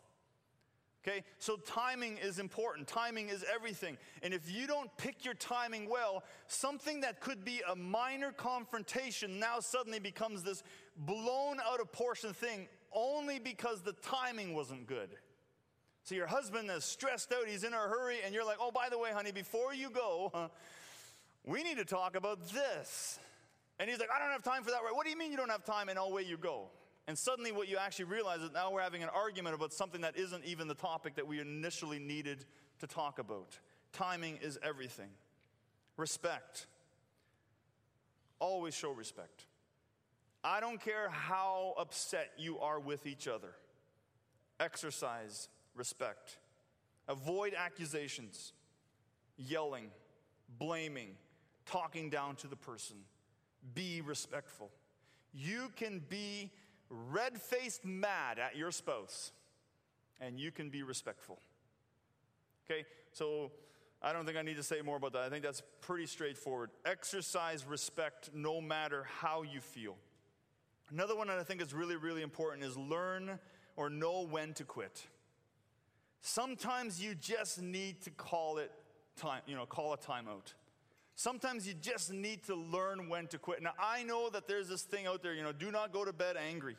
Okay, 1.07 1.23
so 1.39 1.57
timing 1.57 2.19
is 2.19 2.41
important. 2.41 2.89
Timing 2.89 3.29
is 3.29 3.45
everything. 3.55 3.97
And 4.23 4.35
if 4.35 4.51
you 4.53 4.67
don't 4.67 4.91
pick 4.97 5.25
your 5.25 5.35
timing 5.35 5.89
well, 5.89 6.25
something 6.49 7.03
that 7.03 7.21
could 7.21 7.45
be 7.45 7.63
a 7.71 7.77
minor 7.77 8.33
confrontation 8.33 9.39
now 9.39 9.61
suddenly 9.61 10.01
becomes 10.01 10.43
this 10.43 10.65
blown 10.97 11.59
out 11.65 11.81
of 11.81 11.93
portion 11.93 12.33
thing 12.33 12.67
only 12.93 13.39
because 13.39 13.83
the 13.83 13.93
timing 13.93 14.53
wasn't 14.53 14.89
good. 14.89 15.11
So 16.03 16.17
your 16.17 16.27
husband 16.27 16.71
is 16.71 16.85
stressed 16.85 17.33
out, 17.33 17.47
he's 17.47 17.63
in 17.63 17.73
a 17.73 17.77
hurry, 17.77 18.19
and 18.25 18.35
you're 18.35 18.45
like, 18.45 18.59
oh, 18.61 18.71
by 18.73 18.89
the 18.89 18.99
way, 18.99 19.11
honey, 19.13 19.33
before 19.33 19.75
you 19.75 19.91
go, 19.91 20.51
we 21.45 21.63
need 21.63 21.77
to 21.79 21.85
talk 21.85 22.17
about 22.17 22.49
this. 22.49 23.19
And 23.79 23.89
he's 23.91 23.99
like, 24.01 24.09
I 24.15 24.19
don't 24.19 24.31
have 24.31 24.43
time 24.43 24.65
for 24.65 24.71
that. 24.71 24.81
What 24.91 25.05
do 25.05 25.11
you 25.11 25.19
mean 25.19 25.31
you 25.31 25.37
don't 25.37 25.51
have 25.51 25.65
time? 25.65 25.89
And 25.89 25.99
away 25.99 26.23
you 26.23 26.37
go. 26.37 26.71
And 27.09 27.17
suddenly, 27.17 27.53
what 27.53 27.69
you 27.69 27.77
actually 27.77 28.07
realize 28.07 28.41
is 28.41 28.51
now 28.53 28.73
we're 28.73 28.83
having 28.83 29.03
an 29.03 29.09
argument 29.09 29.55
about 29.55 29.73
something 29.73 30.01
that 30.01 30.17
isn't 30.17 30.45
even 30.45 30.67
the 30.67 30.75
topic 30.75 31.15
that 31.17 31.27
we 31.27 31.41
initially 31.41 32.01
needed 32.01 32.45
to 32.81 32.87
talk 32.87 33.19
about. 33.19 33.59
Timing 33.93 34.39
is 34.43 34.59
everything. 34.63 35.11
Respect. 35.97 36.67
Always 38.39 38.75
show 38.75 38.91
respect. 38.91 39.47
I 40.43 40.61
don't 40.61 40.81
care 40.81 41.09
how 41.09 41.75
upset 41.79 42.31
you 42.37 42.59
are 42.59 42.79
with 42.79 43.07
each 43.07 43.27
other, 43.27 43.53
exercise 44.61 45.49
respect. 45.75 46.39
Avoid 47.09 47.55
accusations, 47.55 48.53
yelling, 49.37 49.91
blaming, 50.59 51.17
talking 51.67 52.11
down 52.11 52.37
to 52.37 52.47
the 52.47 52.57
person. 52.57 52.97
Be 53.75 54.03
respectful. 54.03 54.71
You 55.33 55.73
can 55.77 56.01
be 56.09 56.53
red 56.91 57.41
faced 57.41 57.85
mad 57.85 58.39
at 58.39 58.57
your 58.57 58.71
spouse, 58.71 59.33
and 60.21 60.39
you 60.39 60.51
can 60.51 60.71
be 60.71 60.83
respectful. 60.83 61.39
Okay, 62.69 62.85
so 63.13 63.53
I 64.03 64.13
don't 64.13 64.25
think 64.25 64.37
I 64.37 64.43
need 64.43 64.57
to 64.57 64.63
say 64.63 64.83
more 64.83 64.97
about 64.97 65.13
that. 65.13 65.23
I 65.23 65.29
think 65.29 65.45
that's 65.45 65.63
pretty 65.81 66.07
straightforward. 66.07 66.71
Exercise 66.85 67.67
respect 67.67 68.31
no 68.35 68.61
matter 68.61 69.05
how 69.21 69.43
you 69.43 69.61
feel. 69.61 69.97
Another 70.91 71.17
one 71.17 71.27
that 71.29 71.39
I 71.39 71.43
think 71.43 71.61
is 71.61 71.75
really, 71.75 71.97
really 71.97 72.23
important 72.23 72.65
is 72.65 72.77
learn 72.77 73.39
or 73.75 73.91
know 73.91 74.27
when 74.27 74.55
to 74.55 74.65
quit. 74.65 75.07
Sometimes 76.21 77.03
you 77.03 77.15
just 77.15 77.61
need 77.61 78.03
to 78.03 78.11
call 78.11 78.59
it 78.59 78.71
time, 79.17 79.43
you 79.47 79.57
know, 79.57 79.67
call 79.67 79.93
a 79.93 79.99
timeout. 79.99 80.55
Sometimes 81.19 81.67
you 81.67 81.73
just 81.73 82.13
need 82.13 82.45
to 82.45 82.55
learn 82.55 83.09
when 83.09 83.27
to 83.29 83.39
quit. 83.39 83.63
Now, 83.63 83.73
I 83.79 84.03
know 84.03 84.29
that 84.29 84.47
there's 84.47 84.69
this 84.69 84.83
thing 84.83 85.07
out 85.07 85.23
there, 85.23 85.33
you 85.33 85.43
know, 85.43 85.51
do 85.51 85.71
not 85.71 85.91
go 85.91 86.05
to 86.05 86.13
bed 86.13 86.37
angry. 86.37 86.77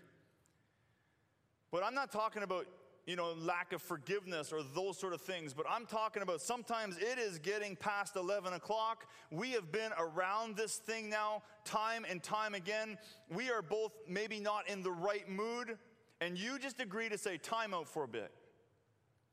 But 1.72 1.84
I'm 1.84 1.96
not 1.96 2.12
talking 2.12 2.44
about, 2.44 2.68
you 3.08 3.16
know, 3.16 3.34
lack 3.34 3.74
of 3.74 3.82
forgiveness 3.82 4.54
or 4.54 4.62
those 4.76 5.00
sort 5.00 5.14
of 5.14 5.22
things, 5.22 5.56
but 5.56 5.66
I'm 5.68 5.88
talking 5.88 6.22
about 6.22 6.40
sometimes 6.40 6.98
it 7.00 7.18
is 7.18 7.40
getting 7.40 7.76
past 7.76 8.16
11 8.16 8.54
o'clock. 8.54 9.08
We 9.32 9.54
have 9.54 9.72
been 9.72 9.92
around 9.98 10.56
this 10.56 10.76
thing 10.76 11.10
now 11.10 11.42
time 11.66 12.06
and 12.08 12.22
time 12.22 12.54
again. 12.54 13.00
We 13.34 13.50
are 13.50 13.64
both 13.64 13.92
maybe 14.08 14.40
not 14.40 14.70
in 14.70 14.84
the 14.84 14.92
right 14.92 15.28
mood, 15.28 15.80
and 16.22 16.38
you 16.38 16.60
just 16.60 16.80
agree 16.80 17.10
to 17.10 17.18
say 17.18 17.38
time 17.38 17.74
out 17.74 17.90
for 17.90 18.04
a 18.04 18.08
bit. 18.08 18.32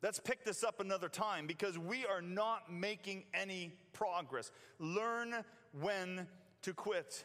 Let's 0.05 0.21
pick 0.21 0.45
this 0.45 0.63
up 0.63 0.81
another 0.81 1.09
time 1.09 1.47
because 1.47 1.79
we 1.79 2.05
are 2.05 2.21
not 2.21 2.71
making 2.71 3.25
any 3.33 3.73
progress. 3.95 4.51
Learn 4.79 5.35
when 5.81 6.27
to 6.61 6.75
quit. 6.75 7.25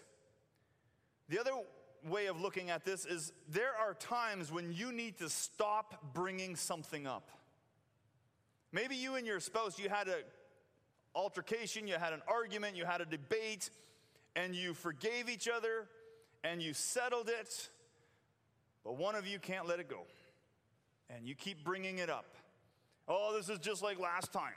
The 1.28 1.42
other 1.42 1.52
way 2.08 2.28
of 2.28 2.40
looking 2.40 2.70
at 2.70 2.86
this 2.86 3.06
is 3.06 3.34
there 3.50 3.76
are 3.78 3.96
times 3.96 4.50
when 4.50 4.72
you 4.72 4.94
need 4.94 5.18
to 5.18 5.28
stop 5.28 6.14
bringing 6.14 6.56
something 6.56 7.06
up. 7.06 7.32
Maybe 8.72 8.96
you 8.96 9.16
and 9.16 9.28
your 9.28 9.42
spouse, 9.42 9.78
you 9.78 9.90
had 9.90 10.08
an 10.08 10.24
altercation, 11.14 11.86
you 11.86 11.96
had 11.96 12.14
an 12.14 12.22
argument, 12.30 12.78
you 12.78 12.86
had 12.86 13.02
a 13.02 13.06
debate, 13.06 13.72
and 14.38 14.56
you 14.56 14.74
forgave 14.74 15.28
each 15.28 15.50
other 15.50 15.90
and 16.46 16.62
you 16.62 16.74
settled 16.74 17.28
it, 17.28 17.70
but 18.86 18.96
one 18.96 19.16
of 19.16 19.28
you 19.28 19.38
can't 19.38 19.68
let 19.68 19.82
it 19.82 19.90
go. 19.90 20.04
And 21.10 21.28
you 21.28 21.36
keep 21.36 21.66
bringing 21.66 21.98
it 21.98 22.10
up. 22.10 22.38
Oh, 23.10 23.36
this 23.36 23.50
is 23.50 23.58
just 23.58 23.82
like 23.82 24.00
last 24.00 24.32
time. 24.32 24.54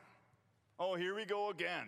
Oh, 0.79 0.95
here 0.95 1.15
we 1.15 1.25
go 1.25 1.49
again. 1.49 1.87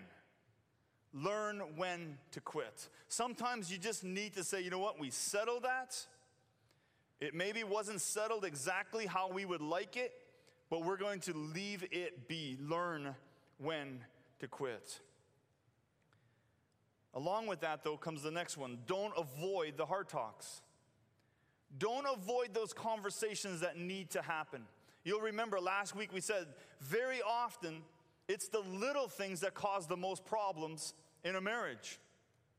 Learn 1.12 1.60
when 1.76 2.16
to 2.32 2.40
quit. 2.40 2.88
Sometimes 3.08 3.70
you 3.70 3.76
just 3.76 4.02
need 4.02 4.34
to 4.34 4.42
say, 4.42 4.62
you 4.62 4.70
know 4.70 4.78
what, 4.78 4.98
we 4.98 5.10
settled 5.10 5.64
that. 5.64 5.96
It 7.20 7.34
maybe 7.34 7.62
wasn't 7.64 8.00
settled 8.00 8.44
exactly 8.44 9.06
how 9.06 9.30
we 9.30 9.44
would 9.44 9.60
like 9.60 9.96
it, 9.96 10.12
but 10.70 10.84
we're 10.84 10.96
going 10.96 11.20
to 11.20 11.34
leave 11.34 11.84
it 11.92 12.26
be. 12.28 12.56
Learn 12.60 13.14
when 13.58 14.00
to 14.40 14.48
quit. 14.48 15.00
Along 17.12 17.46
with 17.46 17.60
that, 17.60 17.84
though, 17.84 17.96
comes 17.96 18.22
the 18.22 18.30
next 18.30 18.56
one 18.56 18.78
don't 18.86 19.12
avoid 19.16 19.76
the 19.76 19.86
hard 19.86 20.08
talks. 20.08 20.62
Don't 21.78 22.06
avoid 22.06 22.54
those 22.54 22.72
conversations 22.72 23.60
that 23.60 23.76
need 23.76 24.10
to 24.10 24.22
happen. 24.22 24.62
You'll 25.04 25.20
remember 25.20 25.60
last 25.60 25.94
week 25.94 26.12
we 26.12 26.20
said 26.20 26.46
very 26.80 27.20
often 27.22 27.82
it's 28.28 28.48
the 28.48 28.60
little 28.60 29.06
things 29.08 29.40
that 29.40 29.54
cause 29.54 29.86
the 29.86 29.96
most 29.96 30.24
problems 30.24 30.94
in 31.24 31.36
a 31.36 31.40
marriage. 31.40 31.98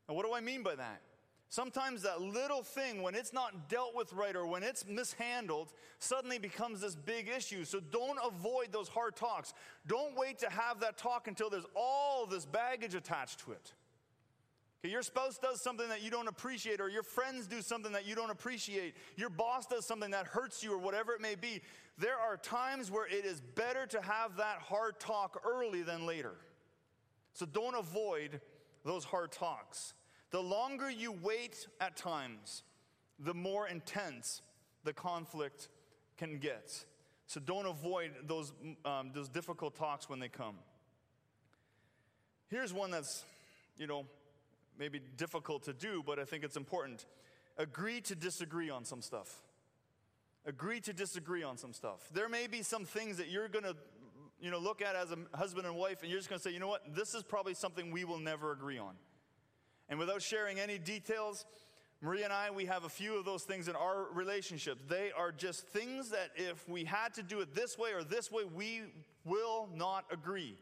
And 0.08 0.16
what 0.16 0.26
do 0.26 0.34
I 0.34 0.42
mean 0.42 0.62
by 0.62 0.76
that? 0.76 1.02
Sometimes 1.50 2.02
that 2.02 2.22
little 2.22 2.64
thing, 2.64 3.02
when 3.02 3.16
it's 3.16 3.32
not 3.32 3.70
dealt 3.70 3.96
with 3.96 4.12
right 4.14 4.36
or 4.36 4.46
when 4.46 4.62
it's 4.62 4.86
mishandled, 4.86 5.72
suddenly 6.00 6.38
becomes 6.38 6.82
this 6.82 6.96
big 6.96 7.30
issue. 7.30 7.64
So 7.66 7.80
don't 7.80 8.20
avoid 8.26 8.72
those 8.72 8.90
hard 8.90 9.16
talks. 9.16 9.54
Don't 9.88 10.18
wait 10.18 10.40
to 10.40 10.50
have 10.50 10.80
that 10.82 10.98
talk 10.98 11.28
until 11.28 11.50
there's 11.50 11.66
all 11.76 12.26
this 12.26 12.46
baggage 12.46 12.94
attached 12.94 13.40
to 13.46 13.54
it. 13.54 13.74
Your 14.90 15.02
spouse 15.02 15.38
does 15.38 15.62
something 15.62 15.88
that 15.90 16.02
you 16.02 16.12
don't 16.12 16.28
appreciate, 16.28 16.82
or 16.82 16.90
your 16.90 17.04
friends 17.04 17.48
do 17.48 17.62
something 17.62 17.92
that 17.94 18.06
you 18.06 18.16
don't 18.16 18.30
appreciate, 18.30 18.96
your 19.16 19.30
boss 19.30 19.66
does 19.66 19.86
something 19.86 20.12
that 20.12 20.28
hurts 20.28 20.64
you, 20.64 20.74
or 20.74 20.78
whatever 20.78 21.14
it 21.14 21.22
may 21.22 21.36
be. 21.36 21.62
There 21.98 22.18
are 22.18 22.38
times 22.38 22.92
where 22.92 23.08
it 23.08 23.26
is 23.26 23.42
better 23.42 23.86
to 23.88 24.02
have 24.02 24.38
that 24.38 24.58
hard 24.60 25.00
talk 25.00 25.42
early 25.46 25.82
than 25.82 26.06
later. 26.06 26.34
So 27.34 27.46
don't 27.46 27.76
avoid 27.76 28.42
those 28.84 29.06
hard 29.06 29.32
talks. 29.32 29.94
The 30.32 30.42
longer 30.42 30.90
you 30.90 31.12
wait 31.12 31.68
at 31.80 31.96
times, 31.96 32.64
the 33.20 33.34
more 33.34 33.68
intense 33.68 34.42
the 34.84 34.94
conflict 34.94 35.70
can 36.18 36.38
get. 36.38 36.86
So 37.28 37.40
don't 37.40 37.66
avoid 37.66 38.12
those, 38.28 38.54
um, 38.84 39.12
those 39.14 39.30
difficult 39.30 39.76
talks 39.76 40.10
when 40.10 40.20
they 40.20 40.30
come. 40.30 40.56
Here's 42.50 42.74
one 42.74 42.92
that's, 42.92 43.24
you 43.78 43.88
know, 43.88 44.06
maybe 44.78 45.00
difficult 45.18 45.64
to 45.64 45.74
do, 45.74 46.04
but 46.06 46.20
I 46.20 46.26
think 46.26 46.44
it's 46.44 46.58
important. 46.58 47.06
Agree 47.58 48.02
to 48.02 48.16
disagree 48.16 48.70
on 48.70 48.86
some 48.86 49.02
stuff. 49.02 49.44
Agree 50.46 50.80
to 50.82 50.94
disagree 50.94 51.44
on 51.44 51.58
some 51.58 51.74
stuff. 51.74 52.10
There 52.14 52.30
may 52.30 52.48
be 52.48 52.62
some 52.62 52.86
things 52.86 53.18
that 53.18 53.30
you're 53.30 53.48
going 53.48 53.66
to 53.66 53.76
you 54.40 54.52
know, 54.52 54.60
look 54.60 54.82
at 54.82 54.96
as 54.96 55.12
a 55.12 55.38
husband 55.38 55.66
and 55.66 55.76
wife, 55.76 56.02
and 56.02 56.12
you're 56.12 56.20
just 56.20 56.30
going 56.30 56.40
to 56.40 56.44
say, 56.44 56.54
you 56.54 56.60
know 56.60 56.68
what, 56.68 56.94
this 56.94 57.16
is 57.16 57.24
probably 57.24 57.54
something 57.54 57.92
we 57.92 58.04
will 58.04 58.20
never 58.20 58.52
agree 58.52 58.78
on. 58.78 58.96
And 59.90 59.98
without 59.98 60.22
sharing 60.22 60.60
any 60.60 60.78
details, 60.78 61.46
Maria 62.02 62.26
and 62.26 62.34
I, 62.34 62.52
we 62.52 62.66
have 62.66 62.84
a 62.84 62.90
few 62.90 63.18
of 63.18 63.26
those 63.26 63.44
things 63.44 63.68
in 63.68 63.76
our 63.76 64.06
relationship. 64.14 64.78
They 64.90 65.12
are 65.18 65.32
just 65.32 65.68
things 65.68 66.10
that 66.10 66.32
if 66.36 66.68
we 66.68 66.84
had 66.84 67.14
to 67.16 67.24
do 67.24 67.40
it 67.40 67.56
this 67.56 67.78
way 67.78 67.94
or 67.94 68.04
this 68.04 68.32
way, 68.32 68.44
we 68.44 68.82
will 69.24 69.70
not 69.74 70.06
agree. 70.12 70.58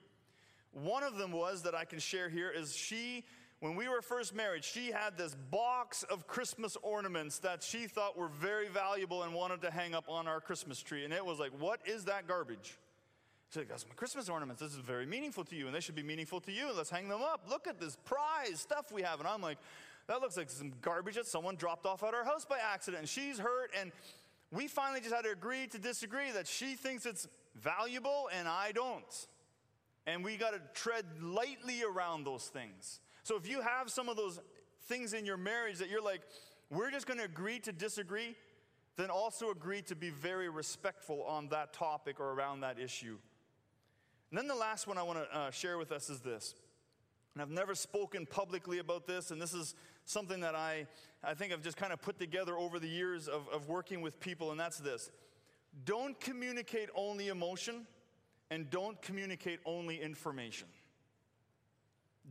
One 0.71 1.03
of 1.03 1.17
them 1.17 1.31
was 1.31 1.63
that 1.63 1.75
I 1.75 1.85
can 1.85 1.99
share 1.99 2.29
here 2.29 2.49
is 2.49 2.75
she, 2.75 3.25
when 3.63 3.75
we 3.75 3.87
were 3.87 4.01
first 4.01 4.35
married, 4.35 4.61
she 4.61 4.91
had 4.91 5.17
this 5.17 5.37
box 5.49 6.03
of 6.03 6.27
Christmas 6.27 6.75
ornaments 6.81 7.39
that 7.39 7.63
she 7.63 7.87
thought 7.87 8.17
were 8.17 8.27
very 8.27 8.67
valuable 8.67 9.23
and 9.23 9.33
wanted 9.33 9.61
to 9.61 9.71
hang 9.71 9.95
up 9.95 10.03
on 10.09 10.27
our 10.27 10.41
Christmas 10.41 10.81
tree. 10.81 11.05
And 11.05 11.13
it 11.13 11.25
was 11.25 11.39
like, 11.39 11.51
what 11.57 11.79
is 11.85 12.03
that 12.03 12.27
garbage? 12.27 12.77
She's 13.49 13.59
like, 13.59 13.69
that's 13.69 13.87
my 13.87 13.95
Christmas 13.95 14.27
ornaments. 14.27 14.61
This 14.61 14.73
is 14.73 14.79
very 14.79 15.05
meaningful 15.05 15.45
to 15.45 15.55
you, 15.55 15.67
and 15.67 15.73
they 15.73 15.79
should 15.79 15.95
be 15.95 16.03
meaningful 16.03 16.41
to 16.41 16.51
you. 16.51 16.71
Let's 16.75 16.89
hang 16.89 17.07
them 17.07 17.21
up. 17.21 17.45
Look 17.49 17.65
at 17.65 17.79
this 17.79 17.95
prize 18.03 18.59
stuff 18.59 18.91
we 18.91 19.01
have. 19.01 19.19
And 19.19 19.29
I'm 19.29 19.41
like, 19.41 19.59
that 20.07 20.19
looks 20.19 20.35
like 20.35 20.49
some 20.49 20.73
garbage 20.81 21.15
that 21.15 21.25
someone 21.25 21.55
dropped 21.55 21.85
off 21.85 22.03
at 22.03 22.13
our 22.13 22.25
house 22.25 22.43
by 22.43 22.57
accident. 22.57 22.99
And 22.99 23.07
she's 23.07 23.39
hurt. 23.39 23.71
And 23.79 23.93
we 24.51 24.67
finally 24.67 24.99
just 24.99 25.15
had 25.15 25.23
to 25.23 25.31
agree 25.31 25.67
to 25.67 25.79
disagree 25.79 26.31
that 26.31 26.47
she 26.47 26.75
thinks 26.75 27.05
it's 27.05 27.29
valuable 27.55 28.29
and 28.37 28.45
I 28.45 28.73
don't. 28.73 29.27
And 30.05 30.21
we 30.21 30.35
got 30.35 30.51
to 30.51 30.59
tread 30.73 31.05
lightly 31.21 31.81
around 31.81 32.25
those 32.25 32.47
things. 32.47 32.99
So 33.23 33.37
if 33.37 33.49
you 33.49 33.61
have 33.61 33.89
some 33.89 34.09
of 34.09 34.17
those 34.17 34.39
things 34.83 35.13
in 35.13 35.25
your 35.25 35.37
marriage 35.37 35.79
that 35.79 35.89
you're 35.89 36.03
like, 36.03 36.21
we're 36.69 36.91
just 36.91 37.07
going 37.07 37.19
to 37.19 37.25
agree 37.25 37.59
to 37.59 37.71
disagree, 37.71 38.35
then 38.97 39.09
also 39.09 39.49
agree 39.49 39.81
to 39.83 39.95
be 39.95 40.09
very 40.09 40.49
respectful 40.49 41.23
on 41.23 41.47
that 41.49 41.73
topic 41.73 42.19
or 42.19 42.31
around 42.31 42.61
that 42.61 42.79
issue. 42.79 43.17
And 44.29 44.37
then 44.37 44.47
the 44.47 44.55
last 44.55 44.87
one 44.87 44.97
I 44.97 45.03
want 45.03 45.19
to 45.19 45.37
uh, 45.37 45.51
share 45.51 45.77
with 45.77 45.91
us 45.91 46.09
is 46.09 46.19
this. 46.19 46.55
And 47.33 47.41
I've 47.41 47.49
never 47.49 47.75
spoken 47.75 48.25
publicly 48.25 48.79
about 48.79 49.07
this, 49.07 49.31
and 49.31 49.41
this 49.41 49.53
is 49.53 49.73
something 50.05 50.41
that 50.41 50.53
I, 50.53 50.85
I 51.23 51.33
think 51.33 51.53
I've 51.53 51.63
just 51.63 51.77
kind 51.77 51.93
of 51.93 52.01
put 52.01 52.19
together 52.19 52.57
over 52.57 52.77
the 52.77 52.87
years 52.87 53.27
of, 53.27 53.47
of 53.49 53.69
working 53.69 54.01
with 54.01 54.19
people, 54.19 54.51
and 54.51 54.59
that's 54.59 54.77
this. 54.77 55.09
Don't 55.85 56.19
communicate 56.19 56.89
only 56.93 57.29
emotion, 57.29 57.87
and 58.51 58.69
don't 58.69 59.01
communicate 59.01 59.59
only 59.65 59.99
information. 59.99 60.67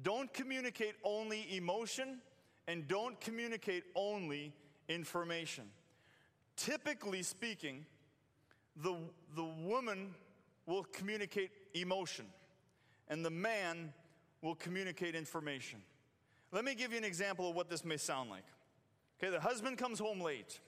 Don't 0.00 0.32
communicate 0.32 0.94
only 1.04 1.46
emotion, 1.54 2.18
and 2.66 2.88
don't 2.88 3.20
communicate 3.20 3.84
only 3.94 4.52
information. 4.88 5.64
Typically 6.56 7.22
speaking, 7.22 7.84
the, 8.76 8.96
the 9.36 9.44
woman 9.44 10.14
will 10.66 10.84
communicate 10.84 11.50
emotion, 11.74 12.26
and 13.08 13.24
the 13.24 13.30
man 13.30 13.92
will 14.40 14.54
communicate 14.54 15.14
information. 15.14 15.82
Let 16.52 16.64
me 16.64 16.74
give 16.74 16.92
you 16.92 16.98
an 16.98 17.04
example 17.04 17.48
of 17.48 17.56
what 17.56 17.68
this 17.68 17.84
may 17.84 17.96
sound 17.96 18.30
like. 18.30 18.44
Okay, 19.18 19.30
the 19.30 19.40
husband 19.40 19.78
comes 19.78 19.98
home 19.98 20.20
late, 20.20 20.60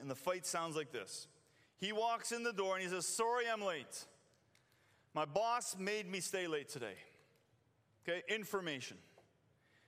and 0.00 0.10
the 0.10 0.14
fight 0.14 0.46
sounds 0.46 0.76
like 0.76 0.92
this. 0.92 1.28
He 1.78 1.92
walks 1.92 2.32
in 2.32 2.42
the 2.42 2.52
door 2.52 2.74
and 2.74 2.82
he 2.82 2.88
says, 2.88 3.06
Sorry, 3.06 3.44
I'm 3.52 3.62
late. 3.62 4.06
My 5.14 5.24
boss 5.24 5.76
made 5.78 6.10
me 6.10 6.20
stay 6.20 6.46
late 6.46 6.68
today. 6.68 6.94
Okay, 8.08 8.22
information. 8.28 8.98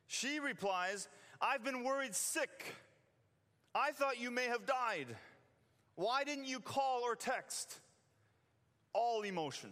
She 0.07 0.41
replies, 0.41 1.09
I've 1.41 1.63
been 1.63 1.85
worried 1.85 2.15
sick. 2.15 2.75
I 3.75 3.93
thought 3.93 4.21
you 4.21 4.31
may 4.31 4.47
have 4.47 4.67
died. 4.67 5.07
Why 5.95 6.25
didn't 6.25 6.47
you 6.47 6.59
call 6.59 7.03
or 7.03 7.15
text? 7.15 7.79
All 8.93 9.23
emotion. 9.23 9.71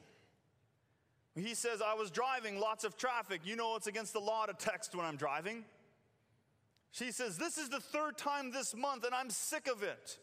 He 1.34 1.54
says, 1.54 1.82
I 1.84 1.94
was 1.94 2.10
driving, 2.10 2.60
lots 2.60 2.84
of 2.84 2.96
traffic. 2.96 3.40
You 3.44 3.56
know 3.56 3.76
it's 3.76 3.86
against 3.86 4.12
the 4.12 4.20
law 4.20 4.46
to 4.46 4.54
text 4.54 4.94
when 4.94 5.04
I'm 5.04 5.16
driving. 5.16 5.64
She 6.92 7.12
says, 7.12 7.36
This 7.36 7.58
is 7.58 7.68
the 7.68 7.80
third 7.80 8.16
time 8.16 8.52
this 8.52 8.74
month 8.74 9.04
and 9.04 9.14
I'm 9.14 9.28
sick 9.28 9.68
of 9.68 9.82
it. 9.82 10.18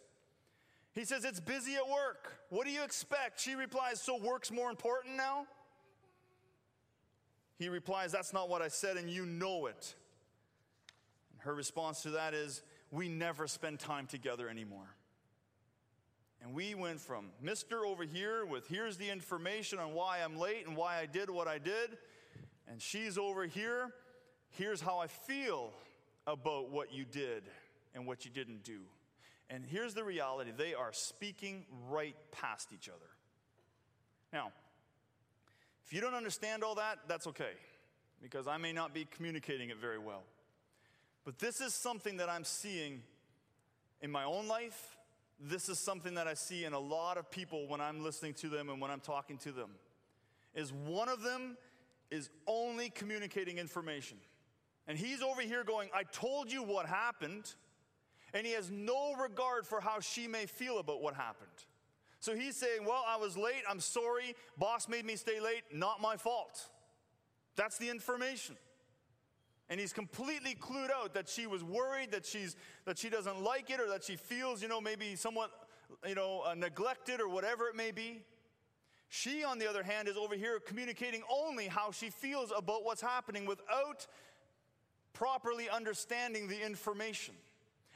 He 0.94 1.06
says, 1.06 1.24
It's 1.26 1.40
busy 1.40 1.76
at 1.76 1.88
work. 1.88 2.34
What 2.50 2.66
do 2.66 2.72
you 2.72 2.84
expect? 2.84 3.42
She 3.42 3.56
replies, 3.56 4.02
So 4.02 4.18
work's 4.18 4.52
more 4.52 4.70
important 4.70 5.16
now? 5.18 5.46
He 7.64 7.70
replies, 7.70 8.12
That's 8.12 8.34
not 8.34 8.50
what 8.50 8.62
I 8.62 8.68
said, 8.68 8.98
and 8.98 9.10
you 9.10 9.26
know 9.26 9.68
it. 9.68 9.96
And 11.32 11.42
her 11.44 11.56
response 11.56 12.02
to 12.02 12.10
that 12.12 12.34
is, 12.34 12.62
We 12.92 13.08
never 13.08 13.48
spend 13.48 13.80
time 13.80 14.06
together 14.06 14.50
anymore. 14.50 14.98
And 16.42 16.54
we 16.54 16.76
went 16.76 17.00
from 17.00 17.28
Mr. 17.42 17.86
over 17.86 18.04
here 18.04 18.46
with 18.46 18.68
here's 18.68 18.98
the 18.98 19.10
information 19.10 19.80
on 19.80 19.94
why 19.94 20.20
I'm 20.22 20.38
late 20.38 20.68
and 20.68 20.76
why 20.76 20.98
I 20.98 21.06
did 21.06 21.30
what 21.30 21.48
I 21.48 21.58
did, 21.58 21.98
and 22.68 22.82
she's 22.82 23.18
over 23.18 23.46
here, 23.46 23.92
here's 24.50 24.82
how 24.82 24.98
I 25.00 25.08
feel 25.08 25.72
about 26.28 26.70
what 26.70 26.94
you 26.94 27.06
did 27.06 27.44
and 27.96 28.06
what 28.06 28.26
you 28.26 28.32
didn't 28.32 28.66
do. 28.66 28.82
And 29.50 29.64
here's 29.66 29.94
the 29.94 30.04
reality 30.04 30.52
they 30.52 30.74
are 30.74 30.92
speaking 30.92 31.64
right 31.90 32.18
past 32.34 32.74
each 32.74 32.90
other. 32.90 33.10
Now, 34.34 34.52
if 35.94 35.96
you 35.96 36.02
don't 36.02 36.16
understand 36.16 36.64
all 36.64 36.74
that, 36.74 36.98
that's 37.08 37.28
okay, 37.28 37.52
because 38.20 38.48
I 38.48 38.58
may 38.58 38.74
not 38.74 38.96
be 38.96 39.06
communicating 39.06 39.70
it 39.70 39.78
very 39.78 40.00
well. 40.00 40.24
But 41.24 41.38
this 41.38 41.62
is 41.62 41.76
something 41.76 42.18
that 42.18 42.30
I'm 42.30 42.44
seeing 42.44 43.04
in 44.02 44.10
my 44.10 44.24
own 44.24 44.48
life 44.48 44.98
this 45.40 45.70
is 45.70 45.78
something 45.78 46.16
that 46.16 46.28
I 46.28 46.34
see 46.34 46.64
in 46.64 46.74
a 46.74 46.80
lot 46.80 47.18
of 47.18 47.30
people 47.30 47.68
when 47.68 47.82
I'm 47.82 48.02
listening 48.04 48.34
to 48.36 48.50
them 48.50 48.70
and 48.70 48.80
when 48.80 48.90
I'm 48.92 49.02
talking 49.02 49.38
to 49.40 49.52
them. 49.52 49.72
Is 50.56 50.72
one 50.72 51.10
of 51.10 51.22
them 51.22 51.58
is 52.10 52.30
only 52.48 52.90
communicating 52.90 53.58
information. 53.58 54.18
And 54.88 54.98
he's 54.98 55.22
over 55.22 55.42
here 55.42 55.64
going, 55.64 55.90
I 55.94 56.04
told 56.04 56.52
you 56.52 56.64
what 56.64 56.86
happened. 56.86 57.54
And 58.34 58.48
he 58.48 58.54
has 58.54 58.72
no 58.72 59.14
regard 59.16 59.68
for 59.68 59.82
how 59.82 60.00
she 60.00 60.28
may 60.28 60.46
feel 60.46 60.80
about 60.80 61.02
what 61.02 61.14
happened. 61.14 61.50
So 62.24 62.34
he's 62.34 62.56
saying, 62.56 62.86
Well, 62.86 63.04
I 63.06 63.18
was 63.18 63.36
late. 63.36 63.64
I'm 63.70 63.82
sorry. 63.82 64.38
Boss 64.58 64.88
made 64.88 65.06
me 65.06 65.18
stay 65.18 65.42
late. 65.42 65.64
Not 65.74 66.02
my 66.02 66.16
fault. 66.16 66.70
That's 67.58 67.78
the 67.78 67.90
information. 67.90 68.56
And 69.70 69.78
he's 69.78 69.92
completely 69.92 70.56
clued 70.56 70.90
out 70.90 71.14
that 71.16 71.28
she 71.28 71.48
was 71.48 71.66
worried 71.66 72.12
that 72.12 72.26
she's 72.26 72.56
that 72.86 72.98
she 72.98 73.10
doesn't 73.10 73.42
like 73.42 73.70
it 73.70 73.82
or 73.82 73.90
that 73.90 74.06
she 74.06 74.16
feels, 74.16 74.62
you 74.62 74.70
know, 74.70 74.80
maybe 74.80 75.18
somewhat, 75.18 75.52
you 76.08 76.16
know, 76.16 76.44
uh, 76.48 76.54
neglected 76.54 77.20
or 77.20 77.28
whatever 77.28 77.68
it 77.68 77.76
may 77.76 77.92
be. 77.92 78.22
She, 79.10 79.44
on 79.44 79.60
the 79.60 79.70
other 79.70 79.84
hand, 79.84 80.08
is 80.08 80.16
over 80.16 80.36
here 80.36 80.62
communicating 80.62 81.24
only 81.30 81.68
how 81.68 81.92
she 81.92 82.10
feels 82.10 82.54
about 82.56 82.86
what's 82.86 83.02
happening 83.02 83.46
without 83.46 84.08
properly 85.12 85.70
understanding 85.70 86.48
the 86.48 86.66
information. 86.66 87.36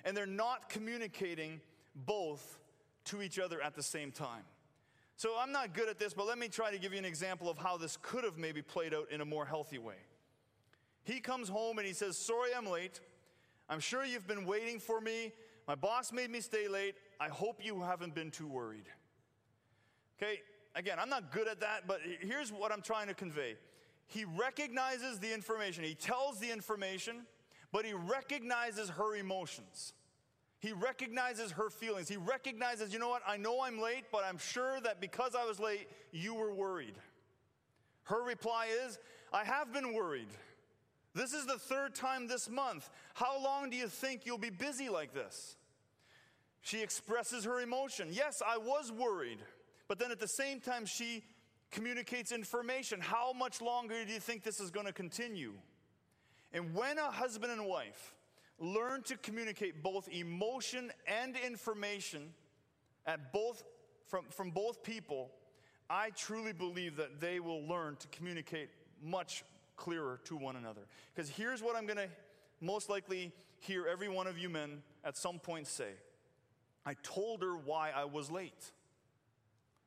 And 0.04 0.18
they're 0.18 0.26
not 0.26 0.68
communicating 0.68 1.62
both 1.96 2.60
to 3.08 3.22
each 3.22 3.40
other 3.40 3.62
at 3.62 3.76
the 3.76 3.84
same 3.84 4.12
time. 4.12 4.44
So 5.16 5.32
I'm 5.40 5.52
not 5.52 5.74
good 5.74 5.90
at 5.90 5.98
this, 5.98 6.14
but 6.14 6.28
let 6.28 6.38
me 6.38 6.48
try 6.48 6.72
to 6.72 6.78
give 6.78 6.94
you 6.94 7.00
an 7.00 7.06
example 7.06 7.50
of 7.50 7.58
how 7.58 7.78
this 7.78 7.98
could 8.02 8.24
have 8.24 8.38
maybe 8.38 8.62
played 8.62 8.94
out 8.94 9.08
in 9.12 9.22
a 9.22 9.26
more 9.26 9.46
healthy 9.46 9.80
way. 9.80 9.96
He 11.04 11.20
comes 11.20 11.50
home 11.50 11.80
and 11.80 11.88
he 11.88 11.94
says, 11.94 12.18
Sorry, 12.18 12.52
I'm 12.56 12.68
late. 12.68 13.00
I'm 13.70 13.80
sure 13.80 14.06
you've 14.06 14.28
been 14.28 14.46
waiting 14.46 14.80
for 14.80 15.02
me. 15.02 15.34
My 15.68 15.76
boss 15.76 16.14
made 16.14 16.30
me 16.30 16.40
stay 16.40 16.68
late. 16.68 16.96
I 17.20 17.30
hope 17.30 17.60
you 17.64 17.82
haven't 17.82 18.14
been 18.14 18.32
too 18.32 18.48
worried. 18.48 18.86
Okay, 20.22 20.42
again, 20.76 20.98
I'm 21.00 21.10
not 21.10 21.32
good 21.32 21.48
at 21.48 21.60
that, 21.60 21.88
but 21.88 22.00
here's 22.22 22.52
what 22.52 22.72
I'm 22.72 22.82
trying 22.82 23.08
to 23.08 23.14
convey. 23.14 23.56
He 24.08 24.24
recognizes 24.24 25.20
the 25.20 25.34
information, 25.34 25.84
he 25.84 25.96
tells 25.96 26.40
the 26.40 26.52
information, 26.52 27.26
but 27.72 27.86
he 27.86 27.94
recognizes 27.94 28.90
her 28.90 29.16
emotions. 29.16 29.94
He 30.60 30.72
recognizes 30.72 31.52
her 31.52 31.70
feelings. 31.70 32.10
He 32.10 32.18
recognizes, 32.18 32.92
you 32.92 33.00
know 33.00 33.10
what, 33.10 33.22
I 33.28 33.38
know 33.38 33.62
I'm 33.62 33.80
late, 33.80 34.06
but 34.12 34.24
I'm 34.24 34.40
sure 34.40 34.80
that 34.82 35.00
because 35.00 35.36
I 35.36 35.46
was 35.46 35.60
late, 35.60 35.88
you 36.12 36.34
were 36.34 36.54
worried. 36.54 36.96
Her 38.04 38.24
reply 38.24 38.68
is, 38.86 38.98
I 39.32 39.44
have 39.44 39.72
been 39.72 39.94
worried. 39.94 40.30
This 41.14 41.34
is 41.34 41.46
the 41.46 41.60
third 41.60 41.94
time 41.94 42.28
this 42.28 42.50
month. 42.50 42.90
How 43.14 43.42
long 43.44 43.70
do 43.70 43.78
you 43.78 43.88
think 43.88 44.26
you'll 44.26 44.38
be 44.38 44.50
busy 44.50 44.90
like 44.90 45.14
this? 45.14 45.58
She 46.62 46.82
expresses 46.82 47.46
her 47.46 47.62
emotion. 47.62 48.10
Yes, 48.12 48.42
I 48.46 48.58
was 48.58 48.92
worried. 48.92 49.40
But 49.88 50.00
then 50.00 50.12
at 50.12 50.20
the 50.20 50.28
same 50.28 50.60
time, 50.60 50.86
she 50.86 51.24
communicates 51.72 52.32
information. 52.32 53.00
How 53.00 53.32
much 53.34 53.62
longer 53.62 54.06
do 54.06 54.12
you 54.12 54.20
think 54.20 54.44
this 54.44 54.60
is 54.60 54.72
going 54.72 54.86
to 54.86 54.94
continue? 54.94 55.54
And 56.52 56.74
when 56.74 56.98
a 56.98 57.12
husband 57.12 57.52
and 57.52 57.66
wife 57.66 58.16
learn 58.60 59.04
to 59.04 59.18
communicate 59.18 59.84
both 59.84 60.10
emotion 60.10 60.92
and 61.08 61.36
information 61.38 62.34
at 63.06 63.32
both 63.32 63.64
from, 64.08 64.26
from 64.30 64.52
both 64.52 64.84
people, 64.84 65.32
I 65.90 66.10
truly 66.12 66.54
believe 66.54 66.98
that 66.98 67.20
they 67.20 67.40
will 67.40 67.66
learn 67.68 67.98
to 67.98 68.08
communicate 68.08 68.70
much 69.04 69.44
clearer 69.76 70.20
to 70.26 70.36
one 70.36 70.56
another. 70.56 70.82
Because 71.14 71.30
here's 71.30 71.62
what 71.62 71.76
I'm 71.76 71.86
going 71.86 71.98
to 71.98 72.10
most 72.62 72.90
likely 72.90 73.32
hear 73.60 73.88
every 73.88 74.10
one 74.10 74.28
of 74.28 74.38
you 74.38 74.50
men 74.50 74.82
at 75.04 75.18
some 75.18 75.40
point 75.40 75.68
say 75.68 75.92
I 76.86 76.96
told 77.04 77.42
her 77.42 77.56
why 77.56 77.92
I 77.96 78.06
was 78.06 78.32
late. 78.32 78.72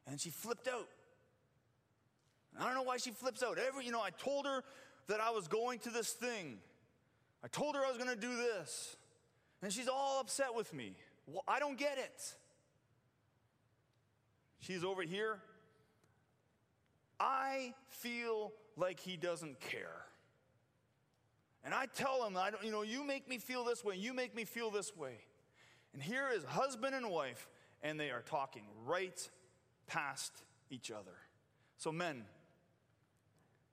And 0.07 0.21
she 0.21 0.31
flipped 0.31 0.69
out. 0.69 0.87
I 2.59 2.65
don't 2.65 2.75
know 2.75 2.83
why 2.83 2.99
she 2.99 3.11
flips 3.11 3.43
out. 3.43 3.59
Every, 3.59 3.87
you 3.87 3.93
know, 3.93 4.03
I 4.03 4.11
told 4.11 4.45
her 4.45 4.63
that 5.07 5.21
I 5.21 5.31
was 5.31 5.49
going 5.49 5.79
to 5.81 5.91
this 5.91 6.11
thing. 6.11 6.59
I 7.43 7.49
told 7.49 7.75
her 7.75 7.85
I 7.85 7.89
was 7.89 7.97
going 7.97 8.11
to 8.11 8.21
do 8.21 8.37
this. 8.37 8.97
And 9.63 9.73
she's 9.73 9.89
all 9.89 10.21
upset 10.21 10.55
with 10.55 10.73
me. 10.73 10.95
Well, 11.27 11.45
I 11.47 11.59
don't 11.59 11.79
get 11.79 11.99
it. 11.99 12.35
She's 14.61 14.85
over 14.85 15.03
here 15.03 15.41
I 17.21 17.75
feel 17.91 18.53
like 18.77 18.99
he 18.99 19.19
doesn't 19.19 19.61
care. 19.61 20.07
And 21.63 21.75
I 21.75 21.85
tell 21.95 22.27
him, 22.27 22.39
I 22.39 22.51
don't, 22.51 22.65
you 22.65 22.73
know, 22.73 22.81
you 22.81 23.05
make 23.05 23.29
me 23.29 23.37
feel 23.37 23.63
this 23.63 23.85
way, 23.85 23.97
you 23.97 24.15
make 24.15 24.35
me 24.35 24.47
feel 24.47 24.71
this 24.71 24.97
way. 24.97 25.19
And 25.93 26.03
here 26.03 26.29
is 26.35 26.43
husband 26.45 26.95
and 26.95 27.11
wife, 27.11 27.47
and 27.83 28.01
they 28.01 28.11
are 28.11 28.23
talking 28.23 28.63
right 28.87 29.29
past 29.87 30.33
each 30.71 30.91
other. 30.91 31.13
So, 31.77 31.93
men, 31.93 32.25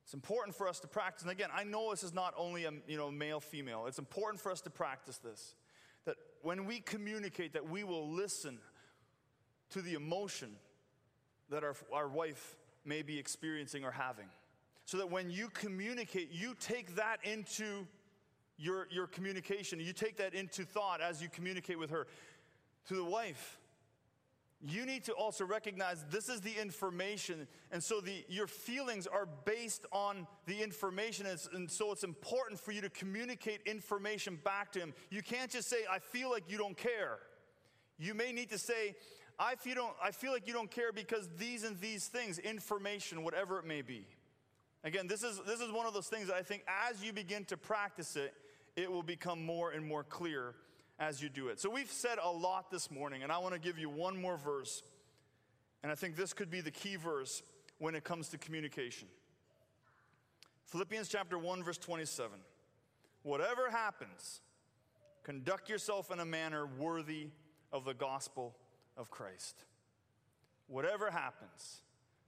it's 0.08 0.14
important 0.14 0.56
for 0.56 0.70
us 0.70 0.80
to 0.80 0.88
practice. 0.88 1.24
And 1.24 1.32
again, 1.34 1.50
I 1.54 1.66
know 1.66 1.92
this 1.92 2.02
is 2.02 2.14
not 2.14 2.34
only 2.38 2.64
a 2.64 2.72
you 2.88 2.96
know, 2.96 3.12
male 3.12 3.42
female. 3.42 3.88
It's 3.88 4.00
important 4.00 4.40
for 4.40 4.54
us 4.54 4.62
to 4.62 4.70
practice 4.70 5.18
this. 5.18 5.54
That 6.06 6.16
when 6.44 6.66
we 6.66 6.80
communicate, 6.80 7.52
that 7.52 7.70
we 7.70 7.84
will 7.84 8.10
listen 8.10 8.60
to 9.72 9.82
the 9.82 9.96
emotion 9.96 10.56
that 11.50 11.66
our, 11.66 11.76
our 11.92 12.08
wife 12.08 12.56
may 12.86 13.02
be 13.02 13.20
experiencing 13.20 13.84
or 13.84 13.92
having. 13.92 14.28
So 14.86 14.96
that 15.00 15.12
when 15.12 15.30
you 15.30 15.50
communicate, 15.50 16.32
you 16.32 16.56
take 16.58 16.96
that 16.96 17.18
into 17.26 17.86
your, 18.58 18.88
your 18.90 19.08
communication. 19.08 19.82
You 19.82 19.92
take 19.92 20.16
that 20.20 20.34
into 20.34 20.64
thought 20.64 21.02
as 21.02 21.22
you 21.22 21.28
communicate 21.28 21.78
with 21.78 21.90
her. 21.90 22.08
To 22.88 22.96
the 22.96 23.04
wife, 23.04 23.60
you 24.60 24.86
need 24.86 25.04
to 25.04 25.14
also 25.14 25.46
recognize 25.46 26.04
this 26.10 26.30
is 26.30 26.42
the 26.42 26.54
information 26.60 27.48
and 27.72 27.84
so 27.84 28.02
the, 28.02 28.26
your 28.28 28.48
feelings 28.48 29.06
are 29.06 29.28
based 29.46 29.86
on 29.92 30.26
the 30.48 30.64
information 30.64 31.28
and, 31.28 31.40
and, 31.54 31.70
so 31.70 31.92
it's 31.92 32.04
important 32.04 32.60
for 32.60 32.72
you 32.72 32.82
to 32.82 32.90
communicate 32.90 33.62
information 33.68 34.40
back 34.44 34.72
to 34.72 34.80
him. 34.80 34.94
You 35.12 35.22
can't 35.22 35.52
just 35.52 35.70
say 35.70 35.78
i 35.92 36.00
feel 36.00 36.32
like 36.32 36.44
you 36.48 36.58
don't 36.58 36.76
care. 36.76 37.20
You 38.00 38.16
may 38.16 38.32
need 38.32 38.50
to 38.50 38.58
say 38.58 38.96
I 39.40 39.54
feel, 39.54 39.76
don't, 39.76 39.94
I 40.04 40.10
feel 40.10 40.32
like 40.32 40.48
you 40.48 40.54
don't 40.54 40.72
care 40.72 40.92
because 40.92 41.30
these 41.38 41.64
and 41.64 41.80
these 41.80 42.08
things 42.08 42.40
information 42.40 43.24
whatever 43.24 43.60
it 43.60 43.66
may 43.66 43.84
be. 43.84 44.08
Again 44.84 45.06
this 45.06 45.22
is, 45.22 45.40
this 45.46 45.60
is 45.60 45.72
one 45.72 45.86
of 45.86 45.94
those 45.94 46.08
things 46.08 46.28
that 46.28 46.36
i 46.36 46.42
think 46.42 46.64
as 46.90 47.04
you 47.04 47.14
begin 47.14 47.46
to 47.46 47.58
practice 47.58 48.16
it 48.16 48.34
it 48.76 48.92
will 48.92 49.04
become 49.04 49.44
more 49.46 49.72
and 49.72 49.86
more 49.86 50.04
clear 50.04 50.56
as 51.00 51.22
you 51.22 51.30
do 51.30 51.50
it. 51.50 51.60
So 51.60 51.70
we've 51.70 51.92
said 51.92 52.18
a 52.24 52.30
lot 52.30 52.72
this 52.72 52.90
morning, 52.90 53.24
and 53.24 53.32
I 53.32 53.38
want 53.38 53.54
to 53.54 53.60
give 53.60 53.78
you 53.78 53.90
one 53.90 54.20
more 54.20 54.38
verse. 54.38 54.82
And 55.84 55.92
I 55.92 55.96
think 55.96 56.16
this 56.16 56.34
could 56.34 56.50
be 56.50 56.62
the 56.62 56.72
key 56.72 56.96
verse 56.96 57.44
when 57.78 57.96
it 57.96 58.04
comes 58.04 58.30
to 58.30 58.38
communication. 58.38 59.08
Philippians 60.66 61.08
chapter 61.08 61.38
1, 61.38 61.64
verse 61.64 61.78
27. 61.78 62.40
Whatever 63.24 63.70
happens, 63.70 64.42
conduct 65.24 65.70
yourself 65.70 66.12
in 66.12 66.20
a 66.20 66.26
manner 66.26 66.66
worthy 66.66 67.30
of 67.72 67.86
the 67.86 67.94
gospel 67.94 68.56
of 68.98 69.12
Christ. 69.12 69.64
Whatever 70.68 71.12
happens, 71.12 71.82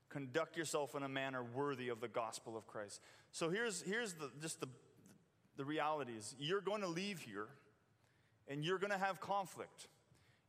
conduct 0.10 0.56
yourself 0.56 0.96
in 0.96 1.04
a 1.04 1.10
manner 1.10 1.44
worthy 1.44 1.90
of 1.90 2.02
the 2.02 2.08
gospel 2.08 2.56
of 2.56 2.68
Christ. 2.68 3.02
So 3.32 3.50
here's, 3.50 3.82
here's 3.82 4.14
the, 4.14 4.30
just 4.42 4.60
the, 4.60 4.68
the 5.58 5.66
reality 5.66 6.14
is 6.18 6.36
you're 6.40 6.62
going 6.62 6.82
to 6.82 6.88
leave 6.88 7.20
here 7.20 7.48
and 8.50 8.66
you're 8.66 8.80
going 8.80 8.92
to 8.92 8.98
have 8.98 9.22
conflict. 9.22 9.88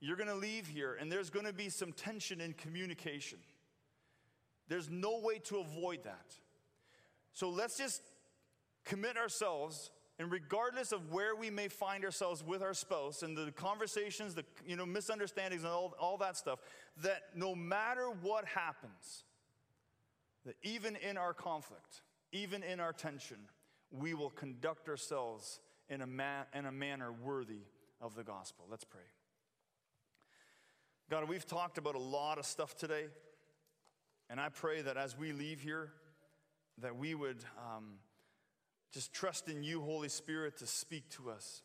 You're 0.01 0.17
going 0.17 0.29
to 0.29 0.35
leave 0.35 0.67
here, 0.67 0.97
and 0.99 1.13
there's 1.13 1.29
going 1.29 1.45
to 1.45 1.53
be 1.53 1.69
some 1.69 1.93
tension 1.93 2.41
in 2.41 2.55
communication. 2.55 3.39
There's 4.69 4.89
no 4.89 5.21
way 5.21 5.39
to 5.45 5.59
avoid 5.59 6.05
that. 6.05 6.35
So 7.35 7.51
let's 7.51 7.77
just 7.77 8.01
commit 8.87 9.19
ourselves, 9.19 9.91
and 10.19 10.33
regardless 10.33 10.93
of 10.93 11.13
where 11.13 11.37
we 11.37 11.51
may 11.51 11.69
find 11.69 12.05
ourselves 12.05 12.43
with 12.43 12.63
our 12.63 12.73
spouse 12.73 13.23
and 13.23 13.37
the 13.37 13.53
conversations, 13.53 14.35
the 14.35 14.45
you 14.67 14.77
know, 14.77 14.87
misunderstandings, 14.87 15.65
and 15.65 15.73
all, 15.73 15.95
all 16.01 16.17
that 16.19 16.37
stuff, 16.37 16.61
that 17.03 17.23
no 17.35 17.55
matter 17.55 18.07
what 18.23 18.47
happens, 18.47 19.25
that 20.47 20.57
even 20.63 20.97
in 20.97 21.19
our 21.19 21.35
conflict, 21.35 22.01
even 22.33 22.63
in 22.63 22.81
our 22.81 22.95
tension, 22.95 23.39
we 23.91 24.15
will 24.15 24.31
conduct 24.31 24.89
ourselves 24.89 25.61
in 25.91 26.01
a, 26.01 26.59
in 26.59 26.65
a 26.65 26.73
manner 26.73 27.13
worthy 27.13 27.65
of 28.01 28.15
the 28.15 28.25
gospel. 28.25 28.67
Let's 28.71 28.85
pray. 28.85 29.01
God, 31.11 31.29
we've 31.29 31.47
talked 31.47 31.77
about 31.77 31.97
a 31.97 32.01
lot 32.01 32.39
of 32.39 32.47
stuff 32.47 32.77
today, 32.77 33.07
and 34.29 34.41
I 34.41 34.49
pray 34.49 34.81
that 34.83 34.97
as 34.97 35.19
we 35.19 35.33
leave 35.33 35.61
here, 35.61 35.91
that 36.79 36.97
we 36.97 37.15
would 37.15 37.45
um, 37.59 37.95
just 38.93 39.13
trust 39.13 39.49
in 39.49 39.63
you, 39.63 39.81
Holy 39.81 40.09
Spirit, 40.09 40.59
to 40.59 40.67
speak 40.67 41.09
to 41.11 41.31
us. 41.31 41.63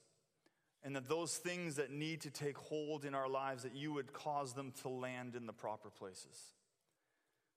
And 0.84 0.96
that 0.96 1.10
those 1.10 1.38
things 1.38 1.76
that 1.78 1.90
need 1.90 2.22
to 2.22 2.30
take 2.30 2.58
hold 2.58 3.06
in 3.06 3.16
our 3.16 3.28
lives, 3.28 3.64
that 3.64 3.76
you 3.76 3.92
would 3.94 4.14
cause 4.14 4.54
them 4.54 4.72
to 4.84 4.90
land 4.90 5.36
in 5.36 5.48
the 5.48 5.54
proper 5.54 5.90
places. 5.90 6.54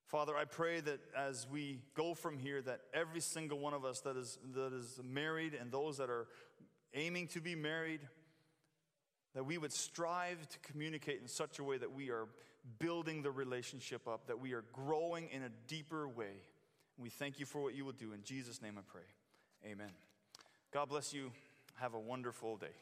Father, 0.07 0.35
I 0.35 0.47
pray 0.47 0.81
that 0.81 1.01
as 1.15 1.47
we 1.51 1.81
go 1.95 2.15
from 2.15 2.39
here, 2.39 2.63
that 2.63 2.81
every 2.95 3.21
single 3.21 3.59
one 3.59 3.75
of 3.75 3.85
us 3.85 4.01
that 4.01 4.17
is, 4.17 4.39
that 4.55 4.73
is 4.73 4.99
married 5.05 5.53
and 5.53 5.71
those 5.71 5.99
that 5.99 6.09
are 6.09 6.29
aiming 6.95 7.27
to 7.29 7.43
be 7.43 7.55
married, 7.55 8.01
that 9.39 9.45
we 9.45 9.57
would 9.57 9.73
strive 9.73 10.49
to 10.49 10.59
communicate 10.59 11.21
in 11.23 11.29
such 11.29 11.61
a 11.61 11.63
way 11.63 11.79
that 11.79 11.95
we 11.95 12.11
are 12.11 12.27
building 12.81 13.23
the 13.23 13.31
relationship 13.31 14.09
up, 14.09 14.27
that 14.27 14.41
we 14.41 14.53
are 14.53 14.65
growing 14.73 15.29
in 15.31 15.45
a 15.45 15.49
deeper 15.69 16.09
way. 16.09 16.43
We 16.99 17.09
thank 17.09 17.39
you 17.39 17.47
for 17.47 17.61
what 17.61 17.77
you 17.77 17.85
will 17.85 17.93
do. 17.93 18.13
In 18.13 18.25
Jesus' 18.25 18.61
name 18.61 18.75
I 18.77 18.81
pray. 18.91 19.05
Amen. 19.65 19.93
God 20.73 20.89
bless 20.89 21.15
you. 21.15 21.31
Have 21.77 21.95
a 21.95 22.01
wonderful 22.01 22.57
day. 22.57 22.75